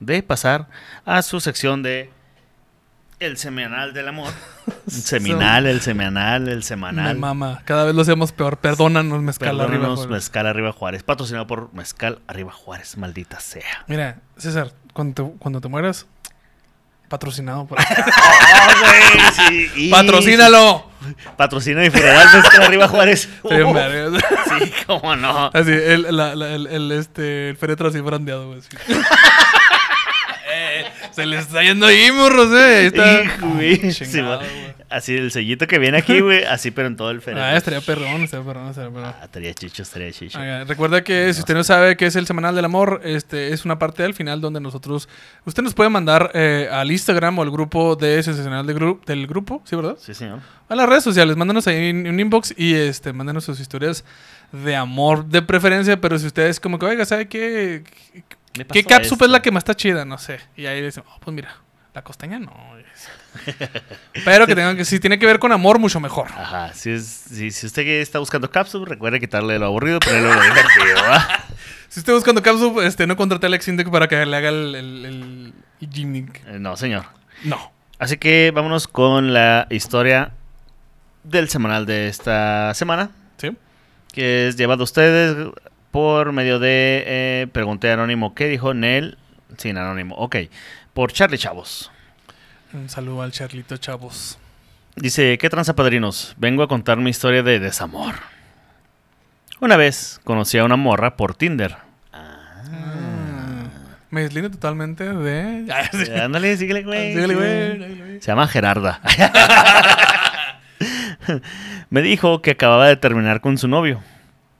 de 0.00 0.22
pasar 0.22 0.68
a 1.06 1.22
su 1.22 1.40
sección 1.40 1.82
de 1.82 2.10
El 3.20 3.36
Semanal 3.38 3.92
del 3.94 4.08
Amor. 4.08 4.32
Seminal, 4.86 5.66
el 5.66 5.80
semanal, 5.80 6.46
el 6.48 6.56
Me 6.56 6.62
semanal. 6.62 7.16
mama. 7.16 7.62
Cada 7.64 7.84
vez 7.84 7.94
lo 7.94 8.02
hacemos 8.02 8.32
peor. 8.32 8.58
Perdónanos, 8.58 9.22
mezcal 9.22 9.48
arriba. 9.48 9.66
Perdónanos, 9.66 9.98
joder. 10.00 10.10
Mezcal 10.12 10.46
Arriba 10.46 10.72
Juárez. 10.72 11.02
Patrocinado 11.02 11.46
por 11.46 11.72
Mezcal 11.72 12.20
Arriba 12.26 12.52
Juárez, 12.52 12.98
maldita 12.98 13.40
sea. 13.40 13.84
Mira, 13.86 14.18
César, 14.36 14.72
cuando 14.92 15.14
te, 15.30 15.38
cuando 15.38 15.60
te 15.62 15.68
mueras, 15.68 16.06
patrocinado 17.08 17.66
por... 17.66 17.78
¡Oh, 17.80 17.84
güey! 18.80 19.32
Sí, 19.32 19.70
y- 19.86 19.90
¡Patrocínalo! 19.90 20.90
Patrocina 21.36 21.80
mi 21.80 21.90
funeral, 21.90 22.26
Mezcal 22.34 22.62
Arriba 22.64 22.88
Juárez. 22.88 23.28
Uh, 23.42 24.18
sí, 24.58 24.72
cómo 24.86 25.16
no. 25.16 25.50
Así, 25.54 25.70
el, 25.72 26.14
la- 26.16 26.34
la- 26.34 26.54
el, 26.54 26.66
el, 26.66 26.92
este, 26.92 27.50
el 27.50 27.56
féretro 27.56 27.88
así 27.88 28.00
brandeado, 28.00 28.48
güey. 28.48 28.60
Se 31.12 31.26
le 31.26 31.38
está 31.38 31.62
yendo 31.62 31.86
ahí, 31.86 32.10
morros, 32.12 32.48
eh. 32.52 32.76
Ahí 32.78 32.86
está. 32.86 33.22
Hijo, 33.24 33.48
güey. 33.48 33.92
Chingado, 33.92 34.40
Sí. 34.42 34.46
Así 34.90 35.16
el 35.16 35.32
sellito 35.32 35.66
que 35.66 35.80
viene 35.80 35.98
aquí, 35.98 36.20
güey. 36.20 36.44
Así, 36.44 36.70
pero 36.70 36.86
en 36.86 36.94
todo 36.96 37.10
el 37.10 37.20
féretro. 37.20 37.44
Ah, 37.44 37.56
estaría 37.56 37.80
perrón, 37.80 38.22
estaría 38.22 38.46
perrón, 38.46 38.68
estaría 38.68 38.90
perrón. 38.90 39.12
Ah, 39.18 39.24
estaría 39.24 39.52
chicho, 39.52 39.82
estaría 39.82 40.12
chicho. 40.12 40.38
Recuerda 40.68 41.02
que 41.02 41.32
si 41.34 41.40
usted 41.40 41.54
no 41.54 41.64
sabe 41.64 41.96
qué 41.96 42.06
es 42.06 42.14
el 42.14 42.26
Semanal 42.26 42.54
del 42.54 42.64
Amor, 42.66 43.00
este 43.02 43.52
es 43.52 43.64
una 43.64 43.76
parte 43.78 44.04
del 44.04 44.14
final 44.14 44.40
donde 44.40 44.60
nosotros... 44.60 45.08
Usted 45.46 45.64
nos 45.64 45.74
puede 45.74 45.90
mandar 45.90 46.30
eh, 46.34 46.68
al 46.70 46.92
Instagram 46.92 47.36
o 47.38 47.42
al 47.42 47.50
grupo 47.50 47.96
de 47.96 48.22
Sensacional 48.22 48.66
de 48.66 48.76
gru- 48.76 49.04
del 49.04 49.26
grupo, 49.26 49.62
¿sí, 49.64 49.74
verdad? 49.74 49.96
Sí, 49.98 50.14
señor. 50.14 50.40
A 50.68 50.76
las 50.76 50.88
redes 50.88 51.02
sociales, 51.02 51.36
mándanos 51.36 51.66
ahí 51.66 51.90
un, 51.90 52.06
un 52.06 52.20
inbox 52.20 52.54
y 52.56 52.74
este, 52.74 53.12
mándanos 53.12 53.44
sus 53.44 53.58
historias 53.58 54.04
de 54.52 54.76
amor 54.76 55.24
de 55.26 55.42
preferencia, 55.42 56.00
pero 56.00 56.18
si 56.20 56.26
ustedes 56.26 56.60
como 56.60 56.78
que, 56.78 56.86
oiga, 56.86 57.04
¿sabe 57.04 57.26
qué? 57.26 57.82
Me 58.58 58.64
¿Qué 58.66 58.82
pasó 58.82 58.88
capsup 58.88 59.12
esto. 59.14 59.24
es 59.24 59.30
la 59.30 59.42
que 59.42 59.50
más 59.50 59.62
está 59.62 59.74
chida? 59.74 60.04
No 60.04 60.18
sé. 60.18 60.40
Y 60.56 60.66
ahí 60.66 60.80
dicen, 60.82 61.02
oh, 61.06 61.18
pues 61.20 61.34
mira, 61.34 61.56
la 61.92 62.02
costeña 62.02 62.38
no. 62.38 62.52
Pero 64.24 64.46
que 64.46 64.54
tengan 64.54 64.76
que, 64.76 64.84
si 64.84 65.00
tiene 65.00 65.18
que 65.18 65.26
ver 65.26 65.38
con 65.38 65.52
amor, 65.52 65.78
mucho 65.78 66.00
mejor. 66.00 66.28
Ajá, 66.30 66.72
si, 66.72 66.90
es, 66.90 67.04
si, 67.06 67.50
si 67.50 67.66
usted 67.66 67.82
está 67.86 68.18
buscando 68.18 68.50
cápsula, 68.50 68.84
recuerde 68.86 69.20
quitarle 69.20 69.58
lo 69.58 69.66
aburrido, 69.66 69.98
ponerle 70.00 70.28
lo 70.34 70.42
divertido. 70.42 70.96
Si 71.94 72.00
esté 72.00 72.12
buscando 72.12 72.42
capsup, 72.42 72.80
este, 72.80 73.06
no 73.06 73.16
contrate 73.16 73.46
a 73.46 73.48
Alex 73.48 73.68
Intec 73.68 73.88
para 73.88 74.08
que 74.08 74.26
le 74.26 74.36
haga 74.36 74.48
el, 74.48 74.74
el. 74.74 75.54
Eh, 75.80 76.58
No, 76.58 76.76
señor. 76.76 77.04
No. 77.44 77.70
Así 78.00 78.16
que 78.16 78.50
vámonos 78.52 78.88
con 78.88 79.32
la 79.32 79.68
historia 79.70 80.32
del 81.22 81.48
semanal 81.48 81.86
de 81.86 82.08
esta 82.08 82.74
semana, 82.74 83.10
¿Sí? 83.36 83.56
que 84.12 84.48
es 84.48 84.56
llevado 84.56 84.82
a 84.82 84.84
ustedes 84.84 85.36
por 85.94 86.32
medio 86.32 86.58
de 86.58 87.04
eh, 87.06 87.46
Pregunté 87.52 87.92
Anónimo. 87.92 88.34
¿Qué 88.34 88.48
dijo 88.48 88.74
Nel? 88.74 89.16
Sin 89.58 89.78
Anónimo. 89.78 90.16
Ok. 90.16 90.34
Por 90.92 91.12
Charlie 91.12 91.38
Chavos. 91.38 91.92
Un 92.72 92.88
saludo 92.88 93.22
al 93.22 93.30
Charlito 93.30 93.76
Chavos. 93.76 94.36
Dice, 94.96 95.38
¿qué 95.38 95.48
tranza 95.48 95.76
padrinos? 95.76 96.34
Vengo 96.36 96.64
a 96.64 96.68
contar 96.68 96.98
mi 96.98 97.10
historia 97.10 97.44
de 97.44 97.60
desamor. 97.60 98.16
Una 99.60 99.76
vez 99.76 100.20
conocí 100.24 100.58
a 100.58 100.64
una 100.64 100.74
morra 100.74 101.14
por 101.14 101.36
Tinder. 101.36 101.76
Me 104.10 104.22
deslindo 104.22 104.50
totalmente 104.50 105.04
de. 105.04 105.64
Ah, 105.72 106.24
Ándale, 106.24 106.56
síguele, 106.56 106.82
güey. 106.82 107.14
Síguele. 107.14 107.34
síguele, 107.34 107.94
güey. 107.94 108.20
Se 108.20 108.32
llama 108.32 108.48
Gerarda. 108.48 109.00
Me 111.90 112.02
dijo 112.02 112.42
que 112.42 112.50
acababa 112.50 112.88
de 112.88 112.96
terminar 112.96 113.40
con 113.40 113.58
su 113.58 113.68
novio. 113.68 114.02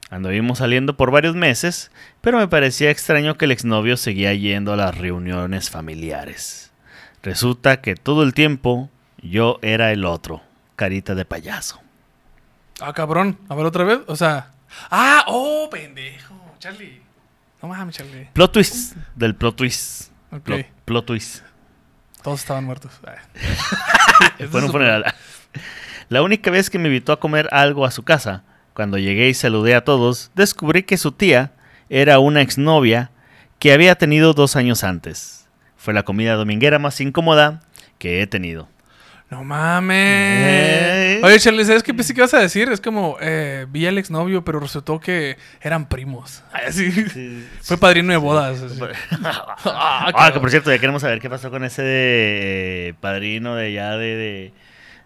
Anduvimos 0.09 0.59
saliendo 0.59 0.95
por 0.97 1.11
varios 1.11 1.35
meses, 1.35 1.91
pero 2.21 2.37
me 2.37 2.47
parecía 2.47 2.91
extraño 2.91 3.37
que 3.37 3.45
el 3.45 3.51
exnovio 3.51 3.97
seguía 3.97 4.33
yendo 4.33 4.73
a 4.73 4.77
las 4.77 4.97
reuniones 4.97 5.69
familiares. 5.69 6.71
Resulta 7.23 7.81
que 7.81 7.95
todo 7.95 8.21
el 8.23 8.33
tiempo 8.33 8.89
yo 9.21 9.57
era 9.63 9.91
el 9.91 10.05
otro, 10.05 10.43
carita 10.75 11.15
de 11.15 11.25
payaso. 11.25 11.81
Ah, 12.79 12.93
cabrón. 12.93 13.37
A 13.49 13.55
ver 13.55 13.65
otra 13.65 13.83
vez. 13.83 13.99
O 14.07 14.15
sea. 14.15 14.51
Ah, 14.91 15.23
oh, 15.27 15.69
pendejo. 15.71 16.35
Charlie. 16.59 17.01
No 17.61 17.69
mames, 17.69 17.95
Charlie. 17.95 18.29
Plot 18.33 18.51
twist 18.51 18.95
del 19.15 19.35
plot 19.35 19.55
twist. 19.55 20.11
Plot, 20.43 20.65
plot 20.83 21.05
twist. 21.05 21.43
Todos 22.21 22.41
estaban 22.41 22.65
muertos. 22.65 22.91
Ah. 23.05 23.15
Fue 24.51 24.63
un 24.63 24.71
funeral. 24.71 25.05
La 26.09 26.21
única 26.21 26.51
vez 26.51 26.69
que 26.69 26.77
me 26.77 26.89
invitó 26.89 27.11
a 27.11 27.19
comer 27.19 27.47
algo 27.51 27.85
a 27.85 27.91
su 27.91 28.03
casa, 28.03 28.43
cuando 28.75 28.97
llegué 28.97 29.29
y 29.29 29.33
saludé 29.33 29.73
a 29.73 29.85
todos, 29.85 30.31
descubrí 30.35 30.83
que 30.83 30.97
su 30.97 31.13
tía 31.13 31.53
era 31.89 32.19
una 32.19 32.41
exnovia 32.41 33.09
que 33.57 33.71
había 33.71 33.95
tenido 33.95 34.33
dos 34.33 34.57
años 34.57 34.83
antes. 34.83 35.47
Fue 35.77 35.93
la 35.93 36.03
comida 36.03 36.33
dominguera 36.35 36.77
más 36.77 36.99
incómoda 36.99 37.61
que 37.97 38.21
he 38.21 38.27
tenido. 38.27 38.67
No 39.29 39.45
mames. 39.45 39.97
Eh. 39.97 41.21
Oye, 41.23 41.39
Charlie, 41.39 41.63
¿sabes 41.63 41.83
qué 41.83 41.93
pensé 41.93 42.13
que 42.13 42.19
ibas 42.19 42.33
a 42.33 42.39
decir? 42.39 42.69
Es 42.69 42.81
como, 42.81 43.17
eh, 43.21 43.65
vi 43.69 43.87
al 43.87 43.97
exnovio, 43.97 44.43
pero 44.43 44.59
resultó 44.59 44.99
que 44.99 45.37
eran 45.61 45.87
primos. 45.87 46.43
Así. 46.51 46.91
Fue 47.61 47.77
padrino 47.77 48.11
de 48.11 48.17
bodas. 48.17 48.61
Ah, 49.63 50.31
que 50.33 50.39
por 50.41 50.51
cierto, 50.51 50.69
ya 50.69 50.79
queremos 50.79 51.01
saber 51.01 51.19
qué 51.21 51.29
pasó 51.29 51.49
con 51.49 51.63
ese 51.63 51.81
de, 51.81 52.89
eh, 52.89 52.93
padrino 52.99 53.55
de 53.55 53.67
allá 53.67 53.97
de, 53.97 54.15
de, 54.15 54.53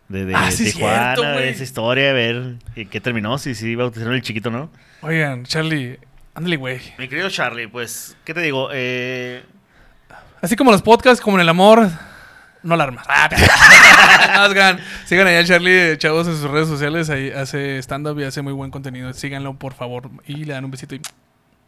de, 0.09 0.25
de 0.25 0.35
Ah, 0.35 0.51
sí, 0.51 0.65
Tijuana, 0.65 1.15
cierto, 1.15 1.21
de 1.39 1.49
esa 1.49 1.63
historia, 1.63 2.09
a 2.09 2.13
ver 2.13 2.55
en 2.75 2.89
qué 2.89 2.99
terminó, 2.99 3.37
si 3.37 3.55
sí 3.55 3.75
bautizaron 3.75 4.13
el 4.15 4.21
chiquito, 4.21 4.49
¿no? 4.51 4.69
Oigan, 5.01 5.45
Charlie, 5.45 5.99
ándale, 6.35 6.57
güey. 6.57 6.81
Mi 6.97 7.07
querido 7.07 7.29
Charlie, 7.29 7.67
pues, 7.67 8.17
¿qué 8.25 8.33
te 8.33 8.41
digo? 8.41 8.69
Eh, 8.73 9.43
Así 10.41 10.55
como 10.55 10.71
los 10.71 10.81
podcasts, 10.81 11.21
como 11.21 11.37
en 11.37 11.41
el 11.41 11.49
amor, 11.49 11.89
no 12.63 12.73
alarmas. 12.73 13.05
Ah, 13.09 13.29
no, 14.49 14.79
sigan 15.05 15.27
allá 15.27 15.39
al 15.39 15.45
Charlie, 15.45 15.97
chavos, 15.97 16.27
en 16.27 16.33
sus 16.35 16.49
redes 16.49 16.67
sociales. 16.67 17.09
Ahí 17.09 17.29
hace 17.31 17.77
stand-up 17.79 18.19
y 18.19 18.23
hace 18.23 18.41
muy 18.41 18.53
buen 18.53 18.71
contenido. 18.71 19.13
Síganlo, 19.13 19.53
por 19.55 19.73
favor. 19.73 20.09
Y 20.25 20.45
le 20.45 20.53
dan 20.53 20.65
un 20.65 20.71
besito. 20.71 20.95
y- 20.95 21.01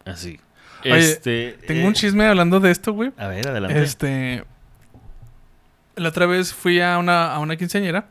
así. 0.05 0.39
Oye, 0.83 0.97
este, 0.97 1.57
Tengo 1.67 1.81
eh, 1.81 1.87
un 1.87 1.93
chisme 1.93 2.25
hablando 2.25 2.59
de 2.59 2.71
esto, 2.71 2.93
güey. 2.93 3.11
A 3.17 3.27
ver, 3.27 3.47
adelante. 3.47 3.81
Este. 3.83 4.43
La 5.95 6.09
otra 6.09 6.25
vez 6.25 6.53
fui 6.53 6.81
a 6.81 6.97
una, 6.97 7.33
a 7.33 7.39
una 7.39 7.55
quinceañera. 7.55 8.07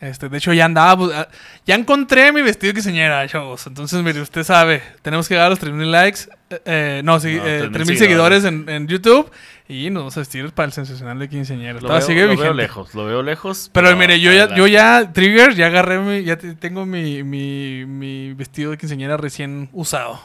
Este, 0.00 0.28
de 0.30 0.38
hecho, 0.38 0.52
ya 0.54 0.64
andaba. 0.64 1.08
ah, 1.14 1.28
Ya 1.66 1.74
encontré 1.74 2.32
mi 2.32 2.40
vestido 2.40 2.70
de 2.70 2.74
quinceañera, 2.74 3.28
chavos. 3.28 3.66
Entonces, 3.66 4.02
mire, 4.02 4.20
usted 4.22 4.44
sabe. 4.44 4.82
Tenemos 5.02 5.28
que 5.28 5.34
llegar 5.34 5.48
a 5.48 5.50
los 5.50 5.58
3000 5.58 5.92
likes. 5.92 6.20
eh, 6.48 6.60
eh, 6.64 7.02
no, 7.04 7.20
sí, 7.20 7.34
No, 7.34 7.46
eh, 7.46 7.58
3,000 7.58 7.72
3000 7.72 7.98
seguidores 7.98 8.44
en, 8.44 8.66
en 8.68 8.88
YouTube. 8.88 9.30
Y 9.68 9.90
nos 9.90 10.00
vamos 10.00 10.16
a 10.16 10.20
vestir 10.20 10.50
para 10.52 10.66
el 10.66 10.72
sensacional 10.72 11.18
de 11.18 11.28
quinceañera. 11.28 11.74
lo 11.74 11.80
Todavía 11.80 11.98
veo, 11.98 12.06
sigue 12.06 12.20
lo 12.22 12.28
vigente. 12.30 12.44
veo 12.44 12.54
lejos, 12.54 12.94
lo 12.94 13.04
veo 13.04 13.22
lejos. 13.22 13.70
Pero 13.74 13.94
mire, 13.96 14.18
yo 14.20 14.32
ya, 14.32 14.54
yo 14.56 14.66
ya, 14.66 15.12
Trigger, 15.12 15.54
ya 15.54 15.66
agarré 15.66 15.98
mi, 16.00 16.24
ya 16.24 16.36
te- 16.38 16.54
tengo 16.54 16.86
mi, 16.86 17.22
mi, 17.22 17.84
mi 17.84 18.32
vestido 18.32 18.70
de 18.72 18.78
quinceañera 18.78 19.16
recién 19.18 19.68
usado. 19.72 20.18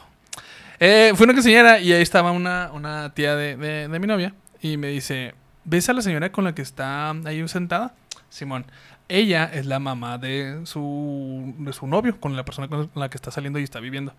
Eh, 0.79 1.11
fui 1.15 1.25
una 1.25 1.33
quinceañera 1.33 1.79
y 1.79 1.91
ahí 1.93 2.01
estaba 2.01 2.31
una, 2.31 2.71
una 2.73 3.13
tía 3.13 3.35
de, 3.35 3.55
de- 3.55 3.87
de 3.87 3.99
mi 3.99 4.07
novia 4.07 4.33
y 4.61 4.77
me 4.77 4.87
dice, 4.87 5.35
¿ves 5.63 5.89
a 5.89 5.93
la 5.93 6.01
señora 6.01 6.31
con 6.31 6.43
la 6.45 6.55
que 6.55 6.61
está 6.61 7.11
ahí 7.11 7.45
sentada? 7.47 7.93
Simón, 8.29 8.65
ella 9.07 9.45
es 9.45 9.65
la 9.65 9.79
mamá 9.79 10.17
de 10.17 10.61
su, 10.65 11.53
de 11.57 11.73
su 11.73 11.87
novio, 11.87 12.19
con 12.19 12.35
la 12.35 12.45
persona 12.45 12.67
con 12.67 12.89
la 12.95 13.09
que 13.09 13.17
está 13.17 13.31
saliendo 13.31 13.59
y 13.59 13.63
está 13.63 13.79
viviendo. 13.79 14.13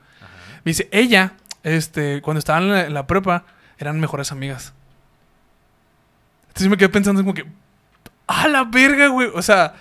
Me 0.64 0.70
dice, 0.70 0.89
ella, 0.93 1.34
este, 1.62 2.22
cuando 2.22 2.39
estaban 2.39 2.64
en 2.64 2.72
la, 2.72 2.87
en 2.87 2.95
la 2.95 3.07
prepa, 3.07 3.45
eran 3.78 4.01
mejores 4.01 4.32
amigas. 4.32 4.72
Entonces 6.49 6.68
me 6.68 6.76
quedé 6.76 6.89
pensando 6.89 7.22
como 7.22 7.34
que, 7.34 7.45
¡a 8.26 8.49
la 8.49 8.64
verga, 8.64 9.09
güey! 9.09 9.30
O 9.34 9.43
sea, 9.43 9.74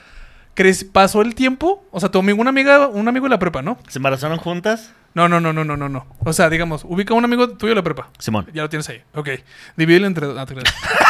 pasó 0.92 1.22
el 1.22 1.36
tiempo. 1.36 1.86
O 1.92 2.00
sea, 2.00 2.10
tu 2.10 2.20
amigo, 2.20 2.40
una 2.40 2.50
amiga, 2.50 2.88
un 2.88 3.08
amigo 3.08 3.26
de 3.26 3.30
la 3.30 3.40
prepa, 3.40 3.62
¿no? 3.62 3.78
¿Se 3.88 4.00
embarazaron 4.00 4.38
juntas? 4.38 4.92
No, 5.14 5.30
no, 5.30 5.40
no, 5.40 5.54
no, 5.54 5.64
no, 5.64 5.78
no, 5.78 5.88
no. 5.88 6.08
O 6.20 6.34
sea, 6.34 6.50
digamos, 6.50 6.84
ubica 6.84 7.14
a 7.14 7.18
un 7.18 7.24
amigo 7.24 7.50
tuyo 7.50 7.70
de 7.72 7.76
la 7.76 7.84
prepa. 7.84 8.10
Simón. 8.20 8.48
Ya 8.54 8.64
lo 8.64 8.70
tienes 8.70 8.90
ahí. 8.90 9.02
Ok. 9.14 9.30
Divídelo 9.78 10.08
entre. 10.08 10.28
Ah. 10.38 10.46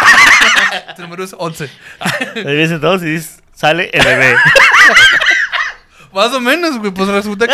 tu 0.96 1.02
número 1.02 1.24
es 1.24 1.36
11. 1.38 1.70
Ahí 2.36 2.44
ves 2.44 2.80
todos 2.82 3.02
y 3.04 3.06
dices, 3.06 3.42
sale 3.54 3.90
el 3.94 4.06
bebé. 4.06 4.36
Más 6.14 6.34
o 6.34 6.40
menos, 6.40 6.80
güey. 6.80 6.92
Pues 6.92 7.10
resulta 7.10 7.48
que. 7.48 7.54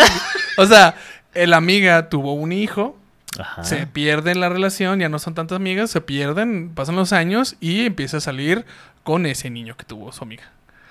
o 0.56 0.66
sea, 0.66 0.94
la 1.34 1.56
amiga 1.56 2.08
tuvo 2.08 2.34
un 2.34 2.52
hijo. 2.52 2.98
Ajá. 3.38 3.64
Se 3.64 3.86
pierden 3.86 4.40
la 4.40 4.50
relación, 4.50 5.00
ya 5.00 5.08
no 5.08 5.18
son 5.18 5.34
tantas 5.34 5.56
amigas, 5.56 5.90
se 5.90 6.02
pierden, 6.02 6.70
pasan 6.74 6.96
los 6.96 7.14
años 7.14 7.56
y 7.60 7.86
empieza 7.86 8.18
a 8.18 8.20
salir 8.20 8.66
con 9.04 9.24
ese 9.24 9.48
niño 9.48 9.74
que 9.76 9.84
tuvo 9.84 10.12
su 10.12 10.22
amiga. 10.22 10.44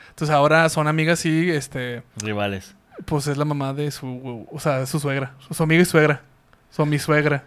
Entonces 0.10 0.36
ahora 0.36 0.68
son 0.70 0.88
amigas 0.88 1.24
y 1.26 1.52
este, 1.52 2.02
Rivales. 2.18 2.74
pues 3.06 3.28
es 3.28 3.38
la 3.38 3.46
mamá 3.46 3.74
de 3.74 3.92
su, 3.92 4.48
o 4.52 4.60
sea, 4.60 4.86
su 4.88 5.00
suegra, 5.00 5.34
su, 5.48 5.54
su 5.54 5.64
amiga 5.64 5.84
y 5.84 5.86
suegra, 5.86 6.22
su 6.72 6.86
mi 6.86 6.98
suegra. 6.98 7.44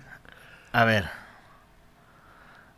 A 0.72 0.84
ver. 0.84 1.23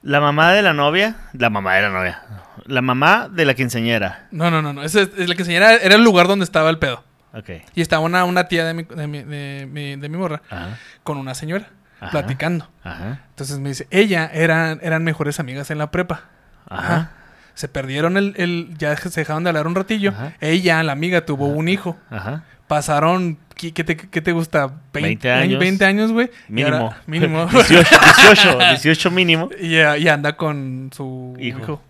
La 0.06 0.20
mamá 0.20 0.52
de 0.52 0.62
la 0.62 0.72
novia. 0.72 1.16
La 1.32 1.50
mamá 1.50 1.74
de 1.74 1.82
la 1.82 1.88
novia. 1.88 2.22
La 2.66 2.80
mamá 2.80 3.28
de 3.28 3.44
la 3.44 3.54
quinceañera. 3.54 4.28
No, 4.30 4.52
no, 4.52 4.62
no, 4.62 4.72
no, 4.72 4.84
ese 4.84 5.02
es 5.02 5.28
la 5.28 5.34
que 5.34 5.42
enseñara 5.42 5.74
era 5.74 5.96
el 5.96 6.04
lugar 6.04 6.28
donde 6.28 6.44
estaba 6.44 6.70
el 6.70 6.78
pedo. 6.78 7.02
Ok. 7.34 7.50
Y 7.74 7.80
estaba 7.80 8.04
una, 8.04 8.24
una 8.24 8.46
tía 8.46 8.64
de 8.64 8.72
mi, 8.72 8.84
de, 8.84 9.06
mi, 9.08 9.24
de, 9.24 9.68
mi, 9.68 9.96
de 9.96 10.08
mi 10.08 10.16
morra 10.16 10.42
Ajá. 10.48 10.78
con 11.02 11.18
una 11.18 11.34
señora 11.34 11.70
Ajá. 12.00 12.12
platicando. 12.12 12.70
Ajá. 12.84 13.22
Entonces 13.30 13.58
me 13.58 13.70
dice, 13.70 13.88
ella 13.90 14.30
eran, 14.32 14.78
eran 14.80 15.02
mejores 15.02 15.40
amigas 15.40 15.72
en 15.72 15.78
la 15.78 15.90
prepa. 15.90 16.20
Ajá. 16.68 17.10
Se 17.54 17.66
perdieron 17.66 18.16
el, 18.16 18.34
el, 18.36 18.76
ya 18.78 18.96
se 18.96 19.08
dejaron 19.10 19.42
de 19.42 19.50
hablar 19.50 19.66
un 19.66 19.74
ratillo. 19.74 20.14
Ella, 20.40 20.84
la 20.84 20.92
amiga, 20.92 21.26
tuvo 21.26 21.46
un 21.48 21.68
hijo. 21.68 21.98
Ajá. 22.10 22.44
Pasaron, 22.68 23.38
¿qué, 23.54 23.72
qué 23.72 23.84
te, 23.84 23.96
qué 23.96 24.20
te 24.20 24.32
gusta? 24.32 24.70
20 24.92 25.30
años. 25.30 25.60
20 25.60 25.84
años, 25.84 26.12
güey. 26.12 26.30
Mínimo. 26.48 26.76
ahora- 26.76 27.02
mínimo. 27.06 27.46
18, 27.46 27.88
18, 28.26 28.58
18 28.58 29.10
mínimo. 29.10 29.48
y, 29.60 29.70
ya- 29.76 29.96
y 29.96 30.08
anda 30.08 30.36
con 30.36 30.90
su 30.94 31.36
Hijo. 31.38 31.58
hijo. 31.60 31.82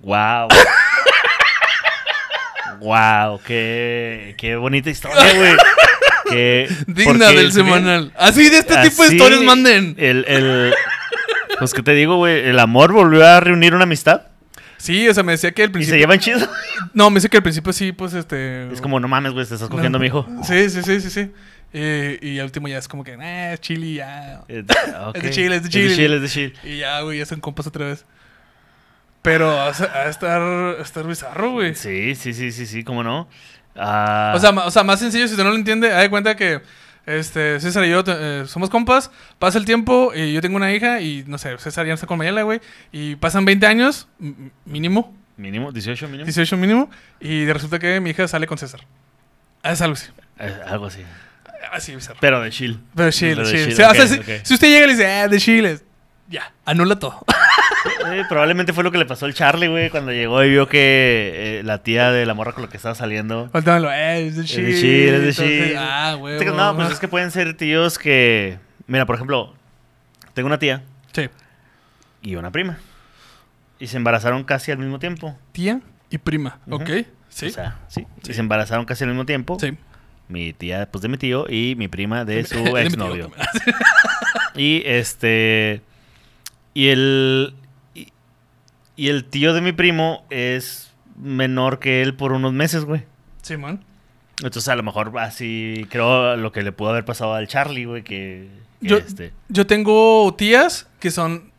Wow. 0.00 0.48
wow, 2.80 3.40
qué, 3.46 4.34
qué 4.38 4.56
bonita 4.56 4.90
historia, 4.90 5.34
güey. 5.34 5.52
Qué- 6.30 6.68
Digna 6.86 7.26
porque- 7.26 7.38
del 7.38 7.52
semanal. 7.52 8.12
Así 8.16 8.48
de 8.50 8.58
este 8.58 8.76
tipo 8.82 9.02
de 9.02 9.08
así, 9.08 9.16
historias 9.16 9.42
manden. 9.42 9.96
El, 9.98 10.24
el, 10.28 10.74
pues 11.58 11.74
que 11.74 11.82
te 11.82 11.92
digo, 11.92 12.16
güey, 12.16 12.38
el 12.48 12.58
amor 12.60 12.92
volvió 12.92 13.26
a 13.26 13.40
reunir 13.40 13.74
una 13.74 13.82
amistad 13.84 14.22
Sí, 14.80 15.06
o 15.08 15.12
sea, 15.14 15.22
me 15.22 15.32
decía 15.32 15.52
que 15.52 15.62
al 15.62 15.68
y 15.68 15.70
se 15.70 15.72
principio. 15.74 15.98
llevan 16.00 16.18
chido. 16.18 16.38
No, 16.94 17.10
me 17.10 17.16
dice 17.16 17.28
que 17.28 17.36
al 17.36 17.42
principio 17.42 17.72
sí, 17.72 17.92
pues 17.92 18.14
este. 18.14 18.72
Es 18.72 18.80
como, 18.80 18.98
no 18.98 19.06
mames, 19.08 19.32
güey, 19.32 19.46
te 19.46 19.54
estás 19.54 19.68
cogiendo 19.68 19.98
a 19.98 20.00
mi 20.00 20.06
hijo. 20.06 20.26
Sí, 20.42 20.70
sí, 20.70 20.82
sí, 20.82 21.00
sí, 21.00 21.10
sí. 21.10 21.30
Eh, 21.72 22.18
y 22.22 22.38
al 22.38 22.46
último 22.46 22.66
ya 22.66 22.78
es 22.78 22.88
como 22.88 23.04
que, 23.04 23.16
eh, 23.20 23.56
chili, 23.60 23.94
ya. 23.96 24.42
Es 24.48 24.66
de 25.22 25.30
Chile, 25.30 25.56
es 25.56 25.62
de 25.62 25.68
Es 25.68 25.72
Chile. 25.74 25.88
de 25.90 25.94
Chile, 25.96 26.16
es 26.16 26.22
de 26.22 26.28
Chile. 26.28 26.52
Y 26.64 26.78
ya, 26.78 27.00
güey, 27.02 27.18
ya 27.18 27.26
son 27.26 27.40
compas 27.40 27.66
otra 27.66 27.86
vez. 27.86 28.04
Pero 29.22 29.50
a, 29.50 29.66
a 29.68 30.08
estar, 30.08 30.40
a 30.40 30.80
estar 30.82 31.06
bizarro, 31.06 31.52
güey. 31.52 31.74
Sí, 31.74 32.14
sí, 32.14 32.32
sí, 32.32 32.50
sí, 32.50 32.64
sí, 32.66 32.82
cómo 32.84 33.04
no. 33.04 33.28
Ah, 33.76 34.32
O 34.34 34.40
sea, 34.40 34.50
ma- 34.50 34.64
o 34.64 34.70
sea, 34.70 34.82
más 34.82 34.98
sencillo, 34.98 35.26
si 35.28 35.34
usted 35.34 35.44
no 35.44 35.50
lo 35.50 35.56
entiende, 35.56 35.92
haz 35.92 36.00
de 36.02 36.10
cuenta 36.10 36.34
que 36.36 36.60
este, 37.06 37.60
César 37.60 37.84
y 37.84 37.90
yo 37.90 38.02
eh, 38.06 38.44
somos 38.46 38.70
compas, 38.70 39.10
pasa 39.38 39.58
el 39.58 39.64
tiempo 39.64 40.12
y 40.14 40.32
yo 40.32 40.40
tengo 40.40 40.56
una 40.56 40.72
hija 40.72 41.00
y 41.00 41.24
no 41.26 41.38
sé, 41.38 41.56
César 41.58 41.86
ya 41.86 41.94
está 41.94 42.06
con 42.06 42.18
Mayela, 42.18 42.42
güey, 42.42 42.60
y 42.92 43.16
pasan 43.16 43.44
20 43.44 43.66
años, 43.66 44.08
mínimo, 44.64 45.14
mínimo, 45.36 45.72
18 45.72 46.06
mínimo. 46.06 46.24
18 46.24 46.56
mínimo, 46.56 46.90
y 47.20 47.46
resulta 47.46 47.78
que 47.78 48.00
mi 48.00 48.10
hija 48.10 48.28
sale 48.28 48.46
con 48.46 48.58
César. 48.58 48.80
Ah, 49.62 49.72
Es 49.72 49.80
algo 49.80 49.94
así. 49.94 50.10
Algo 50.66 50.86
así. 50.86 51.04
Así, 51.72 51.94
bizarro. 51.94 52.18
Pero 52.20 52.40
de 52.40 52.50
chill. 52.50 52.80
Pero 52.94 52.94
Pero 52.94 53.06
de 53.06 53.12
Chile. 53.12 53.44
Chile, 53.44 53.72
O 53.72 53.76
sea, 53.76 53.90
ok, 53.90 53.98
o 53.98 54.06
sea, 54.06 54.44
si, 54.44 54.54
usted 54.54 54.68
llega 54.68 54.84
y 54.84 54.86
le 54.88 54.92
dice, 54.94 55.06
ah, 55.06 55.28
de 55.28 55.38
Chile, 55.38 55.78
ya, 56.28 56.52
anula 56.64 56.98
todo. 56.98 57.24
Eh, 58.06 58.24
probablemente 58.28 58.72
fue 58.72 58.82
lo 58.84 58.90
que 58.90 58.98
le 58.98 59.04
pasó 59.06 59.26
al 59.26 59.34
Charlie, 59.34 59.68
güey, 59.68 59.90
cuando 59.90 60.12
llegó 60.12 60.42
y 60.44 60.50
vio 60.50 60.68
que 60.68 61.58
eh, 61.60 61.62
la 61.64 61.82
tía 61.82 62.10
de 62.12 62.24
la 62.26 62.34
morra 62.34 62.52
con 62.52 62.62
la 62.64 62.68
que 62.70 62.76
estaba 62.76 62.94
saliendo. 62.94 63.48
Faltámelo, 63.50 63.90
eh, 63.92 64.26
es 64.26 64.36
de 64.36 64.42
Es 64.42 64.48
Chile. 64.48 64.62
de 64.68 64.74
Chile, 64.80 65.16
es 65.16 65.22
de 65.22 65.32
Chile. 65.44 65.76
Ah, 65.78 66.14
güey. 66.18 66.44
No, 66.44 66.76
pues 66.76 66.90
es 66.92 66.98
que 66.98 67.08
pueden 67.08 67.30
ser 67.30 67.56
tíos 67.56 67.98
que. 67.98 68.58
Mira, 68.86 69.06
por 69.06 69.14
ejemplo, 69.16 69.54
tengo 70.34 70.46
una 70.46 70.58
tía 70.58 70.82
Sí. 71.12 71.28
y 72.22 72.34
una 72.36 72.50
prima. 72.50 72.78
Y 73.78 73.86
se 73.86 73.96
embarazaron 73.96 74.44
casi 74.44 74.70
al 74.72 74.78
mismo 74.78 74.98
tiempo. 74.98 75.38
Tía 75.52 75.80
y 76.10 76.18
prima, 76.18 76.58
Ujú. 76.66 76.82
¿ok? 76.82 76.90
Sí. 77.28 77.46
O 77.46 77.50
sea, 77.50 77.78
sí. 77.88 78.06
Sí. 78.22 78.32
Y 78.32 78.34
se 78.34 78.40
embarazaron 78.40 78.84
casi 78.84 79.04
al 79.04 79.10
mismo 79.10 79.26
tiempo. 79.26 79.58
sí. 79.60 79.76
Mi 80.28 80.52
tía, 80.52 80.88
pues 80.92 81.02
de 81.02 81.08
mi 81.08 81.16
tío, 81.16 81.46
y 81.48 81.74
mi 81.76 81.88
prima 81.88 82.24
de 82.24 82.44
su 82.44 82.56
exnovio. 82.76 83.32
Y 84.54 84.82
este. 84.84 85.82
Y 86.74 86.88
el. 86.88 87.54
Y, 89.00 89.08
el 89.08 89.24
tío 89.24 89.54
de 89.54 89.60
mi 89.60 89.72
primo 89.72 90.24
es 90.30 90.92
menor 91.16 91.78
que 91.78 92.02
él 92.02 92.14
por 92.14 92.32
unos 92.32 92.52
meses, 92.52 92.84
güey. 92.84 93.04
Simón. 93.42 93.84
Entonces, 94.42 94.68
a 94.68 94.76
lo 94.76 94.82
mejor 94.82 95.12
así 95.18 95.86
creo 95.90 96.36
lo 96.36 96.52
que 96.52 96.62
le 96.62 96.72
pudo 96.72 96.90
haber 96.90 97.04
pasado 97.04 97.34
al 97.34 97.46
Charlie, 97.46 97.84
güey, 97.84 98.02
que. 98.02 98.48
que, 98.80 98.88
Yo- 98.88 98.98
este, 98.98 99.32
Yo 99.48 99.66
tengo 99.66 100.34
tías 100.36 100.88
que 100.98 101.10
son 101.10 101.50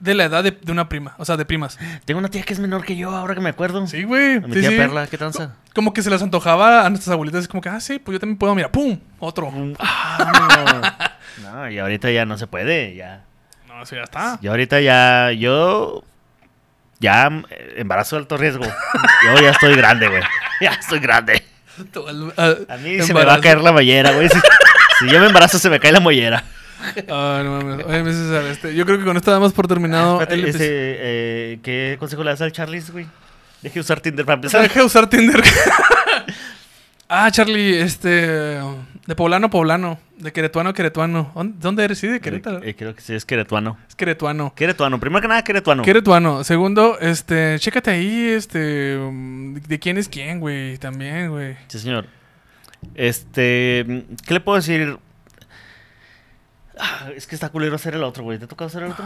de 0.00 0.14
la 0.14 0.24
edad 0.24 0.44
de, 0.44 0.52
de 0.52 0.72
una 0.72 0.88
prima, 0.88 1.14
o 1.18 1.24
sea, 1.24 1.36
de 1.36 1.44
primas. 1.44 1.78
Tengo 2.04 2.18
una 2.18 2.28
tía 2.28 2.42
que 2.42 2.52
es 2.52 2.60
menor 2.60 2.84
que 2.84 2.96
yo, 2.96 3.10
ahora 3.10 3.34
que 3.34 3.40
me 3.40 3.50
acuerdo. 3.50 3.86
Sí, 3.86 4.04
güey. 4.04 4.36
A 4.36 4.40
mi 4.40 4.54
sí, 4.54 4.60
tía 4.60 4.70
sí. 4.70 4.76
Perla, 4.76 5.06
¿qué 5.06 5.18
tranza? 5.18 5.56
Como 5.74 5.92
que 5.92 6.02
se 6.02 6.10
les 6.10 6.22
antojaba 6.22 6.86
a 6.86 6.90
nuestras 6.90 7.12
abuelitas, 7.12 7.42
es 7.42 7.48
como 7.48 7.60
que, 7.60 7.68
ah, 7.68 7.80
sí, 7.80 7.98
pues 7.98 8.14
yo 8.14 8.20
también 8.20 8.38
puedo, 8.38 8.54
mira, 8.54 8.70
¡pum! 8.70 8.98
Otro. 9.18 9.52
Ah, 9.78 11.08
no. 11.42 11.50
No, 11.50 11.70
y 11.70 11.78
ahorita 11.78 12.10
ya 12.10 12.24
no 12.26 12.36
se 12.38 12.46
puede, 12.46 12.94
ya. 12.94 13.24
No, 13.66 13.82
eso 13.82 13.96
ya 13.96 14.02
está. 14.02 14.38
Y 14.42 14.46
ahorita 14.46 14.80
ya, 14.80 15.32
yo. 15.32 16.04
Ya, 17.00 17.28
eh, 17.50 17.74
embarazo 17.76 18.16
de 18.16 18.20
alto 18.22 18.36
riesgo. 18.36 18.64
Yo 19.24 19.40
ya 19.40 19.50
estoy 19.50 19.74
grande, 19.76 20.08
güey. 20.08 20.22
Ya 20.60 20.70
estoy 20.70 20.98
grande. 20.98 21.44
Ah, 22.36 22.54
A 22.70 22.76
mí 22.78 23.00
se 23.02 23.14
me 23.14 23.24
va 23.24 23.34
a 23.34 23.40
caer 23.40 23.60
la 23.60 23.70
mollera, 23.70 24.10
güey. 24.10 24.28
Si, 24.28 24.38
si 24.98 25.08
yo 25.08 25.20
me 25.20 25.26
embarazo, 25.26 25.60
se 25.60 25.70
me 25.70 25.78
cae 25.78 25.92
la 25.92 26.00
mollera. 26.00 26.42
Ah, 27.08 27.42
no 27.44 27.62
mames. 27.62 27.86
Oye, 27.86 28.02
mi 28.02 28.12
César, 28.12 28.44
este, 28.46 28.74
yo 28.74 28.84
creo 28.84 28.98
que 28.98 29.04
con 29.04 29.16
esto 29.16 29.30
damos 29.30 29.52
por 29.52 29.68
terminado 29.68 30.20
Espérate, 30.20 30.34
el 30.34 30.48
ese, 30.48 30.56
episodio. 30.56 30.72
eh, 31.00 31.58
¿Qué 31.62 31.96
consejo 32.00 32.24
le 32.24 32.30
das 32.30 32.40
al 32.40 32.50
Charlie, 32.50 32.82
güey? 32.90 33.06
Deje 33.62 33.74
de 33.74 33.80
usar 33.80 34.00
Tinder 34.00 34.24
para 34.24 34.34
empezar. 34.34 34.62
Deja 34.62 34.80
de 34.80 34.86
usar 34.86 35.08
Tinder. 35.08 35.40
ah, 37.08 37.30
Charlie, 37.30 37.80
este. 37.80 38.58
De 39.06 39.14
poblano, 39.14 39.48
poblano. 39.50 39.98
De 40.18 40.32
queretuano, 40.32 40.74
queretuano. 40.74 41.32
¿Dónde- 41.34 41.56
¿Dónde 41.60 41.84
eres? 41.84 41.98
Sí, 41.98 42.06
de 42.08 42.20
Querétaro. 42.20 42.62
Eh, 42.62 42.74
creo 42.76 42.94
que 42.94 43.00
sí, 43.00 43.14
es 43.14 43.24
queretuano. 43.24 43.78
Es 43.88 43.94
queretuano. 43.94 44.52
Queretuano. 44.54 45.00
Primero 45.00 45.22
que 45.22 45.28
nada, 45.28 45.42
queretuano. 45.44 45.82
Queretuano. 45.82 46.44
Segundo, 46.44 46.98
este, 47.00 47.56
chécate 47.58 47.90
ahí, 47.90 48.28
este, 48.28 48.58
de 48.58 49.78
quién 49.80 49.96
es 49.98 50.08
quién, 50.08 50.40
güey, 50.40 50.76
también, 50.78 51.30
güey. 51.30 51.56
Sí, 51.68 51.78
señor. 51.78 52.06
Este, 52.94 54.04
¿qué 54.26 54.34
le 54.34 54.40
puedo 54.40 54.56
decir? 54.56 54.98
Ah, 56.78 57.08
es 57.16 57.26
que 57.26 57.34
está 57.34 57.48
culero 57.48 57.74
hacer 57.76 57.94
el 57.94 58.02
otro, 58.04 58.22
güey. 58.24 58.38
¿Te 58.38 58.44
ha 58.44 58.48
tocado 58.48 58.68
hacer 58.68 58.82
el 58.82 58.90
otro? 58.92 59.04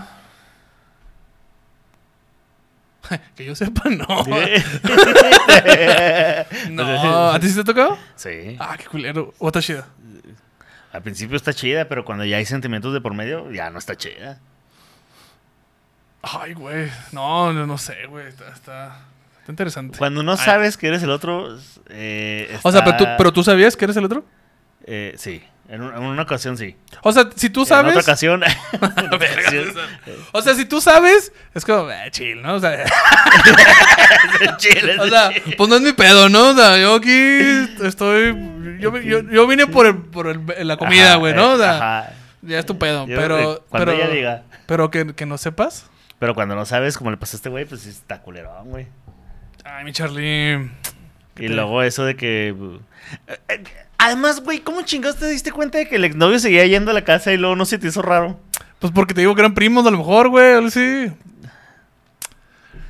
que 3.36 3.44
yo 3.44 3.54
sepa, 3.54 3.90
no. 3.90 4.06
no, 6.70 7.30
¿a 7.30 7.40
ti 7.40 7.48
sí 7.48 7.54
te 7.54 7.60
ha 7.60 7.64
tocado? 7.64 7.98
Sí. 8.16 8.56
Ah, 8.58 8.76
qué 8.78 8.86
culero. 8.86 9.32
O 9.38 9.48
está 9.48 9.60
chida. 9.60 9.86
Al 10.92 11.02
principio 11.02 11.36
está 11.36 11.52
chida, 11.54 11.86
pero 11.88 12.04
cuando 12.04 12.24
ya 12.24 12.36
hay 12.36 12.44
sentimientos 12.44 12.92
de 12.92 13.00
por 13.00 13.14
medio, 13.14 13.50
ya 13.50 13.70
no 13.70 13.78
está 13.78 13.96
chida. 13.96 14.38
Ay, 16.22 16.52
güey. 16.54 16.90
No, 17.12 17.52
no, 17.52 17.66
no 17.66 17.78
sé, 17.78 18.06
güey. 18.08 18.28
Está, 18.28 18.48
está, 18.50 19.00
está 19.40 19.52
interesante. 19.52 19.98
Cuando 19.98 20.22
no 20.22 20.32
Ay. 20.32 20.38
sabes 20.38 20.76
que 20.76 20.88
eres 20.88 21.02
el 21.02 21.10
otro, 21.10 21.58
eh, 21.88 22.58
O 22.62 22.70
sea, 22.70 22.84
pero 22.84 22.96
tú, 22.98 23.06
pero 23.18 23.32
tú 23.32 23.42
sabías 23.42 23.76
que 23.76 23.86
eres 23.86 23.96
el 23.96 24.04
otro. 24.04 24.24
eh, 24.84 25.14
sí. 25.16 25.42
En, 25.68 25.80
un- 25.80 25.94
en 25.94 26.02
una 26.02 26.22
ocasión 26.22 26.58
sí. 26.58 26.76
O 27.02 27.12
sea, 27.12 27.28
si 27.34 27.48
tú 27.48 27.64
sabes. 27.64 27.92
en 27.92 27.98
otra 27.98 28.02
ocasión. 28.12 28.42
O 30.32 30.42
sea, 30.42 30.54
si 30.54 30.64
tú 30.64 30.80
sabes, 30.80 31.32
es 31.54 31.64
como, 31.64 31.90
eh, 31.90 32.10
chill, 32.10 32.42
¿no? 32.42 32.54
O 32.54 32.60
sea, 32.60 32.74
es 34.40 34.56
chile, 34.58 34.98
o 34.98 35.08
sea, 35.08 35.30
pues 35.56 35.68
no 35.70 35.76
es 35.76 35.82
mi 35.82 35.92
pedo, 35.92 36.28
¿no? 36.28 36.50
O 36.50 36.54
sea, 36.54 36.78
yo 36.78 36.94
aquí 36.96 37.10
estoy. 37.82 38.34
Yo, 38.80 38.96
yo, 38.98 39.20
yo 39.22 39.46
vine 39.46 39.66
por, 39.66 39.86
el, 39.86 39.96
por 39.96 40.26
el- 40.28 40.66
la 40.66 40.76
comida, 40.76 41.16
güey, 41.16 41.34
¿no? 41.34 41.52
O 41.52 41.54
eh, 41.54 41.58
sea, 41.58 41.76
ajá. 41.76 42.12
ya 42.42 42.58
es 42.58 42.66
tu 42.66 42.78
pedo. 42.78 43.06
Yo, 43.06 43.16
pero. 43.16 43.38
eh, 43.38 43.58
cuando 43.68 43.92
pero, 43.92 43.92
ella 44.04 44.08
diga. 44.12 44.42
Pero 44.66 44.90
que, 44.90 45.14
que 45.14 45.26
no 45.26 45.38
sepas. 45.38 45.86
Pero 46.18 46.34
cuando 46.34 46.54
no 46.54 46.64
sabes, 46.66 46.96
como 46.98 47.10
le 47.10 47.16
pasó 47.16 47.36
a 47.36 47.38
este 47.38 47.48
güey, 47.48 47.64
pues 47.64 47.86
está 47.86 48.20
culerón, 48.22 48.68
güey. 48.70 48.86
Ay, 49.64 49.84
mi 49.84 49.92
Charlie. 49.92 50.70
Y 51.38 51.48
luego 51.48 51.82
eso 51.82 52.04
de 52.04 52.16
que. 52.16 52.54
Eh, 54.02 54.04
eh, 54.04 54.06
Además, 54.06 54.40
güey, 54.42 54.60
¿cómo 54.60 54.82
chingados 54.82 55.16
te 55.18 55.26
diste 55.28 55.52
cuenta 55.52 55.78
de 55.78 55.88
que 55.88 55.96
el 55.96 56.04
exnovio 56.04 56.38
seguía 56.38 56.66
yendo 56.66 56.90
a 56.90 56.94
la 56.94 57.04
casa 57.04 57.32
y 57.32 57.36
luego 57.36 57.56
no 57.56 57.64
se 57.64 57.78
te 57.78 57.88
hizo 57.88 58.02
raro? 58.02 58.38
Pues 58.78 58.92
porque 58.92 59.14
te 59.14 59.20
digo 59.20 59.34
que 59.34 59.40
eran 59.42 59.54
primos, 59.54 59.86
a 59.86 59.90
lo 59.90 59.98
mejor, 59.98 60.28
güey. 60.28 60.54
algo 60.54 60.66
así. 60.68 61.12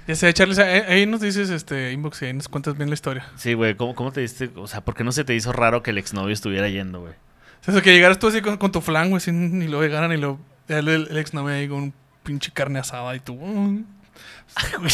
Ya 0.09 0.17
sé, 0.17 0.33
Charlie, 0.35 0.61
ahí, 0.61 0.81
ahí 0.89 1.07
nos 1.07 1.21
dices, 1.21 1.49
este, 1.51 1.93
inbox 1.93 2.23
y 2.23 2.25
ahí 2.27 2.33
nos 2.33 2.49
cuentas 2.49 2.77
bien 2.77 2.91
la 2.91 2.95
historia. 2.95 3.29
Sí, 3.37 3.55
güey, 3.55 3.77
¿cómo, 3.77 3.95
¿cómo 3.95 4.11
te 4.11 4.21
diste? 4.21 4.51
O 4.57 4.67
sea, 4.67 4.81
¿por 4.81 4.95
qué 4.95 5.05
no 5.05 5.13
se 5.13 5.23
te 5.25 5.35
hizo 5.35 5.53
raro 5.53 5.83
que 5.83 5.91
el 5.91 5.99
exnovio 5.99 6.33
estuviera 6.35 6.69
yendo, 6.69 7.01
güey? 7.03 7.13
O 7.69 7.71
sea, 7.73 7.81
que 7.81 7.93
llegaras 7.93 8.19
tú 8.19 8.27
así 8.27 8.41
con, 8.41 8.57
con 8.57 8.73
tu 8.73 8.81
flan, 8.81 9.11
güey, 9.11 9.21
sin- 9.21 9.63
y 9.63 9.69
luego 9.69 9.85
llegaran 9.85 10.11
y 10.13 10.17
lo. 10.17 10.41
El, 10.67 10.89
el, 10.89 11.07
el 11.11 11.19
ex 11.19 11.35
novio 11.35 11.55
ahí 11.55 11.69
con 11.69 11.79
un 11.85 11.95
pinche 12.25 12.51
carne 12.53 12.81
asada 12.81 13.15
y 13.15 13.21
tú. 13.21 13.35
mm. 13.37 13.85
Ay, 14.57 14.71
güey. 14.79 14.93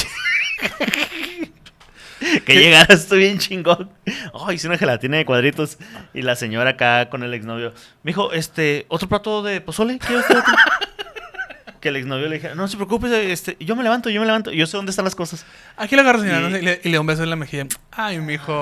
que 2.44 2.54
llegaras 2.54 3.06
tú 3.06 3.16
bien 3.16 3.38
chingón. 3.38 3.90
Oh, 4.32 4.50
hice 4.52 4.66
una 4.68 4.78
gelatina 4.78 5.16
de 5.18 5.24
cuadritos. 5.24 5.78
Y 6.14 6.22
la 6.22 6.36
señora 6.36 6.70
acá 6.70 7.08
con 7.10 7.22
el 7.22 7.32
exnovio. 7.34 7.72
Me 8.02 8.10
dijo, 8.10 8.32
este, 8.32 8.86
otro 8.88 9.08
plato 9.08 9.42
de 9.42 9.60
pozole. 9.60 9.98
¿Quiere 9.98 10.20
usted 10.20 10.38
otro?" 10.38 10.54
que 11.80 11.90
el 11.90 11.96
exnovio 11.96 12.26
le 12.28 12.36
dije, 12.40 12.56
no 12.56 12.66
se 12.66 12.74
preocupe, 12.76 13.30
este, 13.30 13.56
yo 13.60 13.76
me 13.76 13.84
levanto, 13.84 14.10
yo 14.10 14.18
me 14.20 14.26
levanto. 14.26 14.50
Yo 14.50 14.66
sé 14.66 14.76
dónde 14.76 14.90
están 14.90 15.04
las 15.04 15.14
cosas. 15.14 15.46
Aquí 15.76 15.94
lo 15.94 16.02
agarro, 16.02 16.18
señora, 16.20 16.50
Y- 16.50 16.54
y, 16.56 16.62
le, 16.62 16.80
y 16.82 16.88
le 16.88 16.94
da 16.94 17.00
un 17.00 17.06
beso 17.06 17.22
en 17.22 17.30
la 17.30 17.36
mejilla. 17.36 17.66
Ay, 17.92 18.18
mijo. 18.18 18.52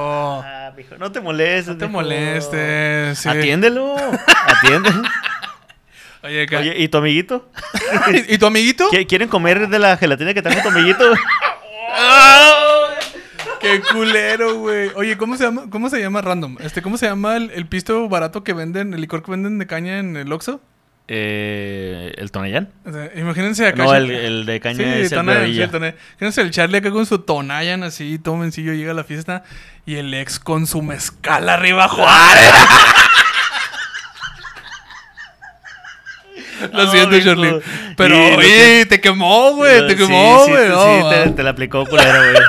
Ah, 0.45 0.73
mijo, 0.77 0.97
no 0.99 1.11
te 1.11 1.21
molestes. 1.23 1.69
No 1.69 1.79
te 1.79 1.87
mijo. 1.87 1.93
molestes. 2.03 3.19
sí. 3.19 3.29
Atiéndelo. 3.29 3.97
Atiéndelo. 4.47 5.03
Oye, 6.23 6.47
Oye, 6.59 6.75
¿y 6.79 6.89
tu 6.89 6.99
amiguito? 6.99 7.49
¿Y, 8.29 8.37
tu 8.37 8.47
amiguito? 8.47 8.91
¿Qui- 8.91 9.07
¿Quieren 9.07 9.29
comer 9.29 9.69
de 9.69 9.79
la 9.79 9.97
gelatina 9.97 10.35
que 10.35 10.43
trajo 10.43 10.61
tu 10.61 10.69
amiguito? 10.69 11.05
Qué 13.73 13.83
culero, 13.93 14.55
güey. 14.57 14.91
Oye, 14.95 15.17
¿cómo 15.17 15.37
se 15.37 15.45
llama? 15.45 15.65
¿Cómo 15.71 15.89
se 15.91 16.01
llama 16.01 16.21
random? 16.21 16.57
Este, 16.61 16.83
¿cómo 16.83 16.97
se 16.99 17.07
llama 17.07 17.37
el, 17.37 17.51
el 17.51 17.67
pisto 17.67 18.09
barato 18.09 18.45
que 18.45 18.53
venden, 18.53 18.95
el 18.95 19.01
licor 19.01 19.23
que 19.23 19.31
venden 19.31 19.59
de 19.59 19.67
caña 19.67 19.99
en 19.99 20.17
el 20.17 20.33
Oxxo? 20.33 20.61
eh, 21.09 22.13
¿El 22.17 22.33
Tonayán? 22.33 22.69
O 22.85 22.93
sea, 22.93 23.11
imagínense 23.17 23.67
acá. 23.67 23.85
No, 23.85 23.95
el, 23.95 24.11
el 24.11 24.47
de 24.47 24.59
caña 24.61 24.79
Sí, 24.79 24.83
es 24.85 25.13
el 25.13 25.19
sí, 25.21 25.25
bebilla. 25.27 25.65
el. 25.73 25.95
Imagínense 26.15 26.41
el 26.43 26.51
Charlie 26.51 26.79
acá 26.79 26.91
con 26.91 27.07
su 27.07 27.19
Tonayan 27.21 27.83
así, 27.85 28.19
todo 28.19 28.37
mencillo, 28.37 28.73
llega 28.73 28.91
a 28.91 28.95
la 28.95 29.05
fiesta 29.05 29.45
y 29.85 29.97
el 29.97 30.13
ex 30.15 30.41
con 30.41 30.67
su 30.67 30.83
mezcal 30.83 31.49
arriba, 31.49 31.87
Juárez. 31.89 32.51
Lo 36.73 36.85
No, 36.87 36.91
siento. 36.91 37.21
Charlie. 37.21 37.61
Pero, 37.97 38.37
oye, 38.37 38.87
te 38.87 39.01
quemó, 39.01 39.53
güey. 39.55 39.87
Te 39.87 39.91
Sí, 39.91 39.97
quemó, 39.99 40.43
sí, 40.47 40.51
güey. 40.53 40.65
sí, 40.65 40.71
no, 40.73 41.11
sí, 41.11 41.17
te, 41.25 41.31
te 41.33 41.43
la 41.43 41.51
aplicó 41.51 41.85
culero, 41.87 42.19
güey. 42.33 42.43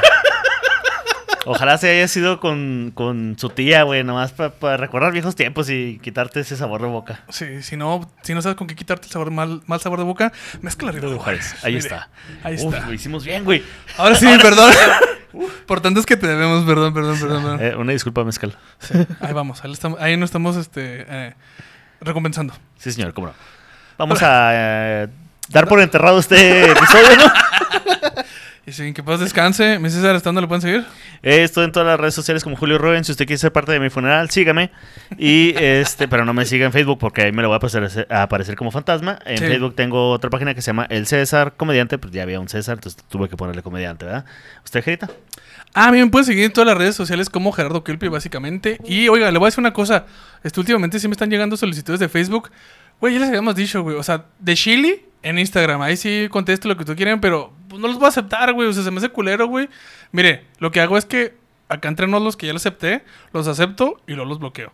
Ojalá 1.47 1.77
se 1.77 1.89
haya 1.89 2.07
sido 2.09 2.41
con, 2.41 2.91
con 2.93 3.35
su 3.39 3.49
tía, 3.49 3.83
güey, 3.83 4.03
nomás 4.03 4.33
para 4.33 4.75
recordar 4.75 5.13
viejos 5.13 5.35
tiempos 5.35 5.69
y 5.69 5.97
quitarte 6.03 6.41
ese 6.41 6.57
sabor 6.57 6.81
de 6.81 6.87
boca. 6.87 7.21
Sí, 7.29 7.63
si 7.63 7.77
no, 7.77 8.11
si 8.21 8.33
no 8.33 8.41
sabes 8.41 8.57
con 8.57 8.67
qué 8.67 8.75
quitarte 8.75 9.05
el 9.05 9.11
sabor 9.11 9.31
mal, 9.31 9.61
mal 9.65 9.79
sabor 9.79 9.99
de 9.99 10.05
boca, 10.05 10.33
mezcla 10.61 10.89
arriba. 10.89 11.09
De 11.09 11.17
Juárez. 11.17 11.55
Ahí 11.63 11.75
Mire, 11.75 11.85
está. 11.85 12.09
Ahí 12.43 12.55
Uf, 12.55 12.73
está. 12.73 12.85
lo 12.85 12.93
hicimos 12.93 13.23
bien, 13.23 13.45
güey. 13.45 13.63
Ahora 13.97 14.15
sí, 14.15 14.27
perdón. 14.41 14.73
Por 15.65 15.79
tanto 15.79 15.99
es 15.99 16.05
que 16.05 16.17
te 16.17 16.27
debemos, 16.27 16.65
perdón, 16.65 16.93
perdón, 16.93 17.19
perdón. 17.19 17.43
perdón. 17.43 17.61
Eh, 17.61 17.75
una 17.75 17.93
disculpa, 17.93 18.25
Mezcal. 18.25 18.57
Ahí 19.21 19.33
vamos, 19.33 19.63
ahí, 19.63 19.71
estamos, 19.71 20.01
ahí 20.01 20.17
nos 20.17 20.27
estamos 20.29 20.57
este, 20.57 21.05
eh, 21.07 21.33
recompensando. 22.01 22.53
Sí, 22.77 22.91
señor, 22.91 23.13
cómo 23.13 23.27
no. 23.27 23.33
Vamos 23.97 24.21
a 24.21 24.49
eh, 24.53 25.07
dar 25.49 25.67
por 25.67 25.79
enterrado 25.79 26.19
este 26.19 26.71
episodio, 26.71 27.17
¿no? 27.17 27.25
Y 28.67 28.73
sin 28.73 28.93
que 28.93 29.01
paz 29.01 29.21
descanse, 29.21 29.79
mi 29.79 29.89
César, 29.89 30.13
¿hasta 30.13 30.27
dónde 30.27 30.41
lo 30.41 30.49
pueden 30.49 30.61
seguir? 30.61 30.85
Eh, 31.23 31.41
Estoy 31.41 31.63
en 31.63 31.71
todas 31.71 31.87
las 31.87 31.97
redes 31.97 32.13
sociales 32.13 32.43
como 32.43 32.57
Julio 32.57 32.77
Rubén. 32.77 33.05
Si 33.05 33.13
usted 33.13 33.25
quiere 33.25 33.37
ser 33.37 33.53
parte 33.53 33.71
de 33.71 33.79
mi 33.79 33.89
funeral, 33.89 34.29
sígame. 34.29 34.71
Y 35.17 35.53
este, 35.55 36.09
pero 36.09 36.25
no 36.25 36.33
me 36.33 36.45
siga 36.45 36.65
en 36.65 36.73
Facebook 36.73 36.99
porque 36.99 37.21
ahí 37.21 37.31
me 37.31 37.41
lo 37.41 37.47
voy 37.47 37.53
a 37.55 37.57
aparecer, 37.59 38.05
a 38.09 38.23
aparecer 38.23 38.57
como 38.57 38.69
fantasma. 38.71 39.19
En 39.25 39.37
Sí. 39.37 39.45
Facebook 39.45 39.73
tengo 39.73 40.11
otra 40.11 40.29
página 40.29 40.53
que 40.53 40.61
se 40.61 40.67
llama 40.67 40.85
El 40.89 41.07
César 41.07 41.53
Comediante. 41.55 41.97
Pues 41.97 42.11
ya 42.11 42.23
había 42.23 42.41
un 42.41 42.49
César, 42.49 42.75
entonces 42.75 43.01
tuve 43.07 43.29
que 43.29 43.37
ponerle 43.37 43.63
comediante, 43.63 44.03
¿verdad? 44.03 44.25
¿Usted, 44.65 44.83
Gerita? 44.83 45.09
Ah, 45.73 45.87
a 45.87 45.91
mí 45.93 45.99
me 45.99 46.07
pueden 46.07 46.25
seguir 46.25 46.43
en 46.43 46.51
todas 46.51 46.67
las 46.67 46.77
redes 46.77 46.95
sociales 46.95 47.29
como 47.29 47.53
Gerardo 47.53 47.85
Kelpi, 47.85 48.09
básicamente. 48.09 48.79
Y 48.83 49.07
oiga, 49.07 49.31
le 49.31 49.37
voy 49.39 49.45
a 49.45 49.47
decir 49.47 49.61
una 49.61 49.71
cosa. 49.71 50.07
Este, 50.43 50.59
últimamente 50.59 50.99
sí 50.99 51.07
me 51.07 51.13
están 51.13 51.29
llegando 51.29 51.55
solicitudes 51.55 52.01
de 52.01 52.09
Facebook. 52.09 52.51
Güey, 52.99 53.13
ya 53.13 53.21
les 53.21 53.29
habíamos 53.29 53.55
dicho, 53.55 53.81
güey. 53.81 53.95
O 53.95 54.03
sea, 54.03 54.25
de 54.39 54.55
Chile 54.55 55.05
en 55.23 55.39
Instagram. 55.39 55.81
Ahí 55.83 55.95
sí 55.95 56.27
contesto 56.29 56.67
lo 56.67 56.75
que 56.75 56.83
tú 56.83 56.97
quieran, 56.97 57.21
pero 57.21 57.53
pues, 57.67 57.81
no 57.81 57.87
los 57.87 57.97
voy 57.97 58.05
a 58.05 58.09
aceptar, 58.09 58.53
güey. 58.53 58.67
O 58.67 58.73
sea, 58.73 58.83
se 58.83 58.91
me 58.91 58.97
hace 58.97 59.09
culero, 59.09 59.47
güey. 59.47 59.69
Mire, 60.11 60.45
lo 60.59 60.71
que 60.71 60.81
hago 60.81 60.97
es 60.97 61.05
que 61.05 61.35
acá 61.69 61.87
entre 61.89 62.07
los 62.07 62.37
que 62.37 62.47
ya 62.47 62.53
los 62.53 62.61
acepté, 62.61 63.03
los 63.33 63.47
acepto 63.47 64.01
y 64.07 64.13
luego 64.13 64.29
los 64.29 64.39
bloqueo. 64.39 64.71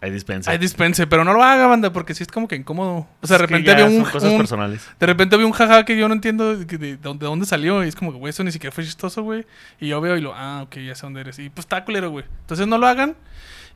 Ahí 0.00 0.10
dispensa. 0.10 0.50
Ahí 0.50 0.58
dispense, 0.58 1.06
pero 1.06 1.24
no 1.24 1.32
lo 1.32 1.42
haga, 1.42 1.66
banda, 1.66 1.90
porque 1.90 2.12
sí 2.14 2.22
es 2.24 2.28
como 2.28 2.46
que 2.46 2.56
incómodo. 2.56 3.06
O 3.22 3.26
sea, 3.26 3.38
de 3.38 3.46
repente 3.46 3.70
había 3.72 3.86
un, 3.86 4.02
cosas 4.04 4.30
un- 4.32 4.36
personales. 4.36 4.86
de 5.00 5.06
repente 5.06 5.34
había 5.34 5.46
un 5.46 5.52
jaja 5.52 5.86
que 5.86 5.96
yo 5.96 6.08
no 6.08 6.14
entiendo 6.14 6.56
de, 6.58 6.64
de- 6.66 6.76
de 6.78 6.96
dónde, 6.98 7.24
de 7.24 7.30
dónde 7.30 7.46
salió. 7.46 7.82
Y 7.82 7.88
es 7.88 7.96
como 7.96 8.12
que, 8.12 8.18
güey, 8.18 8.28
eso 8.28 8.44
ni 8.44 8.52
siquiera 8.52 8.70
fue 8.74 8.84
chistoso, 8.84 9.22
güey. 9.22 9.46
Y 9.80 9.88
yo 9.88 10.02
veo 10.02 10.16
y 10.18 10.20
lo, 10.20 10.34
ah, 10.34 10.62
ok, 10.64 10.76
ya 10.80 10.94
sé 10.94 11.06
dónde 11.06 11.22
eres. 11.22 11.38
Y 11.38 11.48
pues 11.48 11.64
está 11.64 11.84
culero, 11.86 12.10
güey. 12.10 12.26
Entonces 12.42 12.66
no 12.66 12.76
lo 12.76 12.86
hagan. 12.86 13.16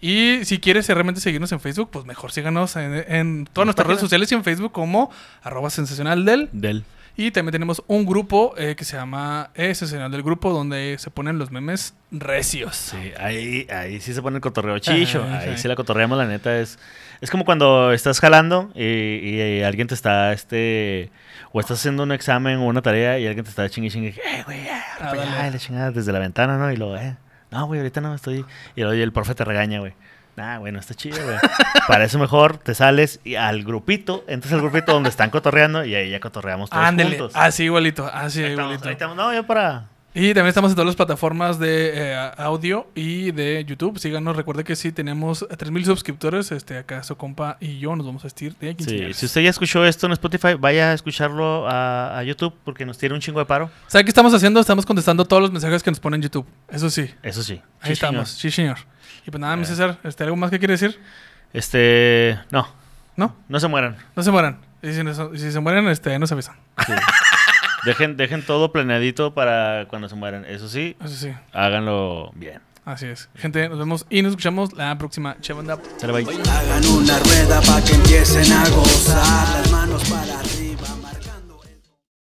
Y 0.03 0.41
si 0.45 0.59
quieres 0.59 0.87
realmente 0.89 1.21
seguirnos 1.23 1.51
en 1.53 1.61
Facebook, 1.61 1.89
pues 1.91 2.05
mejor 2.05 2.31
síganos 2.31 2.77
en, 2.77 2.93
en 3.09 3.49
todas 3.51 3.65
nuestras 3.67 3.87
redes 3.89 4.01
sociales 4.01 4.31
y 4.31 4.35
en 4.35 4.45
Facebook 4.45 4.71
como 4.73 5.11
arroba 5.43 5.71
sensacional 5.71 6.27
del. 6.27 6.51
Del. 6.53 6.85
Y 7.21 7.33
también 7.33 7.51
tenemos 7.51 7.83
un 7.89 8.07
grupo 8.07 8.55
eh, 8.57 8.77
que 8.77 8.85
se 8.85 8.97
llama 8.97 9.51
eh, 9.57 9.75
Sensacional 9.75 10.09
del 10.13 10.23
Grupo, 10.23 10.53
donde 10.53 10.95
se 11.01 11.11
ponen 11.11 11.37
los 11.37 11.51
memes 11.51 11.93
recios. 12.13 12.77
Sí, 12.77 13.11
ahí, 13.19 13.67
ahí 13.73 14.01
sí 14.01 14.15
se 14.15 14.23
pone 14.23 14.37
el 14.37 14.41
cotorreo 14.41 14.79
chicho. 14.79 15.27
Ah, 15.29 15.39
ahí 15.41 15.57
sí. 15.57 15.63
sí 15.63 15.69
la 15.69 15.75
cotorreamos, 15.75 16.17
la 16.17 16.27
neta. 16.27 16.57
Es, 16.61 16.79
es 17.21 17.29
como 17.29 17.45
cuando 17.45 17.93
estás 17.93 18.21
jalando 18.21 18.71
y, 18.77 18.85
y 18.85 19.63
alguien 19.65 19.89
te 19.89 19.95
está, 19.95 20.33
este... 20.33 21.11
O 21.51 21.59
estás 21.59 21.81
haciendo 21.81 22.05
un 22.05 22.13
examen 22.13 22.59
o 22.59 22.67
una 22.67 22.83
tarea 22.83 23.19
y 23.19 23.27
alguien 23.27 23.43
te 23.43 23.51
está 23.51 23.69
chingue 23.69 23.91
chingue. 23.91 24.11
Eh, 24.11 24.43
güey, 24.45 24.61
eh, 24.61 24.69
Ah, 24.71 25.09
ahora 25.09 25.11
para 25.11 25.23
allá", 25.23 25.35
dale. 25.39 25.49
y 25.49 25.53
la 25.55 25.59
chingada 25.59 25.91
desde 25.91 26.13
la 26.13 26.21
ventana, 26.21 26.57
¿no? 26.57 26.71
Y 26.71 26.77
luego, 26.77 26.97
eh... 26.99 27.17
No, 27.51 27.67
güey, 27.67 27.81
ahorita 27.81 28.01
no 28.01 28.15
estoy... 28.15 28.45
Y 28.77 28.83
luego 28.83 28.93
el 28.93 29.13
profe 29.13 29.35
te 29.35 29.45
regaña, 29.45 29.81
güey. 29.81 29.95
Nah, 30.39 30.59
güey, 30.59 30.73
no 30.73 30.79
está 30.79 30.95
chido, 30.95 31.19
güey. 31.25 31.37
Para 31.87 32.05
eso 32.05 32.19
mejor 32.19 32.59
te 32.59 32.75
sales 32.75 33.21
y 33.25 33.35
al 33.35 33.65
grupito, 33.65 34.25
entras 34.29 34.53
al 34.55 34.61
grupito 34.61 34.93
donde 34.93 35.09
están 35.11 35.31
cotorreando 35.31 35.85
y 35.85 35.95
ahí 35.95 36.11
ya 36.11 36.21
cotorreamos 36.21 36.71
todos 36.71 36.85
Ándele, 36.85 37.11
juntos. 37.19 37.33
así 37.35 37.65
igualito, 37.65 38.07
así 38.07 38.43
Ahí 38.45 38.51
estamos, 38.53 38.71
igualito. 38.71 38.89
ahí 38.89 38.93
estamos. 38.93 39.17
No, 39.17 39.35
yo 39.35 39.45
para... 39.47 39.89
Y 40.15 40.29
también 40.29 40.47
estamos 40.49 40.71
en 40.73 40.75
todas 40.75 40.87
las 40.87 40.97
plataformas 40.97 41.59
de 41.61 41.93
eh, 41.95 42.31
audio 42.39 42.89
y 42.95 43.31
de 43.31 43.65
YouTube. 43.65 43.99
Síganos, 44.01 44.35
recuerde 44.37 44.65
que 44.65 44.75
sí 44.75 44.91
tenemos 44.91 45.47
3000 45.57 45.85
suscriptores. 45.85 46.51
Este, 46.51 46.79
acá 46.79 47.03
su 47.05 47.17
compa 47.17 47.57
y 47.61 47.79
yo 47.79 47.95
nos 47.95 48.05
vamos 48.07 48.23
a 48.23 48.27
vestir 48.27 48.57
de 48.57 48.71
Sí, 48.71 48.75
quinceañeras. 48.77 49.17
si 49.17 49.27
usted 49.27 49.43
ya 49.43 49.51
escuchó 49.51 49.85
esto 49.85 50.07
en 50.07 50.13
Spotify, 50.13 50.55
vaya 50.59 50.91
a 50.91 50.95
escucharlo 50.95 51.69
a, 51.69 52.19
a 52.19 52.23
YouTube 52.25 52.53
porque 52.65 52.85
nos 52.87 52.99
tiene 52.99 53.15
un 53.15 53.21
chingo 53.21 53.39
de 53.39 53.47
paro. 53.47 53.71
¿Sabe 53.87 54.03
qué 54.05 54.09
estamos 54.11 54.33
haciendo? 54.35 54.59
Estamos 54.61 54.87
contestando 54.87 55.25
todos 55.25 55.43
los 55.43 55.53
mensajes 55.53 55.83
que 55.83 55.91
nos 55.91 56.01
ponen 56.01 56.19
en 56.19 56.23
YouTube. 56.23 56.47
Eso 56.69 56.91
sí, 56.91 57.11
Eso 57.23 57.43
sí. 57.43 57.61
ahí 57.81 57.89
Sí, 57.89 57.93
estamos. 57.93 58.29
Sí, 58.31 58.51
señor. 58.51 58.79
Y 59.29 59.31
pues 59.31 59.41
nada, 59.43 59.57
mi 59.57 59.65
Eh. 59.65 59.67
César, 59.67 59.99
este, 60.05 60.25
¿algo 60.25 60.37
más 60.37 60.51
que 60.51 60.59
quiere 60.59 60.73
decir? 60.73 60.99
Este, 61.53 62.39
no, 62.51 62.67
¿No? 63.15 63.37
no 63.47 63.61
se 63.61 63.69
mueran. 63.69 63.99
No 64.17 64.23
se 64.23 64.31
mueran. 64.31 64.59
Y 64.83 64.91
si, 64.95 65.05
no- 65.05 65.13
se 65.37 65.61
mueren, 65.61 65.87
este, 65.89 66.19
nos 66.19 66.33
avisan. 66.33 66.57
Sí. 66.87 66.93
dejen, 67.85 68.17
dejen 68.17 68.43
todo 68.47 68.73
planeadito 68.73 69.35
para 69.35 69.85
cuando 69.89 70.09
se 70.09 70.15
mueran. 70.15 70.47
Eso 70.47 70.67
sí, 70.67 70.97
Eso 71.05 71.15
sí, 71.15 71.31
háganlo 71.53 72.31
bien. 72.37 72.63
así 72.87 73.05
es. 73.05 73.29
Gente, 73.37 73.69
nos 73.69 73.79
vemos 73.79 74.07
y 74.09 74.23
nos 74.23 74.31
escuchamos 74.31 74.73
la 74.73 74.97
próxima. 74.97 75.37
Che, 75.43 75.53
banda. 75.53 75.75
Hagan 76.03 76.87
una 76.87 77.19
rueda 77.19 77.61
para 77.61 77.85
que 77.85 77.93
empiecen 77.97 78.51
a 78.51 78.67
gozar. 78.71 80.38